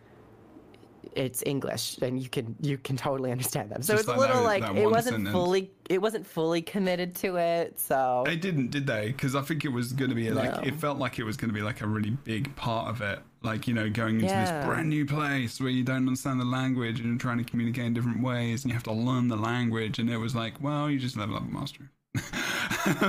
[1.14, 3.82] it's English, and you can you can totally understand them.
[3.82, 5.32] So Just it's a little that- like that it wasn't sentence.
[5.32, 7.78] fully it wasn't fully committed to it.
[7.78, 9.08] So They didn't, did they?
[9.08, 10.62] Because I think it was going to be like No.
[10.62, 13.18] it felt like it was going to be like a really big part of it.
[13.42, 14.58] Like you know, going into Yeah.
[14.60, 17.84] this brand new place where you don't understand the language and you're trying to communicate
[17.86, 19.98] in different ways, and you have to learn the language.
[19.98, 21.90] And it was like, well, you just level up a master.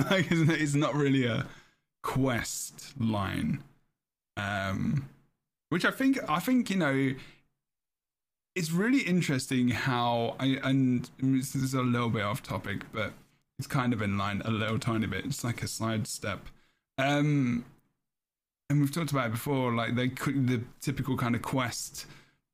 [0.10, 0.28] like?
[0.32, 1.45] It's not really a
[2.02, 3.64] quest line.
[4.38, 5.07] Um,
[5.70, 7.14] which I think I think you know
[8.56, 13.14] it's really interesting how I and this is a little bit off topic, but
[13.58, 15.26] it's kind of in line a little tiny bit.
[15.26, 16.48] It's like a sidestep.
[16.98, 17.66] Um,
[18.70, 22.06] and we've talked about it before, like they could the typical kind of quest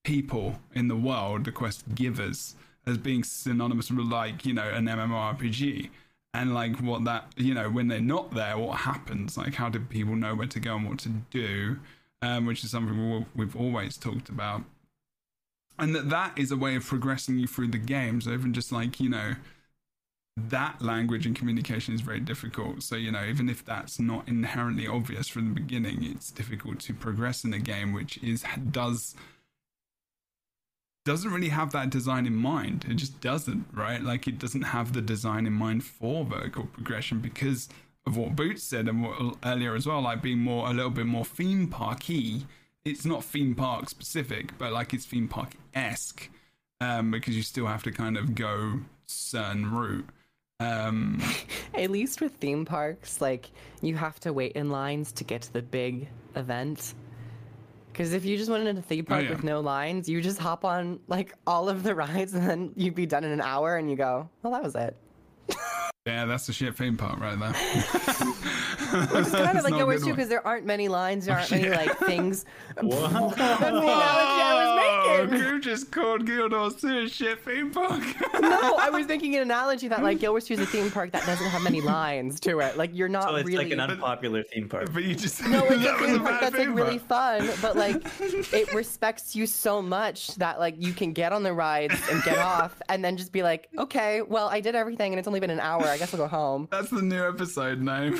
[0.04, 2.56] people in the world, the quest givers,
[2.86, 5.90] as being synonymous with like you know an MMORPG.
[6.34, 9.38] And like what that you know when they're not there, what happens?
[9.38, 11.80] Like how do people know where to go and what to do?
[12.22, 14.64] Um, which is something we've- we've always talked about
[15.82, 18.72] and that that is a way of progressing you through the game so even just
[18.72, 19.34] like you know
[20.48, 22.84] that language and communication is very difficult.
[22.84, 26.94] So you know even if that's not inherently obvious from the beginning it's difficult to
[26.94, 29.16] progress in a game which is does
[31.06, 32.86] doesn't really have that design in mind.
[32.88, 34.02] It just doesn't right?
[34.02, 37.70] Like it doesn't have the design in mind for vertical progression because
[38.06, 41.06] of what boots said and what earlier as well like being more a little bit
[41.06, 42.46] more theme parky
[42.86, 46.30] it's not theme park specific, but like it's theme park esque,
[46.82, 50.08] um, because you still have to kind of go certain route.
[50.60, 51.22] Um,
[51.74, 53.50] At least with theme parks, like
[53.82, 56.94] you have to wait in lines to get to the big event.
[57.92, 59.32] Because if you just went into a theme park yeah.
[59.32, 62.96] with no lines, you just hop on like all of the rides and then you'd
[62.96, 64.96] be done in an hour and you go, well, that was it.
[66.06, 67.54] yeah, that's the shit theme park right there.
[68.92, 71.68] It's kind of like Yours too, because there aren't many lines, there aren't oh, many
[71.68, 71.76] yeah.
[71.76, 72.46] like things.
[72.82, 73.36] What?
[73.36, 75.40] That's the analogy I was oh, making.
[75.40, 78.02] Kroof just called Guild Wars 2 a shit theme park.
[78.40, 81.12] No, I was making an analogy that like Guild Wars 2 is a theme park
[81.12, 82.78] that doesn't have many lines to it.
[82.78, 83.66] Like you're not So it's really.
[83.66, 84.92] like an unpopular theme park.
[84.94, 87.42] but you just no, it's that a was theme park bad that's like really park.
[87.44, 88.02] fun, but like
[88.54, 92.38] it respects you so much that like you can get on the rides and get
[92.38, 95.50] off, and then just be like, okay, well I did everything and it's only been
[95.52, 95.89] an hour.
[95.92, 96.68] I guess I'll go home.
[96.72, 98.14] That's the new episode name.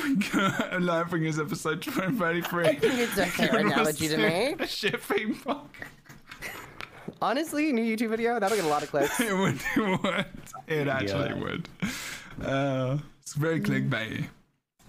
[0.80, 2.64] Laughing is episode 33.
[2.66, 4.56] I think it's a fair Guild analogy to 2, me.
[4.58, 5.86] A shit theme park.
[7.22, 9.20] Honestly, new YouTube video that'll get a lot of clicks.
[9.20, 9.60] It would.
[9.76, 10.26] It would.
[10.68, 11.38] It actually Yeah.
[11.42, 11.68] would.
[12.42, 14.26] Uh, it's very clickbaity.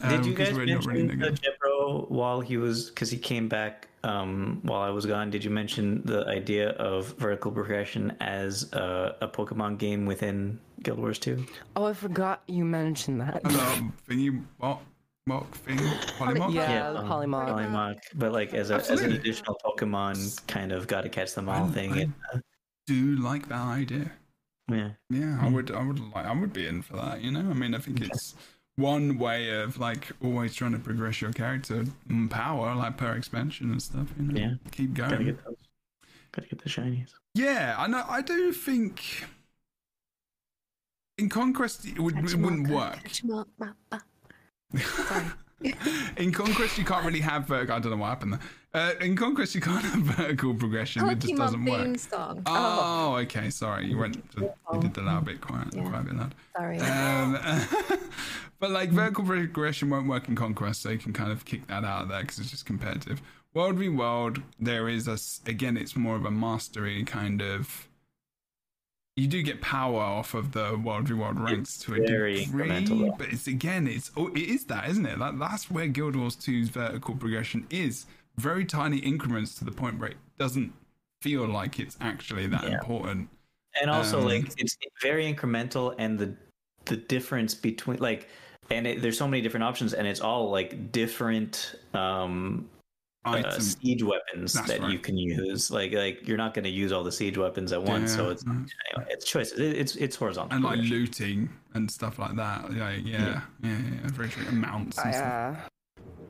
[0.02, 1.40] Did Um, you 'cause guys we're not mention really negative.
[1.41, 5.30] Jebro while he was because he came back um, while I was gone?
[5.30, 10.99] Did you mention the idea of vertical progression as uh, a Pokemon game within Guild
[10.99, 11.45] Wars 2?
[11.76, 13.45] Oh, I forgot you mentioned that.
[13.45, 14.80] Um, thingy, what,
[15.26, 15.78] what thing?
[15.78, 16.53] Polymorph?
[16.53, 17.49] Yeah, the um, Polymorph.
[17.49, 21.48] Polymorph, but like as a as an additional Pokemon kind of got to catch them
[21.49, 21.94] all I- thing.
[21.94, 22.40] I- It, uh,
[22.88, 24.11] Do like that idea.
[24.72, 24.90] yeah.
[25.11, 25.69] Yeah, I would.
[25.72, 26.26] I would like.
[26.26, 27.22] I would be in for that.
[27.22, 27.41] You know.
[27.52, 28.34] I mean, I think it's
[28.82, 33.72] one way of like always trying to progress your character and power, like per expansion
[33.72, 34.08] and stuff.
[34.20, 34.40] You know.
[34.40, 34.53] Yeah.
[34.72, 35.26] Keep Gotta going.
[35.28, 35.56] get those.
[36.34, 37.12] Gotta get the shinies.
[37.36, 38.03] Yeah, I know.
[38.10, 39.26] I do think
[41.18, 43.02] in Conquest it, would, Catch it 'em wouldn't work.
[43.03, 44.02] catch 'em up, ba, ba.
[46.18, 47.76] in Conquest, you can't really have vertical.
[47.76, 48.40] I don't know what happened there.
[48.73, 51.07] Uh, in Conquest, you can't have vertical progression.
[51.10, 51.99] It just doesn't Pokemon theme work.
[51.99, 52.41] song.
[52.45, 53.49] Oh, okay.
[53.49, 54.31] Sorry, you went.
[54.38, 55.89] To, you did the loud bit quite, Yeah.
[55.89, 56.35] quite a bit loud.
[56.56, 56.80] Sorry.
[56.80, 57.38] Um,
[58.60, 61.84] but like vertical progression won't work in Conquest, so you can kind of kick that
[61.84, 63.22] out of there because it's just competitive.
[63.53, 67.89] World v World, there is a s- again, it's more of a mastery kind of.
[69.18, 72.69] You do get power off of the World v World ranks to a very degree,
[72.69, 73.15] incremental, though.
[73.18, 75.19] but it's again, it's oh, it is that, isn't it?
[75.19, 78.06] That, that's where Guild Wars 2's vertical progression is.
[78.42, 80.74] Very tiny increments to the point where it doesn't
[81.22, 82.74] feel like it's actually that Yeah.
[82.80, 83.30] important.
[83.82, 86.36] and also Um, like it's very incremental and the
[86.86, 88.28] the difference between like
[88.70, 92.68] and it, there's so many different options and it's all like different um
[93.24, 94.92] uh, siege weapons That's that right.
[94.92, 97.82] you can use like like you're not going to use all the siege weapons at
[97.84, 100.98] once so it's anyway, it's choices It- it's it's horizontal and like progression.
[101.00, 102.60] looting and stuff like that.
[102.74, 104.46] Like, yeah, yeah, yeah, yeah, very true.
[104.50, 105.56] And mounts and I, uh,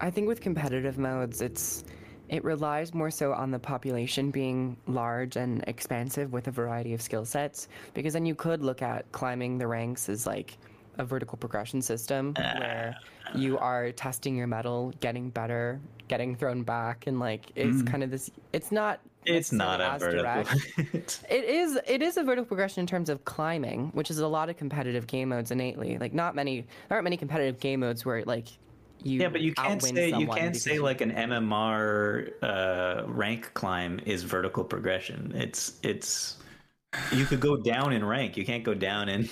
[0.01, 1.85] I think with competitive modes, it's
[2.31, 7.01] it relies more so on the population being large and expansive with a variety of
[7.01, 7.67] skill sets.
[7.93, 10.57] Because then you could look at climbing the ranks as like
[10.97, 12.95] a vertical progression system where
[13.35, 17.87] you are testing your mettle, getting better, getting thrown back, and like it's mm.
[17.87, 18.31] kind of this.
[18.53, 19.01] It's not.
[19.25, 21.23] it's not a vertical direct.
[21.29, 24.49] It is it is a vertical progression in terms of climbing, which is a lot
[24.49, 25.97] of competitive game modes innately.
[25.97, 28.47] Like not many there aren't many competitive game modes where like
[29.03, 33.99] you yeah but you can't say you can't say like an mmr uh rank climb
[34.05, 35.31] is vertical progression.
[35.35, 36.37] It's it's
[37.11, 38.37] you could go down in rank.
[38.37, 39.29] You can't go down in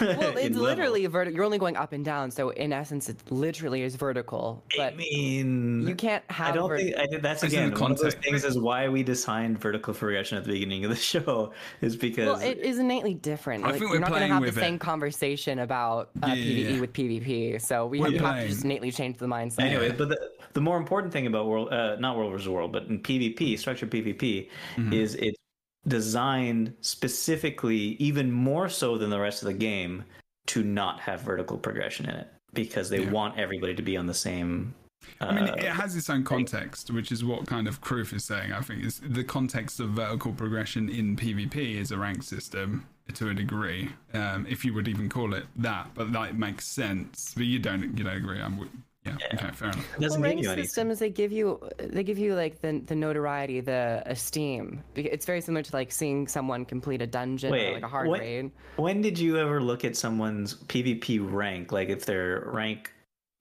[0.00, 1.36] well, it's literally vertical.
[1.36, 4.64] You're only going up and down, so in essence, it literally is vertical.
[4.76, 6.48] But I But mean, you can't have.
[6.48, 8.88] I don't vert- think I think that's again the one of those things is why
[8.88, 12.78] we designed vertical progression at the beginning of the show is because Well, it is
[12.78, 13.64] innately different.
[13.64, 16.28] I Like, think we're we're not going to have the with same conversation about uh,
[16.28, 16.80] Yeah, yeah, PVE yeah.
[16.80, 17.60] with PvP.
[17.60, 18.42] So we We're have playing.
[18.42, 19.60] to just innately change the mindset.
[19.64, 19.92] anyway.
[19.92, 23.00] But the, the more important thing about world, uh, not World versus World, but in
[23.00, 24.92] PvP, structured PvP, Mm-hmm.
[24.92, 25.38] is it's
[25.86, 30.04] designed specifically, even more so than the rest of the game,
[30.46, 33.10] to not have vertical progression in it because they Yeah.
[33.10, 34.74] want everybody to be on the same.
[35.20, 38.24] Uh, I mean, it has its own context, which is what kind of Kroof is
[38.24, 38.52] saying.
[38.52, 43.28] I think is the context of vertical progression in PvP is a rank system to
[43.28, 45.90] a degree, um, if you would even call it that.
[45.94, 47.34] But that makes sense.
[47.36, 48.40] But you don't, you don't agree.
[48.40, 48.68] I'm,
[49.04, 49.98] w- yeah, okay, fair enough.
[49.98, 54.82] well, rank systems they give you they give you like the the notoriety the esteem
[54.94, 58.20] it's very similar to like seeing someone complete a dungeon or like a hard what-
[58.20, 62.90] raid When did you ever look at someone's PvP rank, like if they're rank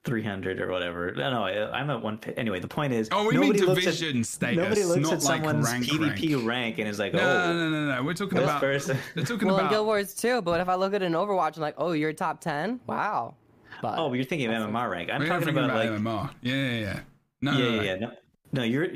[0.06, 1.14] 300 or whatever?
[1.16, 2.20] No, no, I- I'm at one.
[2.36, 5.14] Anyway, the point is, Oh, we mean nobody looks at- division status, Nobody looks not
[5.14, 6.46] at like someone's rank PvP rank.
[6.48, 6.80] rank.
[6.80, 7.96] and is like, No, oh, no, no, no.
[7.96, 8.04] No.
[8.04, 8.60] We're talking about.
[8.60, 8.98] person.
[9.16, 9.72] They're talking well in about.
[9.72, 12.42] guild wars 2 but if i look at an overwatch i'm like oh you're top
[12.42, 13.34] 10 wow
[13.84, 15.10] but Oh, you're thinking of MMR rank.
[15.12, 16.30] I'm talking thinking about, like, MMR.
[16.42, 17.00] Yeah, yeah, yeah.
[17.42, 17.84] No, yeah, no, yeah, no.
[17.84, 17.96] yeah.
[18.56, 18.88] No, no, you're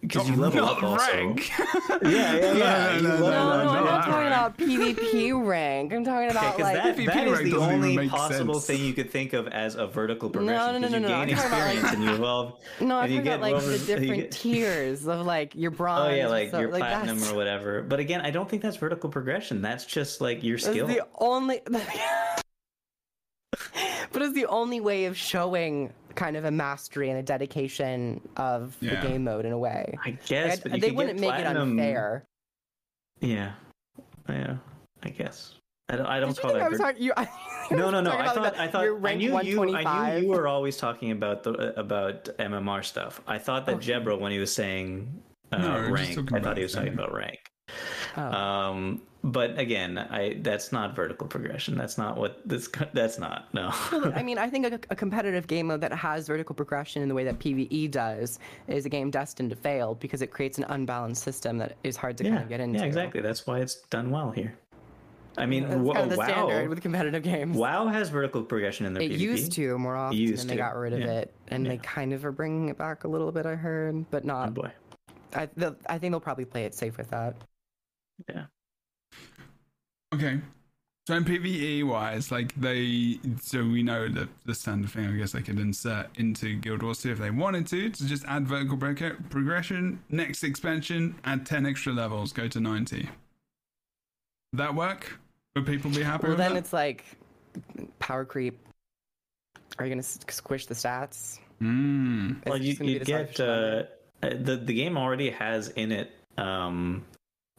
[0.00, 0.96] because you level up also.
[1.12, 1.48] rank.
[2.02, 2.96] Yeah, yeah, yeah.
[2.96, 4.26] no, you no, no, no, no, no, I'm not talking no.
[4.26, 5.92] about about PvP rank.
[5.92, 8.66] I'm talking about because like that, PvP that is the only possible sense.
[8.66, 10.72] thing you could think of as a vertical progression.
[10.72, 12.60] no, no, 'cause no, you no, I'm gain experience like- and you evolve.
[12.80, 16.10] no, I'm talking about like over- the different get- tiers of like your bronze.
[16.12, 17.82] Oh yeah, like so- your platinum that's- or whatever.
[17.82, 19.62] But again, I don't think that's vertical progression.
[19.62, 20.86] That's just like your That's skill.
[20.88, 21.60] the only.
[24.12, 28.76] but it's the only way of showing kind of a mastery and a dedication of
[28.80, 29.00] Yeah.
[29.00, 29.94] the game mode in a way.
[30.04, 32.24] I guess, Like, but you they could wouldn't get make platinum- it unfair.
[33.20, 33.52] Yeah,
[34.28, 34.56] yeah,
[35.02, 35.54] I guess.
[35.88, 36.06] I don't.
[36.06, 36.62] I don't call that.
[36.62, 37.02] I was talking?
[37.02, 37.28] You, I,
[37.70, 38.10] No, no, no.
[38.12, 39.74] I thought, I thought, I knew you.
[39.74, 43.20] I knew you were always talking about the about MMR stuff.
[43.26, 43.92] I thought that Okay.
[43.92, 45.22] Jebro, when he was saying
[45.52, 47.38] uh, No, rank, I thought he was talking about rank.
[48.16, 48.22] Oh.
[48.22, 51.76] Um, but again, I that's not vertical progression.
[51.78, 52.68] That's not what this.
[52.92, 53.70] That's not no.
[54.14, 57.14] I mean, I think a, a competitive game mode that has vertical progression in the
[57.14, 58.38] way that PVE does
[58.68, 62.18] is a game destined to fail because it creates an unbalanced system that is hard
[62.18, 62.78] to yeah, kind of get into.
[62.78, 63.22] yeah, exactly.
[63.22, 64.58] That's why it's done well here.
[65.36, 66.26] I mean, That's kind of the wow.
[66.26, 67.56] standard with competitive games.
[67.56, 69.18] WoW has vertical progression in their It PvP.
[69.18, 71.20] used to more often, used and they to, got rid of yeah.
[71.20, 73.44] it, and they kind of are bringing it back a little bit.
[73.46, 74.54] I heard, but Oh not.
[74.54, 74.70] boy.
[75.34, 75.48] I,
[75.88, 77.34] I think they'll probably play it safe with that.
[78.28, 78.44] Yeah.
[80.14, 80.40] Okay.
[81.06, 85.32] So in PvE wise, like they, so we know that the standard thing, I guess
[85.32, 88.78] they could insert into Guild Wars 2 if they wanted to, to just add vertical
[88.78, 88.94] pro-
[89.28, 90.02] progression.
[90.08, 93.06] Next expansion, add 10 extra levels, go to 90.
[94.54, 95.18] That work?
[95.56, 96.58] Would people be happy Well, with then that?
[96.58, 97.04] it's like
[97.98, 98.58] power creep.
[99.78, 101.38] Are you gonna squish the stats?
[101.60, 102.46] Mm.
[102.46, 103.88] Well, you, just gonna be you get artificial uh, number.
[104.22, 106.12] uh, the the game already has in it.
[106.38, 107.04] Um,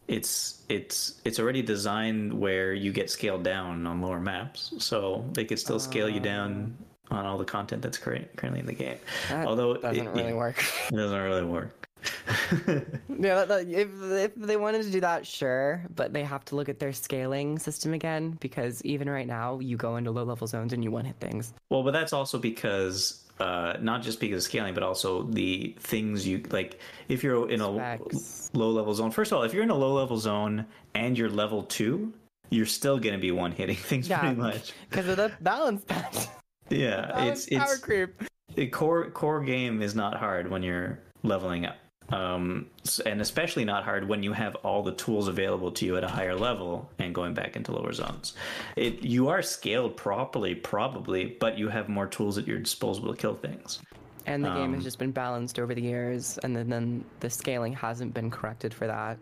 [0.08, 5.46] it's it's it's already designed where you get scaled down on lower maps, so they
[5.46, 6.78] could still scale you down
[7.10, 7.18] ah.
[7.18, 8.98] on all the content that's current, currently in the game.
[9.32, 10.64] Although it- doesn't really yeah, work.
[10.92, 11.88] It doesn't really work.
[13.18, 16.80] Yeah, if if they wanted to do that, sure, but they have to look at
[16.80, 20.84] their scaling system again because even right now, you go into low level zones and
[20.84, 21.54] you one hit things.
[21.70, 26.28] Well, but that's also because uh, not just because of scaling, but also the things
[26.28, 26.80] you like.
[27.10, 29.94] If you're in a low level zone, first of all, if you're in a low
[29.94, 32.14] level zone and you're level two,
[32.50, 34.20] you're still going to be one hitting things Yeah.
[34.20, 34.74] pretty much.
[34.90, 36.28] Because of the balance patch.
[36.70, 38.24] Yeah, Balance it's power it's creep.
[38.56, 41.76] the core core game is not hard when you're leveling up.
[42.10, 42.68] Um,
[43.06, 46.08] and especially not hard when you have all the tools available to you at a
[46.08, 48.36] higher level and going back into lower zones.
[48.76, 53.20] It you are scaled properly, probably, but you have more tools at your disposal to
[53.20, 53.80] kill things.
[54.28, 57.30] And the game Um, has just been balanced over the years, and then, then the
[57.30, 59.18] scaling hasn't been corrected for that.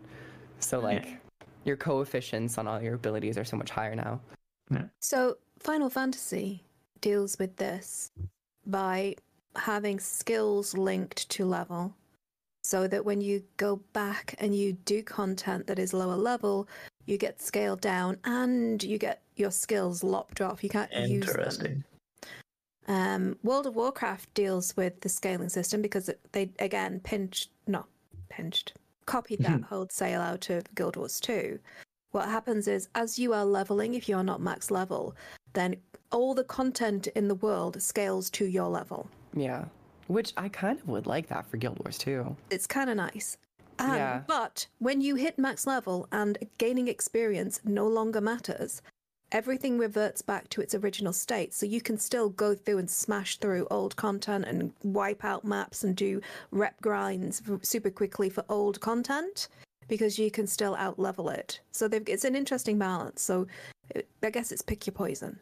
[0.60, 1.18] So like,
[1.64, 4.20] your coefficients on all your abilities are so much higher now.
[5.00, 6.64] So, Final Fantasy
[7.00, 8.10] deals with this
[8.66, 9.16] by
[9.56, 11.94] having skills linked to level.
[12.64, 16.66] So that when you go back and you do content that is lower level,
[17.04, 20.64] you get scaled down and you get your skills lopped off.
[20.64, 21.36] You can't use them.
[21.36, 21.84] Interesting.
[22.86, 27.88] Um, World of Warcraft deals with the scaling system because they again pinched, not
[28.28, 28.74] pinched,
[29.06, 31.58] copied that wholesale out of Guild Wars 2.
[32.12, 35.16] What happens is, as you are leveling, if you are not max level,
[35.52, 35.76] then
[36.12, 39.08] all the content in the world scales to your level.
[39.34, 39.64] Yeah,
[40.06, 42.36] which I kind of would like that for Guild Wars too.
[42.50, 43.36] It's kind of nice.
[43.78, 44.22] Um, Yeah.
[44.26, 48.82] But when you hit max level and gaining experience no longer matters,
[49.32, 51.52] everything reverts back to its original state.
[51.52, 55.82] So you can still go through and smash through old content and wipe out maps
[55.82, 56.20] and do
[56.52, 59.48] rep grinds super quickly for old content
[59.88, 61.60] because you can still out level it.
[61.72, 63.22] So they've, it's an interesting balance.
[63.22, 63.46] So
[64.22, 65.40] I guess it's pick your poison.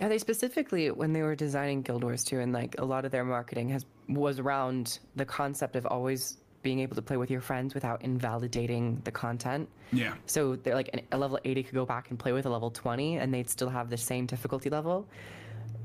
[0.00, 3.10] Yeah, they specifically when they were designing Guild Wars 2 and like a lot of
[3.12, 7.40] their marketing has was around the concept of always being able to play with your
[7.40, 9.68] friends without invalidating the content.
[9.92, 10.14] Yeah.
[10.26, 12.70] So they're like an- a level 80 could go back and play with a level
[12.70, 15.06] 20 and they'd still have the same difficulty level.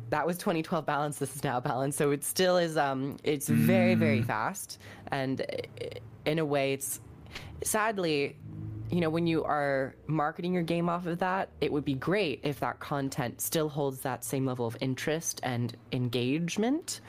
[0.10, 1.20] That was 2012 balance.
[1.20, 1.96] This is now balance.
[1.96, 2.78] So it still is.
[2.78, 4.80] Um, it's very very fast,
[5.12, 5.46] and
[6.26, 7.00] in a way, it's
[7.64, 8.36] sadly,
[8.92, 12.42] you know, when you are marketing your game off of that, it would be great
[12.44, 17.00] if that content still holds that same level of interest and engagement.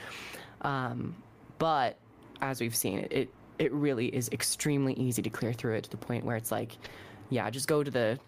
[0.60, 1.16] Um,
[1.58, 1.98] but
[2.40, 3.28] as we've seen, it, it
[3.58, 6.76] it really is extremely easy to clear through it to the point where it's like,
[7.30, 8.18] yeah, just go to the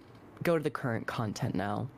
[0.42, 1.88] go to the current content now.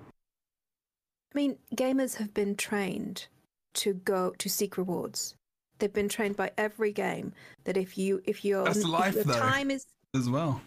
[1.35, 3.27] I mean, gamers have been trained
[3.74, 5.35] to go to seek rewards.
[5.78, 7.33] They've been trained by every game
[7.65, 10.61] that if you if your That's if your time is As well.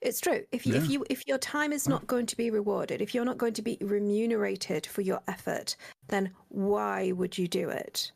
[0.00, 0.44] It's true.
[0.52, 3.24] If you, if you if your time is not going to be rewarded, if you're
[3.24, 5.76] not going to be remunerated for your effort,
[6.08, 8.10] then why would you do it?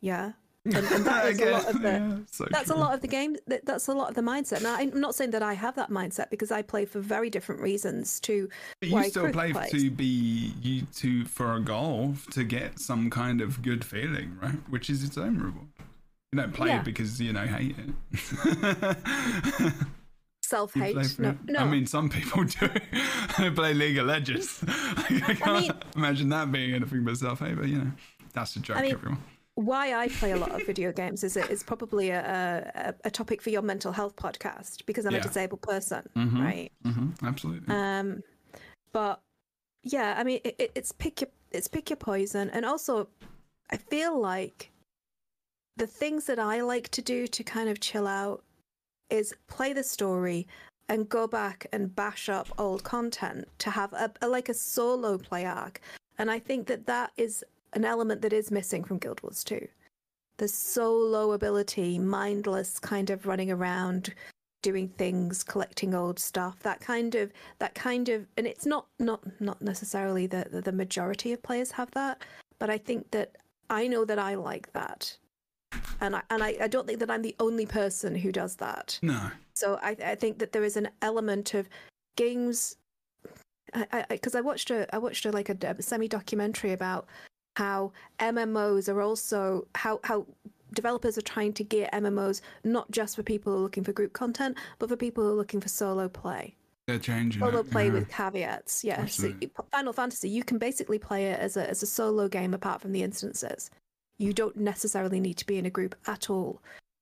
[0.00, 0.32] Yeah.
[0.64, 3.06] and, and that is a lot of the Yeah, so that's a lot of the
[3.08, 5.76] game that, that's a lot of the mindset now i'm not saying that i have
[5.76, 8.48] that mindset because i play for very different reasons to
[8.80, 9.70] But you still play plays.
[9.70, 14.58] to be you to for a goal to get some kind of good feeling, right?
[14.68, 15.68] Which is its own reward.
[16.32, 16.80] You don't play Yeah.
[16.80, 17.90] it because you know hate it.
[20.52, 22.68] You play self-hate no no I mean, some people do
[23.38, 24.64] they play League of Legends.
[24.68, 27.56] I can't mean- imagine that being anything but self-hate.
[27.56, 27.92] But you know,
[28.32, 29.22] that's a joke, mean, everyone.
[29.54, 33.10] why I play a lot of video games is it is probably a, a, a
[33.10, 35.18] topic for your mental health podcast because I'm Yeah.
[35.20, 36.40] a disabled person, Mhm.
[36.44, 36.72] right?
[36.84, 37.74] hmm absolutely.
[37.74, 38.22] Um,
[38.92, 39.20] but
[39.82, 43.08] yeah, I mean, it- it's pick your it's pick your poison, and also
[43.70, 44.70] I feel like
[45.76, 48.42] the things that I like to do to kind of chill out
[49.10, 50.46] is play the story
[50.88, 55.18] and go back and bash up old content to have a, a like a solo
[55.18, 55.80] play arc,
[56.18, 57.44] and I think that that is
[57.74, 59.66] an element that is missing from Guild Wars 2.
[60.38, 64.14] The solo ability, mindless kind of running around,
[64.62, 69.20] doing things, collecting old stuff, that kind of that kind of and it's not not
[69.40, 72.22] not necessarily the the, the majority of players have that,
[72.58, 73.36] but I think that
[73.70, 75.16] I know that I like that.
[76.00, 78.98] And I and I, I don't think that I'm the only person who does that.
[79.02, 79.30] no.
[79.54, 81.68] So I, I think that there is an element of
[82.16, 82.76] games.
[83.74, 87.06] I because I, watched a I watched a, like a, semi documentary about
[87.56, 90.26] how MMOs are also how how
[90.74, 94.12] developers are trying to gear MMOs not just for people who are looking for group
[94.12, 96.54] content, but for people who are looking for solo play.
[96.86, 97.40] They're changing.
[97.40, 97.92] Solo it, play yeah.
[97.92, 98.84] with caveats.
[98.84, 98.96] Yeah.
[98.96, 99.50] So Absolutely.
[99.70, 102.92] Final Fantasy, you can basically play it as a as a solo game apart from
[102.92, 103.70] the instances.
[104.18, 106.60] You don't necessarily need to be in a group at all.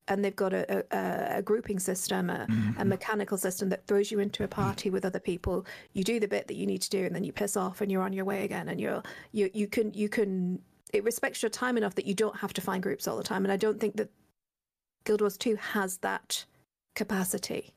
[0.08, 2.80] And they've got a, a, a grouping system, a, Mm-hmm.
[2.80, 5.66] a mechanical system that throws you into a party with other people.
[5.94, 7.90] You do the bit that you need to do, and then you piss off, and
[7.90, 8.68] you're on your way again.
[8.68, 9.02] And you're
[9.32, 10.60] you you can you can
[10.92, 13.44] it respects your time enough that you don't have to find groups all the time.
[13.44, 14.10] And I don't think that
[15.04, 16.44] Guild Wars Two has that
[16.94, 17.72] capacity.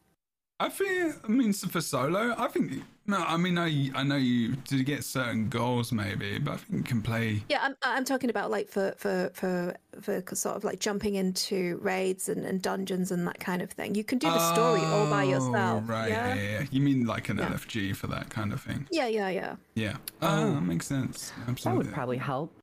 [0.62, 4.56] I think, I mean, for solo, I think, no, I mean, I, I know you
[4.56, 7.42] to get certain goals maybe, but I think you can play.
[7.48, 11.78] Yeah, I'm I'm talking about like for for for for sort of like jumping into
[11.82, 13.96] raids and, and dungeons and that kind of thing.
[13.96, 15.88] You can do the story all by Oh, yourself.
[15.90, 16.36] Right, yeah?
[16.36, 16.66] yeah, yeah.
[16.72, 17.48] You mean like an Yeah.
[17.50, 18.86] LFG for that kind of thing?
[18.92, 19.56] yeah, yeah, yeah.
[19.76, 19.96] Yeah.
[20.22, 21.32] Oh, that makes sense.
[21.64, 22.54] That would probably help.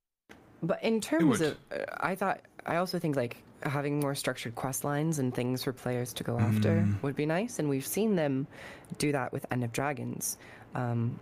[0.62, 3.38] But in terms of, uh, I thought, I also think like
[3.70, 7.02] having more structured quest lines and things for players to go after Mm.
[7.02, 7.58] would be nice.
[7.58, 8.46] And we've seen them
[8.98, 10.38] do that with End of Dragons.
[10.74, 11.18] Um,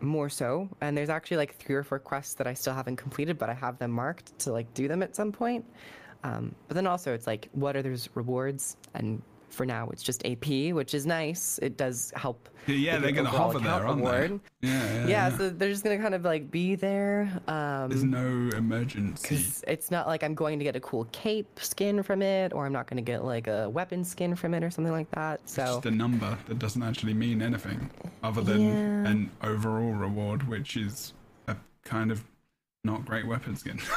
[0.00, 0.68] more so.
[0.80, 3.54] And there's actually like three or four quests that I still haven't completed, but I
[3.54, 5.64] have them marked to like do them at some point.
[6.22, 8.76] Um, but then also it's like, what are those rewards?
[8.94, 11.58] And for now, it's just AP, which is nice.
[11.62, 12.48] It does help.
[12.66, 14.40] Yeah, yeah they're going to overall hover there, aren't reward.
[14.60, 14.68] they?
[14.68, 15.06] Yeah, yeah.
[15.06, 17.30] Yeah, so they're just gonna kind of like be there.
[17.48, 19.44] Um, There's no emergency.
[19.66, 22.72] it's not like I'm going to get a cool cape skin from it, or I'm
[22.72, 25.40] not going to get like a weapon skin from it, or something like that.
[25.44, 27.90] It's So just a number that doesn't actually mean anything
[28.22, 29.10] other than Yeah.
[29.10, 31.14] an overall reward, which is
[31.46, 32.24] a kind of
[32.84, 33.80] not great weapon skin.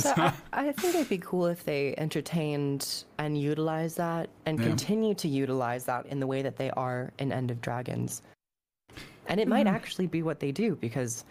[0.00, 4.66] So I, I think it'd be cool if they entertained and utilized that and Yeah.
[4.66, 8.22] continue to utilize that in the way that they are in End of Dragons.
[9.26, 9.74] And it might hmm.
[9.74, 11.24] actually be what they do because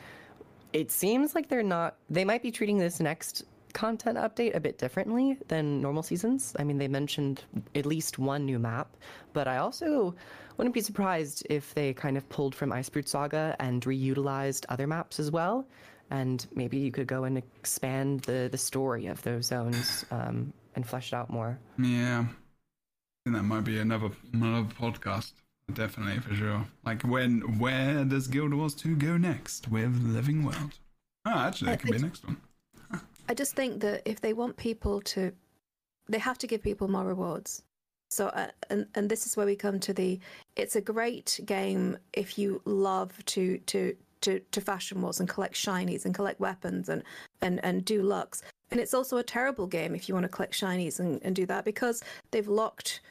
[0.73, 3.43] it seems like they're not, they might be treating this next
[3.73, 6.55] content update a bit differently than normal seasons.
[6.59, 7.43] I mean, they mentioned
[7.75, 8.95] at least one new map,
[9.33, 10.13] but I also
[10.57, 15.19] wouldn't be surprised if they kind of pulled from Icebrood Saga and reutilized other maps
[15.19, 15.65] as well
[16.09, 20.85] and maybe you could go and expand the the story of those zones um, and
[20.85, 21.59] flesh it out more.
[21.77, 25.33] Yeah, I think that might be another another podcast.
[25.73, 26.65] Definitely for sure.
[26.83, 30.79] Like when, where does Guild Wars Two go next with Living World?
[31.25, 32.37] Oh, actually, that could be the next one.
[33.27, 35.31] I just think that if they want people to,
[36.07, 37.61] they have to give people more rewards.
[38.09, 40.19] So, uh, and and this is where we come to the.
[40.55, 45.55] It's a great game if you love to to to to fashion wars and collect
[45.55, 47.03] shinies and collect weapons and
[47.41, 48.41] and and do looks.
[48.71, 51.45] And it's also a terrible game if you want to collect shinies and, and do
[51.47, 53.01] that because they've locked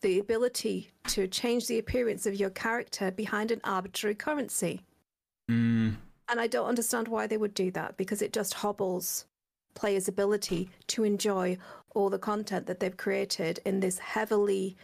[0.00, 4.80] the ability to change the appearance of your character behind an arbitrary currency.
[5.50, 5.96] Mm,
[6.28, 9.26] And I don't understand why they would do that because it just hobbles
[9.74, 11.58] players' ability to enjoy
[11.94, 14.76] all the content that they've created in this heavily.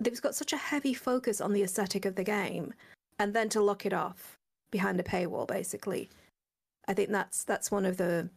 [0.00, 2.74] They've got such a heavy focus on the aesthetic of the game,
[3.18, 4.37] and then to lock it off
[4.70, 6.08] behind a paywall, basically.
[6.86, 8.30] I think that's that's one of the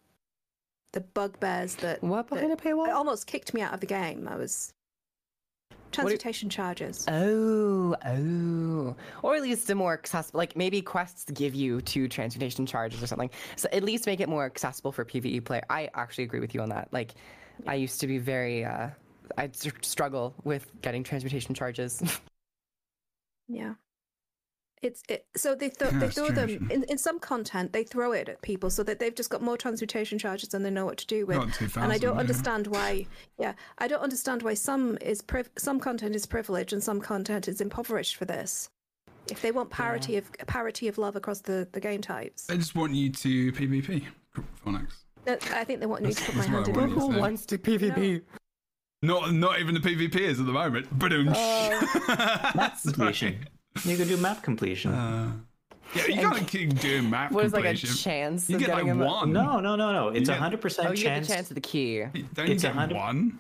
[0.94, 2.90] the bugbears that What behind a it paywall?
[2.90, 4.28] almost kicked me out of the game.
[4.28, 4.74] I was
[5.92, 7.06] transmutation charges.
[7.08, 10.38] Oh, oh, or at least a more accessible.
[10.38, 13.30] Like maybe quests give you two transmutation charges or something.
[13.56, 15.62] So at least make it more accessible for PVE play.
[15.70, 16.90] I actually agree with you on that.
[16.92, 17.14] Like
[17.68, 18.66] I used to be very.
[18.66, 18.90] Uh,
[19.38, 22.02] I'd struggle with getting transmutation charges.
[23.48, 23.74] Yeah.
[24.82, 27.84] It's it, so they th- Yeah, they it's throw them in, in some content they
[27.84, 30.86] throw it at people so that they've just got more transmutation charges than they know
[30.86, 31.38] what to do with.
[31.78, 32.20] And I don't yeah.
[32.20, 33.06] understand why.
[33.38, 37.48] Yeah, I don't understand why some is priv- some content is privileged and some content
[37.48, 38.70] is impoverished for this.
[39.30, 42.74] If they want parity of parity of love across the, the game types, They just
[42.76, 44.06] want you to PvP,
[44.66, 45.04] Phonics.
[45.28, 46.76] Uh, I think they want me to put my hand I in.
[46.76, 47.14] want you it.
[47.14, 48.24] to wants to PvP?
[49.04, 50.88] Not not even the PvPers at the moment.
[50.98, 53.46] But Map completion.
[53.86, 54.92] You could do map completion.
[54.94, 55.32] Uh,
[55.96, 57.36] yeah, you gotta keep doing map completion.
[57.36, 57.96] What is like a completion.
[57.98, 59.34] chance you of get like getting a- one.
[59.34, 60.08] no, no, no, no.
[60.10, 61.28] It's a get- hundred percent Oh, you chance.
[61.28, 62.00] get the chance of the key.
[62.34, 63.40] Don't you It's a get hundred- one?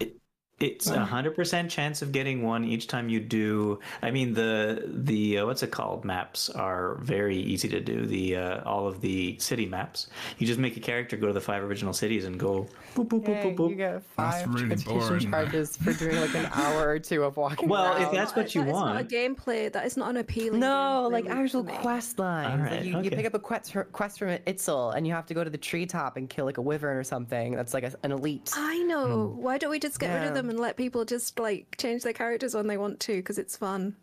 [0.61, 3.79] It's a hundred percent chance of getting one each time you do.
[4.01, 6.05] I mean, the the uh, what's it called?
[6.05, 8.05] Maps are very easy to do.
[8.05, 10.07] The uh, all of the city maps.
[10.37, 13.23] You just make a character go to the five original cities and go boop boop
[13.23, 13.69] boop Yay, boop boop.
[13.69, 17.37] you get five really transmutation boring, charges for doing like an hour or two of
[17.37, 17.69] walking.
[17.69, 19.71] Well, if that's what you That is not a gameplay.
[19.71, 20.59] That is not an appealing.
[20.59, 22.51] No, gameplay like actual quest lines.
[22.51, 25.33] Alright, like you, you pick up a quest, quest from Itzel and you have to
[25.33, 27.55] go to the treetop and kill like a wyvern or something.
[27.55, 28.51] That's like a, an elite.
[28.55, 29.33] I know.
[29.37, 32.13] Why don't we just get rid of them and let people just like change their
[32.13, 33.95] characters when they want to because it's fun?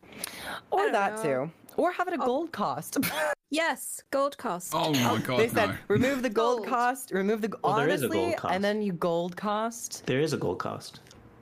[0.70, 1.22] Or that know.
[1.22, 1.50] too.
[1.76, 2.26] Or have it a oh.
[2.26, 2.98] gold cost.
[3.50, 4.74] Yes, gold cost.
[4.74, 5.76] Oh my god, they said no.
[5.88, 6.68] remove the gold, Gold.
[6.68, 8.54] cost, remove the Well, there is a honestly, gold cost.
[8.54, 10.04] and then you gold cost.
[10.04, 11.00] There is a gold cost.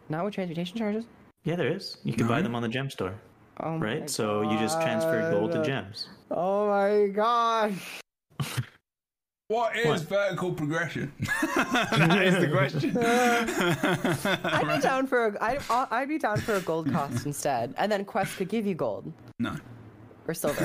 [0.09, 1.05] Not with transmutation charges.
[1.43, 1.97] Yeah, there is.
[2.05, 3.15] You can buy them on the gem store,
[3.59, 4.09] Oh my right?
[4.11, 6.07] So you just transfer gold to gems.
[6.31, 7.75] Oh my god.
[9.49, 10.01] What is What?
[10.09, 11.13] vertical progression?
[11.57, 12.97] that is the question.
[14.45, 17.91] I'd be down for a, I'd, I'd be down for a gold cost instead, and
[17.93, 19.55] then Quest could give you gold no.
[20.27, 20.65] or silver.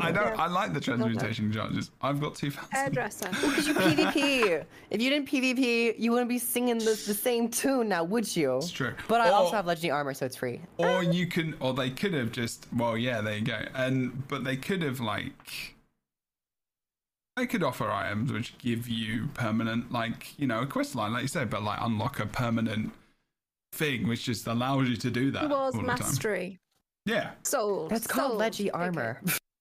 [0.00, 0.38] I don't.
[0.38, 1.90] I like the transmutation charges.
[2.00, 2.70] I've got two thousand.
[2.72, 3.28] Hairdresser.
[3.28, 4.64] Because you PvP.
[4.88, 8.56] If you didn't PvP, you wouldn't be singing the, the same tune now, would you?
[8.56, 8.94] It's true.
[9.06, 10.62] But I Or- also have legendary armor, so it's free.
[10.78, 12.68] Or you can, or they could have just.
[12.74, 13.60] Well, yeah, there you go.
[13.74, 15.73] And but they could have like.
[17.36, 21.22] They could offer items which give you permanent, like you know, a quest line, like
[21.22, 22.92] you said, but like unlock a permanent
[23.72, 25.98] thing which just allows you to do that It was all the time.
[25.98, 26.58] mastery.
[27.06, 27.32] Yeah.
[27.42, 27.90] Sold.
[27.90, 28.38] That's called sold.
[28.38, 28.80] Leggy Okay.
[28.84, 29.20] armor.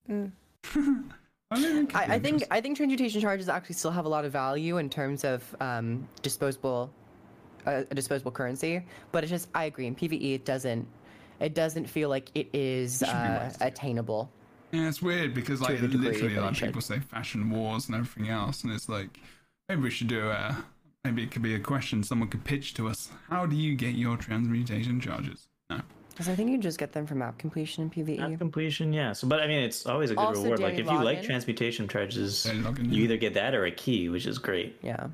[0.10, 0.32] Mm.
[1.52, 2.44] I, mean, it could be I, I think.
[2.52, 6.08] I think transmutation charges actually still have a lot of value in terms of um,
[6.22, 6.92] disposable,
[7.66, 8.84] uh, a disposable currency.
[9.12, 10.88] But it's just I agree in PVE it doesn't
[11.40, 14.30] it doesn't feel like it is It uh, attainable.
[14.74, 18.28] Yeah, it's weird because like literally but it like people say fashion wars and everything
[18.30, 19.20] else, and it's like
[19.70, 20.58] maybe we should do a
[21.06, 23.10] maybe it could be a question someone could pitch to us.
[23.30, 25.48] How do you get your transmutation charges?
[25.70, 25.80] No.
[26.10, 28.18] Because I think you just get them from map completion in PVE.
[28.20, 29.14] Map completion, yeah.
[29.14, 30.60] So, but I mean, it's always a good Also, reward.
[30.60, 31.26] Like if you like login?
[31.26, 33.04] transmutation charges, you yeah.
[33.04, 34.76] either get that or a key, which is great.
[34.82, 35.08] yeah.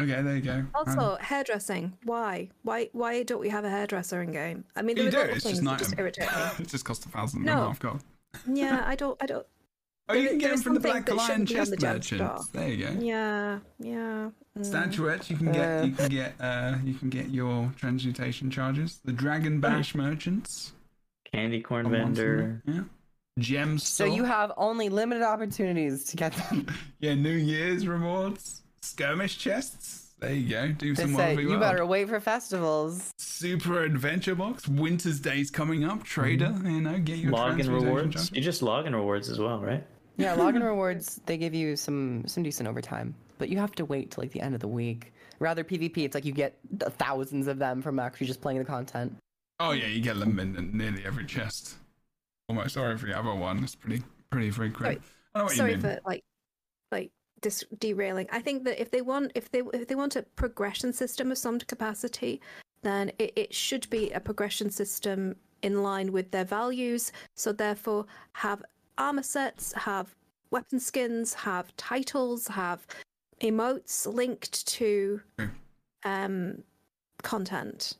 [0.00, 0.64] Okay, there you go.
[0.74, 1.92] Also, um, hairdressing.
[2.04, 2.48] Why?
[2.62, 2.88] Why?
[2.92, 4.64] Why don't we have a hairdresser in game?
[4.76, 5.32] I mean, you there are do.
[5.32, 6.42] little It's things just that just irritate me.
[6.64, 7.62] it just costs a thousand and No.
[7.64, 8.04] a half gold.
[8.46, 9.16] Yeah, I don't.
[9.22, 9.46] I don't.
[10.10, 11.76] Oh, you can get them from the something Black Lion shouldn't be on chest the
[11.76, 12.48] gem merchants.
[12.48, 13.00] There you go.
[13.00, 14.30] Yeah, yeah.
[14.58, 14.64] mm.
[14.64, 19.00] Statuettes, you can get you can get uh you can get your transmutation charges.
[19.04, 20.72] The Dragon Bash merchants.
[21.30, 22.62] Candy corn are vendor.
[22.64, 22.80] from Yeah.
[23.38, 26.66] Gem So you have only limited opportunities to get them.
[27.00, 28.62] Yeah, New Year's rewards.
[28.82, 30.07] Skirmish chests.
[30.20, 30.68] There you go.
[30.72, 31.60] Do They some say you world.
[31.60, 33.12] better wait for festivals.
[33.18, 34.66] Super Adventure Box.
[34.66, 36.02] Winter's Day's coming up.
[36.02, 36.70] Trader, mm-hmm.
[36.70, 38.14] you know, get your Login transmutation rewards.
[38.14, 38.32] charges.
[38.32, 39.84] You just login rewards as well, right?
[40.16, 44.10] Yeah, login rewards they give you some some decent overtime, but you have to wait
[44.10, 45.12] till like the end of the week.
[45.38, 49.16] Rather PvP, it's like you get thousands of them from actually just playing the content.
[49.60, 51.76] Oh yeah, you get them in, in nearly every chest.
[52.48, 53.62] Almost or every other one.
[53.62, 55.00] It's pretty pretty frequent.
[55.34, 55.82] I know what Sorry you mean.
[55.82, 56.24] for like, like
[57.40, 58.28] dis- derailing.
[58.30, 61.38] I think that if they want, if they if they want a progression system of
[61.38, 62.40] some capacity,
[62.82, 67.12] then it, it should be a progression system in line with their values.
[67.34, 68.62] So therefore, have
[68.96, 70.14] armor sets, have
[70.50, 72.86] weapon skins, have titles, have
[73.40, 75.20] emotes linked to
[76.04, 76.62] um
[77.22, 77.94] content,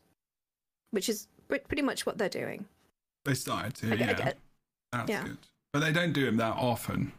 [0.91, 2.65] which is pretty much what they're doing.
[3.25, 4.33] They started to, I get- I yeah.
[4.93, 5.23] That's yeah.
[5.25, 5.39] good.
[5.73, 7.13] But they don't do them that often.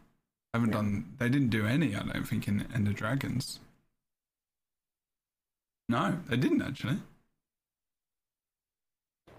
[0.54, 3.60] Haven't done they didn't do any, I don't think, in End of Dragons.
[5.88, 6.98] No, they didn't actually.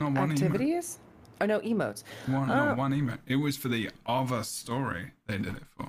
[0.01, 0.32] Not one emote.
[0.32, 0.99] Activities?
[1.41, 2.05] Oh no, emotes.
[2.27, 3.19] One, Uh, not one emote.
[3.27, 5.89] It was for the other story they did it for.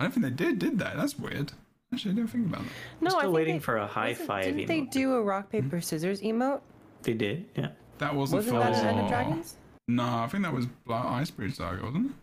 [0.00, 0.90] I don't think they did, did they?
[0.94, 1.52] That's weird.
[1.92, 2.72] Actually, I didn't think about that.
[3.00, 5.50] No, still I think waiting they- for a high five Didn't they do a rock
[5.50, 6.60] paper scissors emote?
[7.02, 7.68] They did, yeah.
[7.98, 8.60] That wasn't, Wasn't for.
[8.60, 9.56] that in End of Dragons?
[9.86, 12.16] No, I think that was Black Icebrood Saga, wasn't it?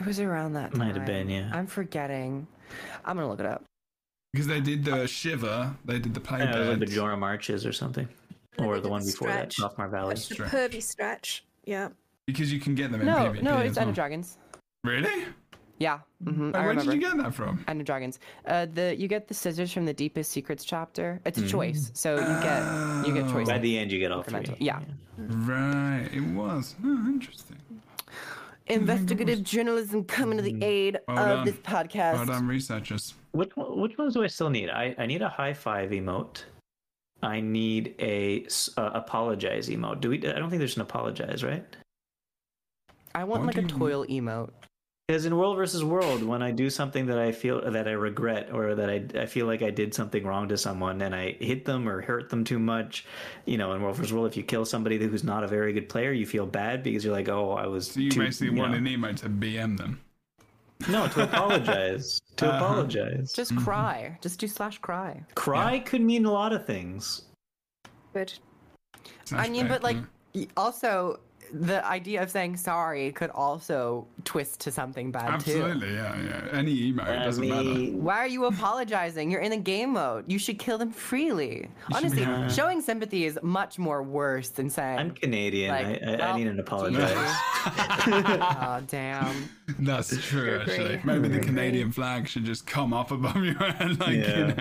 [0.00, 0.78] It was around that time.
[0.78, 1.50] Might have been, yeah.
[1.52, 2.46] I'm forgetting.
[3.04, 3.64] I'm gonna look it up.
[4.32, 6.96] Because they did the Shiver, they did the Yeah, it was like the Playbirds.
[6.96, 8.08] Bjora Marches or something,
[8.58, 9.56] And or the one the before that, stretch.
[9.56, 10.14] Sophomore Valley.
[10.14, 10.50] That's the Stretch.
[10.52, 11.44] pervy stretch.
[11.64, 11.88] Yeah.
[12.26, 13.88] Because you can get them in No, PvP no, as it's End well.
[13.90, 14.38] of Dragons.
[14.84, 15.24] Really?
[15.78, 17.64] Yeah, hmm Like, I where did you get that from?
[17.66, 18.18] End of Dragons.
[18.46, 21.20] Uh, the you get the scissors from the Deepest Secrets chapter.
[21.24, 21.48] It's a Mm.
[21.50, 23.32] choice, so you get you get Oh.
[23.32, 23.46] choice.
[23.48, 24.40] By the end, you get all three.
[24.40, 24.80] Incremental, yeah.
[25.16, 26.74] Right, it was.
[26.84, 27.56] Oh, interesting.
[28.70, 31.44] Investigative journalism coming to the aid Well of done.
[31.46, 32.14] this podcast.
[32.14, 33.14] Well done, researchers.
[33.32, 34.70] Which one- which ones do I still need?
[34.70, 36.44] I, I need a high five emote.
[37.22, 38.46] I need a
[38.78, 40.00] uh, apologize emote.
[40.00, 40.18] Do we?
[40.26, 41.64] I don't think there's an apologize, right?
[43.14, 44.50] I want What like a do you- toil emote.
[45.10, 48.50] Because in World versus World, when I do something that I feel that I regret
[48.52, 51.64] or that I, I feel like I did something wrong to someone and I hit
[51.64, 53.04] them or hurt them too much,
[53.44, 55.88] you know, in World versus World, if you kill somebody who's not a very good
[55.88, 57.90] player, you feel bad because you're like, oh, I was.
[57.90, 60.00] So you too, basically you want know- an emo to BM them.
[60.88, 62.20] No, to apologize.
[62.36, 62.64] to Uh-huh.
[62.64, 63.32] apologize.
[63.32, 64.16] Just cry.
[64.22, 65.20] Just do slash cry.
[65.34, 67.22] Cry could mean a lot of things.
[68.12, 68.32] Good.
[69.24, 69.96] Slash I mean, back, but like,
[70.34, 70.42] yeah.
[70.42, 71.18] y- also
[71.52, 75.62] the idea of saying sorry could also twist to something bad too.
[75.62, 76.48] Absolutely, yeah, yeah.
[76.52, 77.96] Any emo, it I doesn't matter.
[77.96, 79.30] Why are you apologizing?
[79.30, 80.30] You're in the game mode.
[80.30, 81.68] You should kill them freely.
[81.92, 85.70] Honestly, be- showing sympathy is much more worse than saying, I'm Canadian.
[85.70, 87.16] Like, I, I, well, I need an apologize.
[87.66, 89.48] "Oh damn."
[89.78, 90.74] That's true, Agree.
[90.74, 91.00] actually.
[91.04, 94.54] Maybe the Canadian flag should just come up above your head, like you know,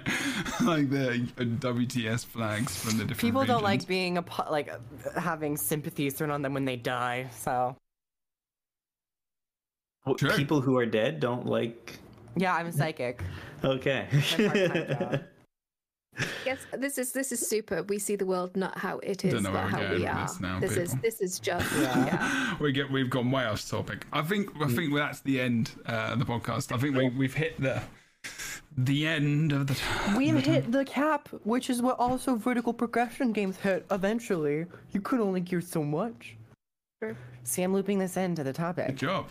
[0.61, 5.19] like the uh, WTS flags from the different People don't like being a like uh,
[5.19, 7.27] having sympathy thrown on them when they die.
[7.31, 7.75] So
[10.03, 10.31] What, Sure.
[10.31, 11.99] People who are dead don't like.
[12.35, 13.21] yeah, I'm a psychic.
[13.63, 14.07] Okay.
[14.11, 15.23] My part-time job.
[16.45, 17.83] Yes, this is this is super.
[17.83, 20.27] We see the world not how it is, Don't know but we're how we are.
[20.27, 22.05] this now, this is this is just Yeah.
[22.05, 22.57] yeah.
[22.59, 24.05] we get we've gone way off topic.
[24.11, 26.73] I think I think that's the end uh, of the podcast.
[26.73, 27.81] I think we we've hit the
[28.77, 29.77] the end of the.
[30.17, 34.65] We've hit the cap, which is what also vertical progression games hit eventually.
[34.91, 36.35] You could only gear so much.
[37.01, 37.15] True.
[37.43, 38.87] See, I'm looping this into the topic.
[38.87, 39.29] Good job.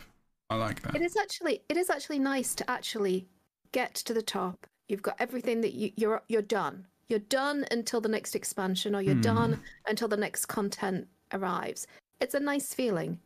[0.50, 0.96] I like that.
[0.96, 3.26] It is actually it is actually nice to actually
[3.72, 4.66] get to the top.
[4.88, 6.86] You've got everything that you, you're you're done.
[7.08, 9.20] You're done until the next expansion, or you're Hmm.
[9.20, 11.86] done until the next content arrives.
[12.20, 13.18] It's a nice feeling.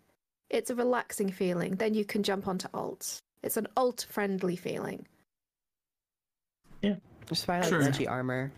[0.51, 1.77] It's a relaxing feeling.
[1.77, 3.19] Then you can jump onto alts.
[3.43, 5.07] It's an alt friendly feeling.
[6.83, 6.97] Yeah.
[7.27, 7.79] Just why I like True.
[7.81, 8.53] Reggie armor.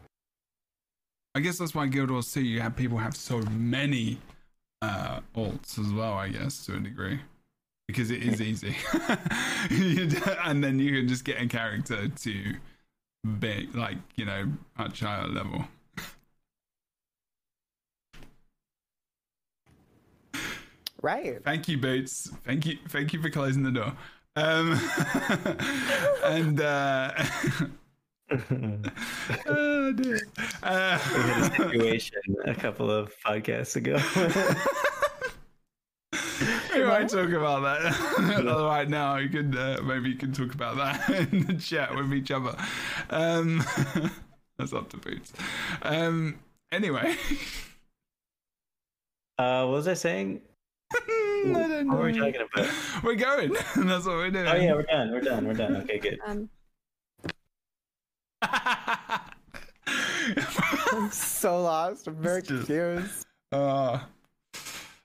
[1.35, 4.19] I guess that's why Guild Wars 2 you have people have so many
[4.85, 7.21] uh alts as well, I guess, to a degree.
[7.87, 8.77] Because it is easy.
[10.45, 12.55] And then you can just get a character to
[13.39, 15.67] be like, you know, at higher level.
[21.03, 21.43] Right.
[21.45, 22.31] Thank you, Boots.
[22.45, 23.93] Thank you thank you for closing the door.
[24.37, 24.73] Um
[26.25, 27.13] and uh
[29.47, 30.21] oh dear.
[30.63, 30.99] Uh,
[31.51, 33.99] situation a couple of podcasts ago.
[36.75, 39.17] We might talk about that right now.
[39.17, 42.57] You could uh, maybe you can talk about that in the chat with each other.
[43.11, 43.63] Um,
[44.59, 45.33] that's up to boots.
[45.83, 46.41] Um,
[46.73, 47.17] anyway,
[49.39, 50.41] uh, what was I saying?
[50.93, 51.01] I
[51.47, 52.31] don't What were we know.
[52.31, 52.71] talking about?
[53.05, 53.53] We're going.
[53.53, 54.47] that's what we're doing.
[54.49, 55.13] Oh yeah, we're done.
[55.13, 55.47] We're done.
[55.47, 55.77] We're done.
[55.77, 56.19] Okay, good.
[56.27, 56.49] Um,
[60.93, 62.07] I'm so lost.
[62.07, 63.27] I'm very just- confused.
[63.53, 64.01] Uh,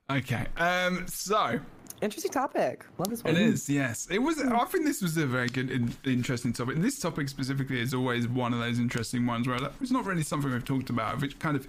[0.09, 0.47] okay.
[0.57, 1.59] Um, so
[2.01, 2.85] Interesting topic.
[2.97, 3.35] Love this one.
[3.35, 4.07] It is, yes.
[4.09, 4.39] It was.
[4.41, 6.77] I think this was a very good, in, interesting topic.
[6.77, 10.49] This topic specifically is always one of those interesting ones where it's not really something
[10.49, 11.67] we've talked about, which kind of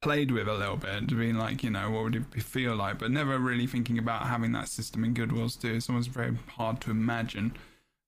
[0.00, 2.98] played with a little bit, to being like, you know, what would it feel like,
[2.98, 5.74] but never really thinking about having that system in Guild Wars 2.
[5.74, 7.52] It's almost very hard to imagine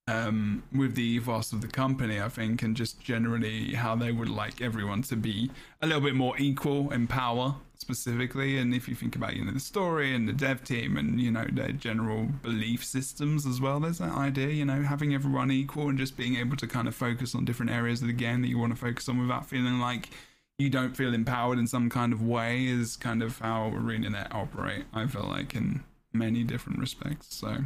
[0.06, 4.28] um, with the ethos of the company, I think, and just generally how they would
[4.28, 5.50] like everyone to be
[5.80, 8.58] a little bit more equal in power, specifically.
[8.58, 11.30] And if you think about, you know, the story and the dev team and, you
[11.30, 15.88] know, their general belief systems as well, there's that idea, you know, having everyone equal
[15.88, 18.48] and just being able to kind of focus on different areas of the game that
[18.48, 20.10] you want to focus on without feeling like
[20.58, 24.84] you don't feel empowered in some kind of way is kind of how ArenaNet operate,
[24.92, 25.82] I feel like, in
[26.12, 27.34] many different respects.
[27.34, 27.64] So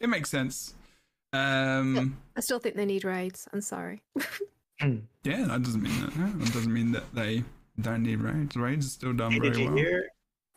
[0.00, 0.74] it makes sense.
[1.32, 3.48] Um, I still think they need raids.
[3.52, 4.02] I'm sorry.
[4.80, 6.16] yeah, that doesn't mean that.
[6.16, 7.42] no, That doesn't mean that they
[7.80, 8.54] don't need raids.
[8.56, 9.76] Raids are still done Hey, did you well.
[9.76, 10.08] hear?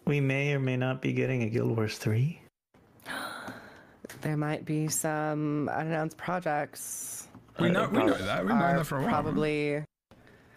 [0.06, 2.42] We may or may not be getting a Guild Wars three.
[4.22, 7.28] There might be some unannounced projects.
[7.60, 8.46] We know, we know that.
[8.46, 9.10] We know that for a while.
[9.10, 9.84] probably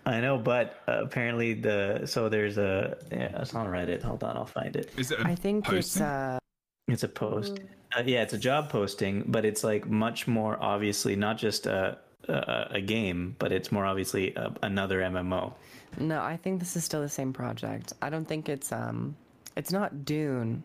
[0.04, 4.02] I know, but uh, apparently the so there's a yeah, it's on Reddit.
[4.02, 4.90] Hold on, I'll find it.
[4.96, 6.02] Is it a I think it's posting?
[6.02, 6.38] uh
[6.88, 7.60] It's a post.
[7.96, 11.94] Uh, yeah, it's a job posting, but it's like much more obviously not just uh,
[12.28, 15.52] uh, a game, but it's more obviously a, another MMO.
[15.98, 17.94] No, I think this is still the same project.
[18.02, 19.16] I don't think it's um,
[19.56, 20.62] it's not Dune,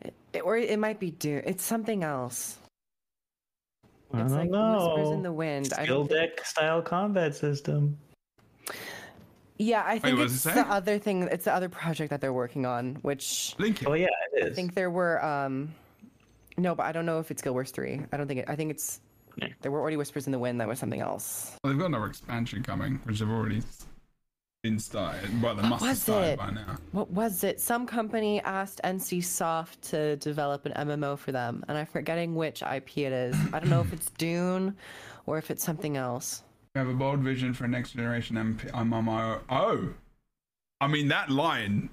[0.00, 1.42] it, it- or it might be Dune.
[1.46, 2.58] It's something else.
[4.12, 5.66] I It's don't like whispers in the wind.
[5.66, 7.96] Skill don't think- deck style combat system.
[9.56, 11.22] Yeah, I think what does it's it the other thing.
[11.30, 13.82] It's the other project that they're working on, which Link.
[13.86, 15.22] Oh yeah, it I think there were.
[15.24, 15.72] um
[16.60, 18.00] No, but I don't know if it's Guild Wars three.
[18.12, 18.44] I don't think it.
[18.48, 19.00] I think it's.
[19.36, 19.48] Yeah.
[19.62, 20.60] There were already whispers in the wind.
[20.60, 21.56] That was something else.
[21.62, 23.62] Well, they've got another expansion coming, which they've already
[24.62, 25.42] been started.
[25.42, 26.38] Well, they must have started it?
[26.38, 26.76] by now.
[26.92, 27.60] What was it?
[27.60, 32.60] Some company asked NC Soft to develop an MMO for them, and I'm forgetting which
[32.62, 33.36] IP it is.
[33.52, 34.76] I don't know if it's Dune
[35.26, 36.42] or if it's something else.
[36.74, 39.40] We have a bold vision for a next generation MMO.
[39.48, 39.88] Oh,
[40.80, 41.88] I mean that line.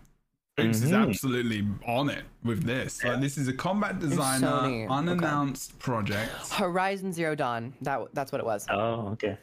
[0.58, 1.08] Vince is Mhm.
[1.10, 3.04] absolutely on it with this.
[3.04, 4.88] Like, this is a combat designer, Sony, okay.
[4.90, 6.32] unannounced project.
[6.52, 7.76] Horizon Zero Dawn.
[7.84, 8.66] That that's what it was.
[8.72, 9.38] Oh, okay.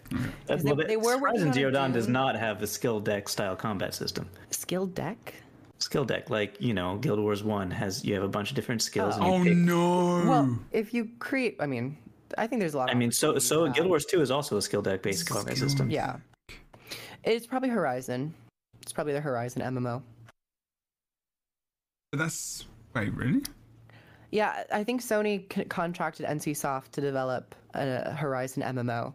[0.46, 2.98] That's, they- well, they were working Horizon Zero a Dawn does not have a skill
[2.98, 4.28] deck style combat system.
[4.50, 5.34] Skill deck.
[5.78, 8.82] Skill deck, like you know, Guild Wars One has you have a bunch of different
[8.82, 9.14] skills.
[9.14, 10.24] and Oh pick- no!
[10.26, 11.96] Well, if you create, I mean,
[12.36, 12.90] I think there's a lot.
[12.90, 13.86] Of I mean, so so for Guild.
[13.88, 15.90] Wars Two is also a skill deck based combat system.
[15.90, 16.16] Yeah,
[17.22, 18.34] it's probably Horizon.
[18.82, 20.02] It's probably the Horizon MMO.
[22.14, 22.64] But that's
[22.94, 23.42] wait, really?
[24.30, 29.12] Yeah, I think Sony c- contracted NCSoft to develop a Horizon MMO,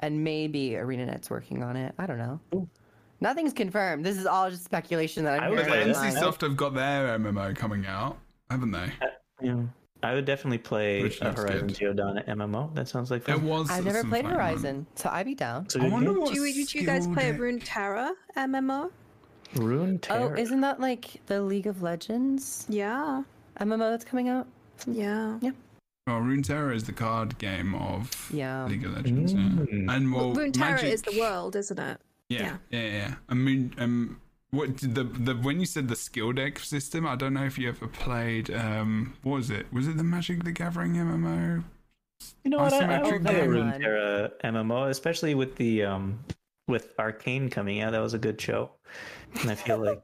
[0.00, 1.94] and maybe ArenaNet's working on it.
[1.96, 2.40] I don't know.
[3.20, 4.04] Nothing's confirmed.
[4.04, 5.70] This is all just speculation that I'm I would hearing.
[5.70, 5.96] play But that.
[6.08, 6.12] online.
[6.24, 8.18] NC have got their MMO coming out,
[8.50, 8.90] haven't they?
[9.00, 9.06] Uh,
[9.40, 9.62] yeah.
[10.02, 11.76] I would definitely play Which a looks Horizon good.
[11.76, 11.94] Zero
[12.26, 12.74] MMO.
[12.74, 13.46] That sounds like There fun.
[13.46, 13.70] was.
[13.70, 14.40] I've never played fun one.
[14.40, 15.66] Horizon, so I'd be down.
[15.66, 16.34] It's a I wonder what.
[16.34, 18.90] Do you, did you guys skill play deck- Runeterra MMO?
[19.54, 20.30] Runeterra.
[20.32, 23.22] Oh, isn't that like the League of Legends Yeah,
[23.60, 24.46] MMO that's coming out?
[24.86, 25.38] yeah.
[25.40, 25.50] Yeah.
[26.06, 28.64] Well, Runeterra is the card game of Yeah.
[28.66, 29.34] League of Legends.
[29.34, 29.86] Mm.
[29.86, 29.94] Yeah.
[29.94, 32.00] And well, Runeterra Magic, is the world, isn't it?
[32.28, 33.14] Yeah, yeah, yeah.
[33.28, 34.20] I mean, um,
[34.50, 37.06] what did the the when you said the skill deck system?
[37.06, 38.50] I don't know if you ever played.
[38.54, 39.66] Um, what was it?
[39.72, 41.64] Was it the Magic the Gathering MMO?
[42.44, 42.72] You know what?
[42.72, 43.50] I, I Isometric would game.
[43.50, 46.20] Rune Terror MMO, especially with the um
[46.68, 47.92] with Arcane coming out.
[47.92, 50.02] That was a good show, and I feel like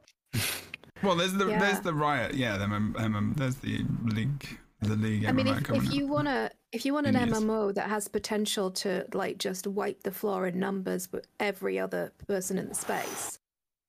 [1.03, 1.59] Well, there's the Yeah.
[1.59, 2.33] there's the Riot.
[2.33, 4.45] Yeah, the MM, MM, there's the league
[4.81, 7.29] the league MMO I mean, if, if you wanna if you want an years.
[7.31, 12.11] MMO that has potential to like just wipe the floor in numbers with every other
[12.27, 13.39] person in the space,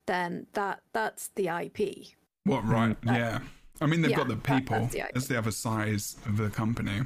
[0.07, 2.09] then that that's the IP.
[2.45, 2.97] What right?
[3.05, 3.41] Yeah.
[3.81, 4.81] I mean, they've yeah, got the that- people.
[4.81, 5.13] that's the idea.
[5.15, 7.03] that's the other size of the company.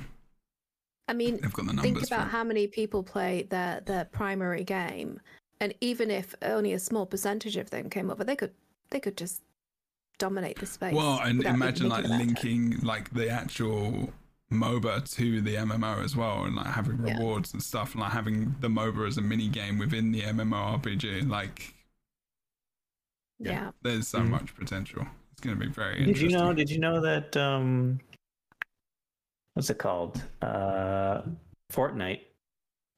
[1.08, 1.82] I mean, They've got the numbers.
[1.92, 2.30] think about it.
[2.30, 5.20] how many people play their their primary game,
[5.62, 8.52] and even if only a small percentage of them came over, they could
[8.90, 9.40] they could just
[10.18, 10.92] dominate the space.
[10.92, 12.26] Well, and imagine like thinking about it.
[12.26, 14.12] linking like the actual
[14.50, 17.16] MOBA to the MMO as well, and like having Yeah.
[17.16, 21.28] rewards and stuff, and like having the MOBA as a mini game within the MMORPG.
[21.28, 21.74] Like,
[23.38, 23.70] Yeah.
[23.82, 24.30] there's so Mhm.
[24.30, 25.06] much potential.
[25.30, 26.52] It's going to be very did you know?
[26.52, 28.00] Did you know that um,
[29.54, 30.22] what's it called?
[30.42, 31.22] Uh,
[31.72, 32.22] Fortnite.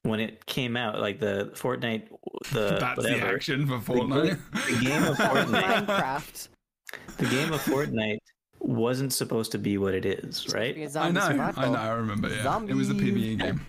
[0.05, 2.09] When it came out, like the Fortnite,
[2.53, 4.39] the That's the action for the, Fortnite.
[4.79, 6.49] the game of Fortnite, Minecraft.
[7.17, 8.19] the game of Fortnite
[8.61, 10.75] wasn't supposed to be what it is, right?
[10.75, 12.29] Be a I zombie know, I know, I remember.
[12.29, 13.15] Yeah, it was a Zombies.
[13.15, 13.67] PVE game.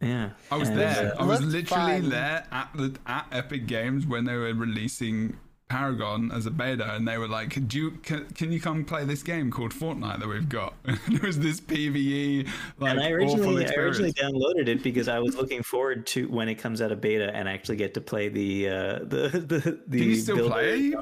[0.00, 1.12] Yeah, I was And, there.
[1.16, 2.08] uh, I was literally fun.
[2.10, 5.36] there at the at Epic Games when they were releasing
[5.72, 9.06] Paragon as a beta, and they were like, "Do you can, can you come play
[9.06, 12.46] this game called Fortnite that we've got?" And it was this PVE
[12.78, 16.28] like and I awful originally, I originally downloaded it because I was looking forward to
[16.28, 19.80] when it comes out of beta and actually get to play the uh, the the
[19.86, 19.98] the.
[19.98, 20.92] Can you still play?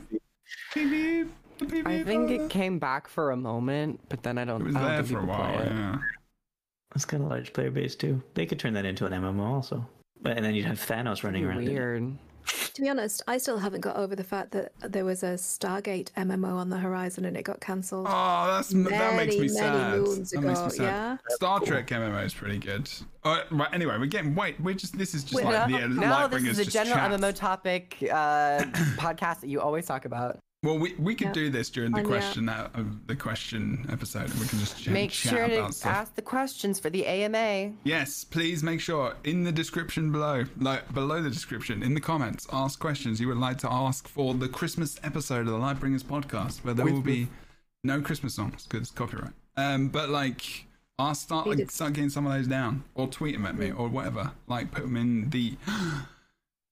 [0.72, 1.28] PVE,
[1.58, 4.60] PVE I think it came back for a moment, but then I don't.
[4.60, 5.60] It was I don't there for a people play while.
[5.62, 5.72] it.
[5.72, 5.98] Yeah.
[6.92, 8.22] That's kind of large player base too.
[8.34, 9.84] They could turn that into an MMO also,
[10.22, 11.66] but and then you'd have Thanos running around.
[11.66, 12.29] it.
[12.52, 12.74] Weird.
[12.74, 16.10] To be honest, I still haven't got over the fact that there was a Stargate
[16.12, 18.06] MMO on the horizon and it got cancelled.
[18.08, 19.74] Oh, that's that makes me many, sad.
[19.90, 20.82] many moons That makes me ago, sad.
[20.82, 21.16] yeah?
[21.30, 22.90] Star Trek MMO is pretty good.
[23.24, 24.58] Uh, right, anyway, we're getting wait.
[24.60, 26.96] We're just this is just Wait, like no, the uh, no, this is a general
[26.96, 27.10] chat.
[27.20, 28.06] MMO topic uh,
[28.96, 30.38] podcast that you always talk about.
[30.62, 31.32] Well, we, we could Yeah.
[31.32, 32.68] do this during the question uh,
[33.06, 35.90] the question episode, and we can just Make sure to stuff.
[35.90, 37.72] ask the questions for the AMA.
[37.82, 42.46] Yes, please make sure in the description below, like below the description, in the comments,
[42.52, 46.62] ask questions you would like to ask for the Christmas episode of the Lightbringers podcast,
[46.62, 47.28] where there With- will be
[47.82, 49.32] no Christmas songs because copyright.
[49.56, 50.66] Um, but like,
[50.98, 53.88] I'll start like, start getting some of those down, or tweet them at me, or
[53.88, 54.32] whatever.
[54.46, 55.54] Like, put them in the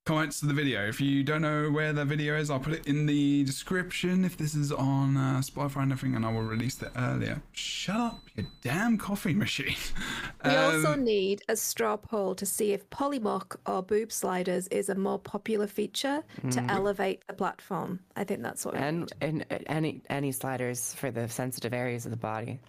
[0.09, 0.89] comments to the video.
[0.89, 4.39] If you don't know where the video is, I'll put it in the description if
[4.39, 7.43] this is on uh, Spotify and everything, and I will release it earlier.
[7.53, 9.77] Shut up, you damn coffee machine.
[10.47, 14.89] We also Um, need a straw poll to see if polymorph or boob sliders is
[14.89, 16.23] a more popular feature
[16.53, 18.01] to elevate the platform.
[18.17, 19.13] I think that's what we And, need.
[19.21, 22.61] and uh, any any sliders for the sensitive areas of the body.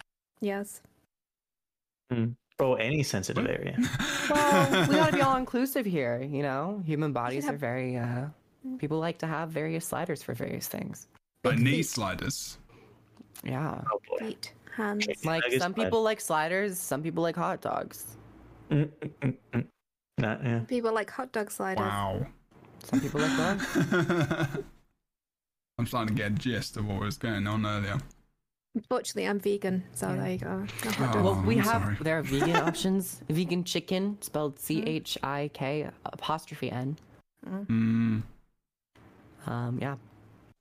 [0.42, 0.82] Yes.
[2.60, 3.76] Oh, any sensitive area.
[4.30, 6.82] Well, we gotta be all inclusive here, you know.
[6.86, 7.96] Human bodies have- are very.
[7.96, 8.26] uh
[8.78, 11.08] People like to have various sliders for various things.
[11.44, 11.86] like knee feet.
[11.86, 12.58] sliders.
[13.42, 14.00] Yeah, Oh.
[14.18, 15.06] Feet, hands.
[15.24, 18.16] Like some but- people like sliders, some people like hot dogs,
[18.70, 19.64] Mm, mm, mm.
[20.18, 20.60] Not, yeah.
[20.68, 21.80] People like hot dog sliders.
[21.80, 22.26] Wow.
[22.84, 23.66] some people like dogs.
[25.78, 27.98] I'm starting to get a gist of what was going on earlier.
[28.74, 30.16] Unfortunately, I'm vegan, so Yeah.
[30.16, 30.66] there you go.
[31.00, 31.22] Oh.
[31.22, 31.96] Well, we I'm have sorry.
[32.02, 33.20] there are vegan options.
[33.28, 36.96] Vegan chicken spelled C H I K apostrophe N.
[37.46, 38.22] Mm,
[39.46, 39.96] Um, yeah.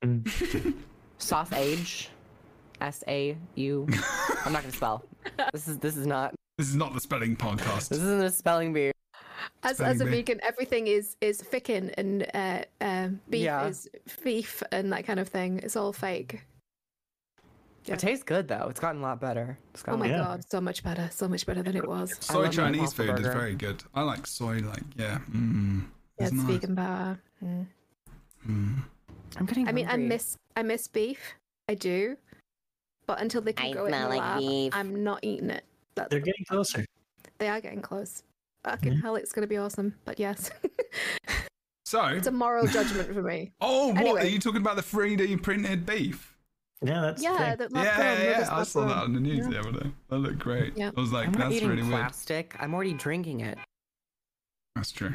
[0.03, 0.73] Mm.
[1.19, 2.09] Sausage,
[2.81, 3.87] S A U.
[4.45, 5.03] I'm not gonna spell.
[5.53, 6.33] This is this is not.
[6.57, 7.89] this is not the spelling podcast.
[7.89, 8.91] This isn't a spelling bee.
[9.63, 10.11] As, as a bee.
[10.11, 13.67] vegan, everything is is ficken and uh, um, beef Yeah.
[13.67, 13.87] is
[14.23, 15.59] beef and that kind of thing.
[15.59, 16.41] It's all fake.
[17.89, 17.95] Yeah.
[17.95, 18.67] It tastes good though.
[18.69, 19.57] It's gotten a lot better.
[19.73, 20.17] It's Oh my Yeah.
[20.19, 22.15] god, so much better, so much better than it was.
[22.19, 23.83] Soy Chinese Impossible food is very good.
[23.95, 25.17] I like soy, like, yeah.
[25.31, 25.81] Mm,
[26.19, 26.45] Yeah, it's it's nice.
[26.59, 27.19] vegan power.
[27.43, 27.65] Mm.
[28.47, 28.75] Mm.
[29.37, 29.67] I'm getting.
[29.67, 31.19] I mean, I miss I miss beef.
[31.67, 32.15] I do,
[33.07, 34.73] but until they can I grow it in the like lab, beef.
[34.75, 35.63] I'm not eating it.
[35.95, 36.85] That's, They're getting closer.
[37.39, 38.23] they are getting close.
[38.65, 39.95] Fucking hell, it's gonna be awesome.
[40.05, 40.51] But yes,
[41.85, 43.51] So, it's a moral judgment for me.
[43.61, 44.23] oh, what?
[44.23, 46.35] Are you talking about the 3D printed beef?
[46.81, 47.57] Yeah, that's the Yeah, thing.
[47.57, 48.47] that Yeah, lab yeah, yeah.
[48.51, 49.49] I saw that on the news Yeah.
[49.49, 49.91] the other day.
[50.09, 50.77] That looked great.
[50.77, 50.91] Yeah.
[50.95, 51.93] I was like, I'm that's eating really weird.
[51.93, 52.55] plastic.
[52.59, 53.57] I'm already drinking it.
[54.75, 55.13] That's true.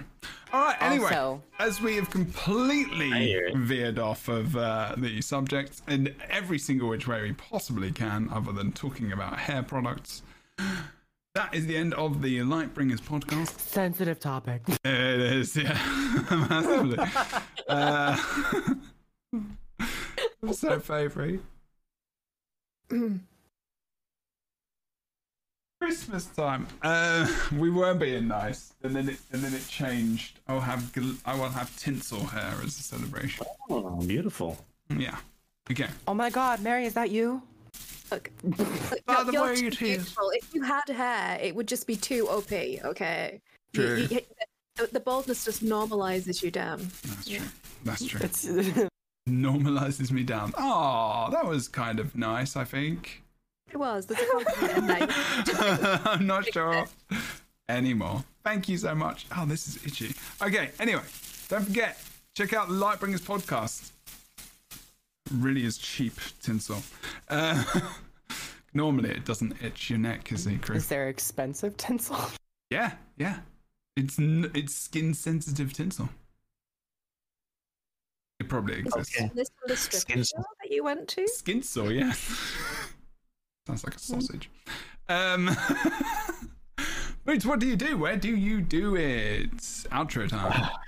[0.53, 0.77] All right.
[0.83, 6.89] Anyway, Also- as we have completely veered off of uh, the subject in every single
[6.91, 10.23] which way we possibly can, other than talking about hair products,
[11.35, 13.59] that is the end of the Lightbringers podcast.
[13.59, 14.63] Sensitive topic.
[14.85, 15.73] It is, yeah,
[16.31, 16.99] massively.
[17.69, 18.17] uh,
[20.43, 21.41] I'm so favourite.
[25.81, 26.67] Christmas time.
[26.83, 27.27] Uh,
[27.59, 30.39] we were being nice, and then it and then it changed.
[30.49, 33.47] I'll have gl- I will have tinsel hair as a celebration.
[33.69, 34.57] Oh, beautiful.
[34.97, 35.17] Yeah.
[35.71, 35.89] Okay.
[36.09, 37.43] Oh my God, Mary, is that you?
[38.11, 39.79] Look, By you're, the you're way, too it is.
[39.79, 40.31] beautiful.
[40.35, 42.53] If you had hair, it would just be too OP.
[42.53, 43.41] Okay.
[43.73, 43.97] You- True.
[44.11, 44.21] you-
[44.77, 46.81] the- the baldness just normalizes you down.
[47.05, 47.41] That's true.
[47.85, 48.21] That's true.
[48.23, 48.45] It's
[49.29, 50.53] Normalizes me down.
[50.59, 52.57] Oh, that was kind of nice.
[52.57, 53.23] I think.
[53.71, 54.07] It was.
[54.07, 55.09] There's a compliment in.
[56.05, 56.85] I'm not sure
[57.69, 58.23] anymore.
[58.45, 59.27] Thank you so much.
[59.37, 60.15] Oh, this is itchy.
[60.43, 61.03] Okay, anyway,
[61.49, 61.99] don't forget,
[62.35, 63.91] check out the Lightbringers podcast.
[65.33, 66.83] Really is cheap tinsel.
[67.29, 67.65] Uh,
[68.75, 70.83] normally it doesn't itch your neck, is it, Chris?
[70.85, 72.19] is there expensive tinsel?
[72.71, 73.39] Yeah, yeah.
[73.97, 76.09] It's n- it's skin sensitive tinsel.
[78.41, 79.17] It probably exists.
[79.17, 79.31] Okay.
[79.35, 81.27] This from the strip Skin- show that you went to?
[81.29, 82.13] Skin saw, yeah.
[83.67, 84.51] Sounds like a sausage.
[85.09, 85.51] Um,
[87.25, 87.97] Boots, what do you do?
[87.97, 89.57] Where do you do it?
[89.91, 90.69] Outro time.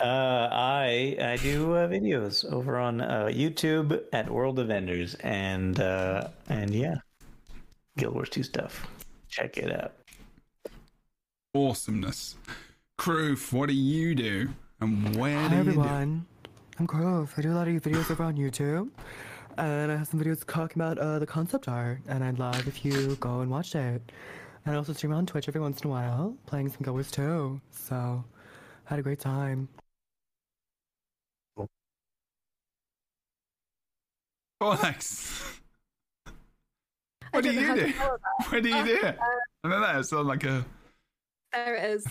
[0.00, 5.78] Uh, I I do uh, videos over on uh, YouTube at World of Enders, and
[5.78, 6.96] uh, and yeah,
[7.96, 8.84] Guild Wars Two stuff.
[9.28, 9.92] Check it out.
[11.54, 12.34] Awesomeness.
[12.98, 14.48] Kroof, what do you do?
[14.80, 16.26] And where Hi do you do everyone,
[16.78, 17.38] I'm Kroof.
[17.38, 18.88] I do a lot of videos over on YouTube,
[19.58, 22.82] and I have some videos talking about uh, the concept art, and I'd love if
[22.84, 24.00] you go and watch it.
[24.64, 27.10] And I also stream on Twitch every once in a while, playing some Guild Wars
[27.10, 27.60] 2.
[27.70, 28.24] So,
[28.84, 29.68] had a great time.
[34.62, 35.60] Alex?
[36.26, 36.30] I
[37.32, 37.92] What do don't you do?
[38.48, 38.98] What do you do?
[39.04, 39.98] I don't know.
[39.98, 40.64] It sounds like a
[41.52, 42.06] There it is.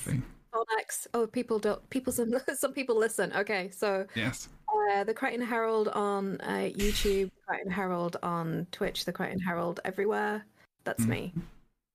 [0.54, 1.88] Oh, people don't.
[1.90, 3.32] People some some people listen.
[3.34, 4.50] Okay, so Yes.
[4.94, 9.80] uh, the Krytan Herald on uh, YouTube, the Krytan Herald on Twitch, the Krytan Herald
[9.86, 10.46] everywhere.
[10.84, 11.34] That's me.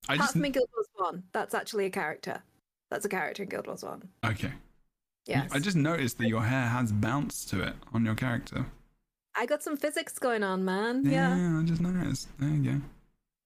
[0.09, 0.33] I Apart just.
[0.35, 2.43] from in Guild Wars One, that's actually a character.
[2.91, 4.09] That's a character in Guild Wars One.
[4.25, 4.53] Okay.
[5.27, 5.51] Yes.
[5.53, 8.65] I just noticed that your hair has bounce to it on your character.
[9.35, 11.05] I got some physics going on, man.
[11.05, 11.59] Yeah.
[11.61, 12.29] I just noticed.
[12.39, 12.81] There you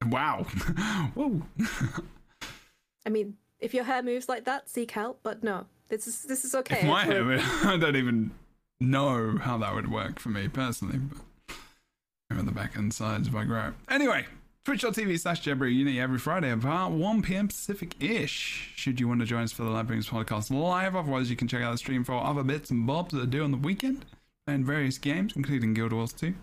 [0.03, 0.09] go.
[0.09, 0.43] Wow.
[1.15, 1.41] Whoa.
[3.07, 5.20] I mean, if your hair moves like that, seek help.
[5.23, 6.81] But no, this is this is okay.
[6.81, 7.24] if my hair,
[7.65, 8.32] I don't even
[8.81, 13.35] know how that would work for me personally, but on the back and sides if
[13.35, 13.73] I grow.
[13.89, 14.27] Anyway,
[14.65, 17.49] Twitch.tv slash Uni every Friday about 1 p.m.
[17.49, 18.73] Pacific ish.
[18.77, 21.62] Should you want to join us for the Brings podcast live, otherwise, you can check
[21.62, 24.05] out the stream for other bits and bobs that I do on the weekend
[24.47, 26.35] and various games, including Guild Wars 2,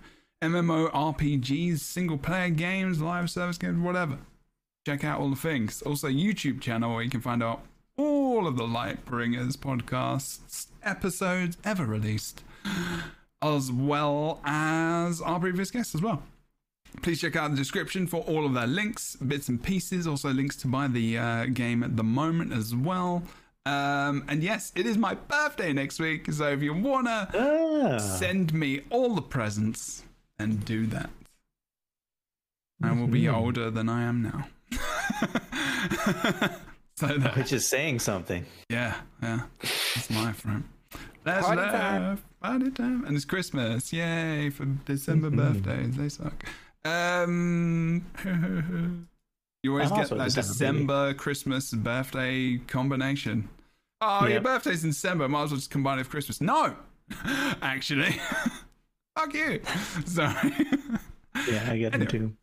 [0.44, 4.18] MMORPGs, single player games, live service games, whatever.
[4.88, 5.81] Check out all the things.
[5.81, 7.61] Also, YouTube channel where you can find out
[7.97, 12.41] all of the Lightbringers podcasts episodes ever released,
[13.41, 16.23] as well as our previous guests as well.
[17.01, 20.55] Please check out the description for all of their links, bits and pieces, also links
[20.55, 23.23] to buy the uh, game at the moment as well.
[23.65, 27.97] Um, and yes, it is my birthday next week, so if you wanna Ah.
[27.97, 30.05] send me all the presents,
[30.39, 31.09] then do that.
[32.81, 34.47] I will be older than I am now.
[36.95, 38.45] so that, Which is saying something.
[38.69, 40.64] yeah, yeah, that's my friend.
[41.26, 42.19] Let's Party laugh, time.
[42.41, 43.91] party time, and it's Christmas!
[43.91, 45.98] Yay for December birthdays.
[45.98, 46.44] They suck.
[46.85, 48.06] Um,
[49.64, 53.49] you always I'm get also that December December Christmas birthday combination.
[53.99, 55.27] Oh, your birthday's in December.
[55.27, 56.39] Might as well just combine it with Christmas.
[56.39, 56.76] No,
[57.61, 58.15] actually,
[59.18, 59.61] fuck you.
[60.06, 60.53] Sorry.
[61.49, 62.34] Yeah, I get them too.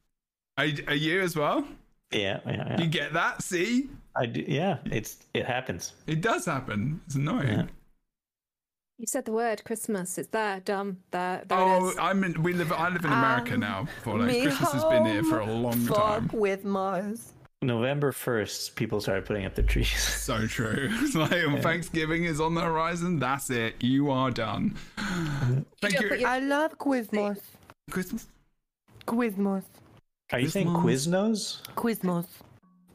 [0.58, 1.66] Are, are you as well?
[2.14, 3.42] Yeah, yeah, You get that?
[3.42, 4.44] See, I do.
[4.46, 5.92] Yeah, it's it happens.
[6.06, 7.00] it does happen.
[7.06, 7.48] It's annoying.
[7.48, 7.66] Yeah.
[8.98, 10.16] You said the word Christmas.
[10.18, 10.98] It's there, dumb.
[11.10, 11.98] There, there Oh, is.
[11.98, 12.40] I'm in.
[12.42, 12.70] We live.
[12.72, 13.88] I live in America Um, now.
[14.04, 16.30] For like Christmas has been here for a long fuck time.
[16.32, 17.32] with Mars.
[17.62, 19.88] November first, people started putting up the trees.
[20.24, 20.88] So true.
[21.02, 23.18] It's like when Thanksgiving is on the horizon.
[23.18, 23.74] That's it.
[23.82, 24.76] You are done.
[25.80, 26.26] Thank don't you.
[26.26, 27.40] I love Quizmos.
[27.90, 28.28] Christmas.
[29.06, 29.64] Quizmos.
[30.34, 31.60] Are you saying Christmas.
[31.76, 32.26] Quiznos?
[32.26, 32.26] Quizmos.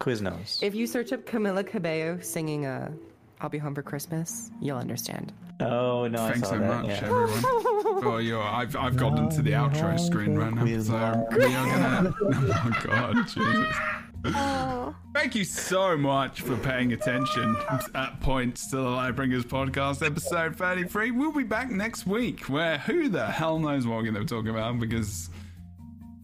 [0.02, 0.62] Quiznos.
[0.62, 2.92] If you search up Camila Cabello singing uh,
[3.40, 5.32] I'll Be Home for Christmas, you'll understand.
[5.62, 6.84] Oh no, I Thanks saw so that.
[6.84, 7.00] much, yeah.
[7.04, 7.44] everyone.
[7.46, 8.44] oh, you're.
[8.44, 12.14] I've I've gotten to the outro screen right now, so we are gonna.
[12.22, 13.76] Oh God, Jesus.
[14.26, 14.94] Oh.
[15.14, 17.56] Thank you so much for paying attention
[17.96, 21.12] at points to the Lightbringers podcast episode 33.
[21.12, 24.26] We'll be back next week where who the hell knows what we're going to be
[24.26, 25.30] talking about because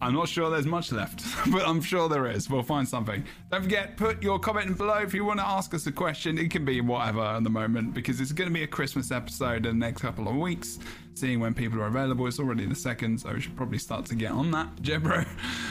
[0.00, 2.50] I'm not sure there's much left, but I'm sure there is.
[2.50, 3.24] We'll find something.
[3.50, 6.38] Don't forget, put your comment below if you want to ask us a question.
[6.38, 9.66] It can be whatever at the moment because it's going to be a Christmas episode
[9.66, 10.78] in the next couple of weeks,
[11.14, 12.26] seeing when people are available.
[12.26, 15.26] It's already the second, so we should probably start to get on that, Jebro,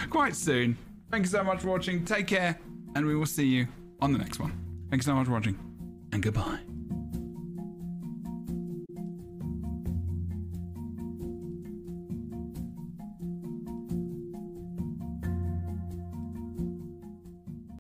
[0.09, 0.77] quite soon.
[1.11, 2.03] Thank you so much for watching.
[2.03, 2.57] Take care,
[2.95, 3.67] and we will see you
[4.01, 4.59] on the next one.
[4.89, 5.57] Thanks so much for watching,
[6.11, 6.74] and goodbye.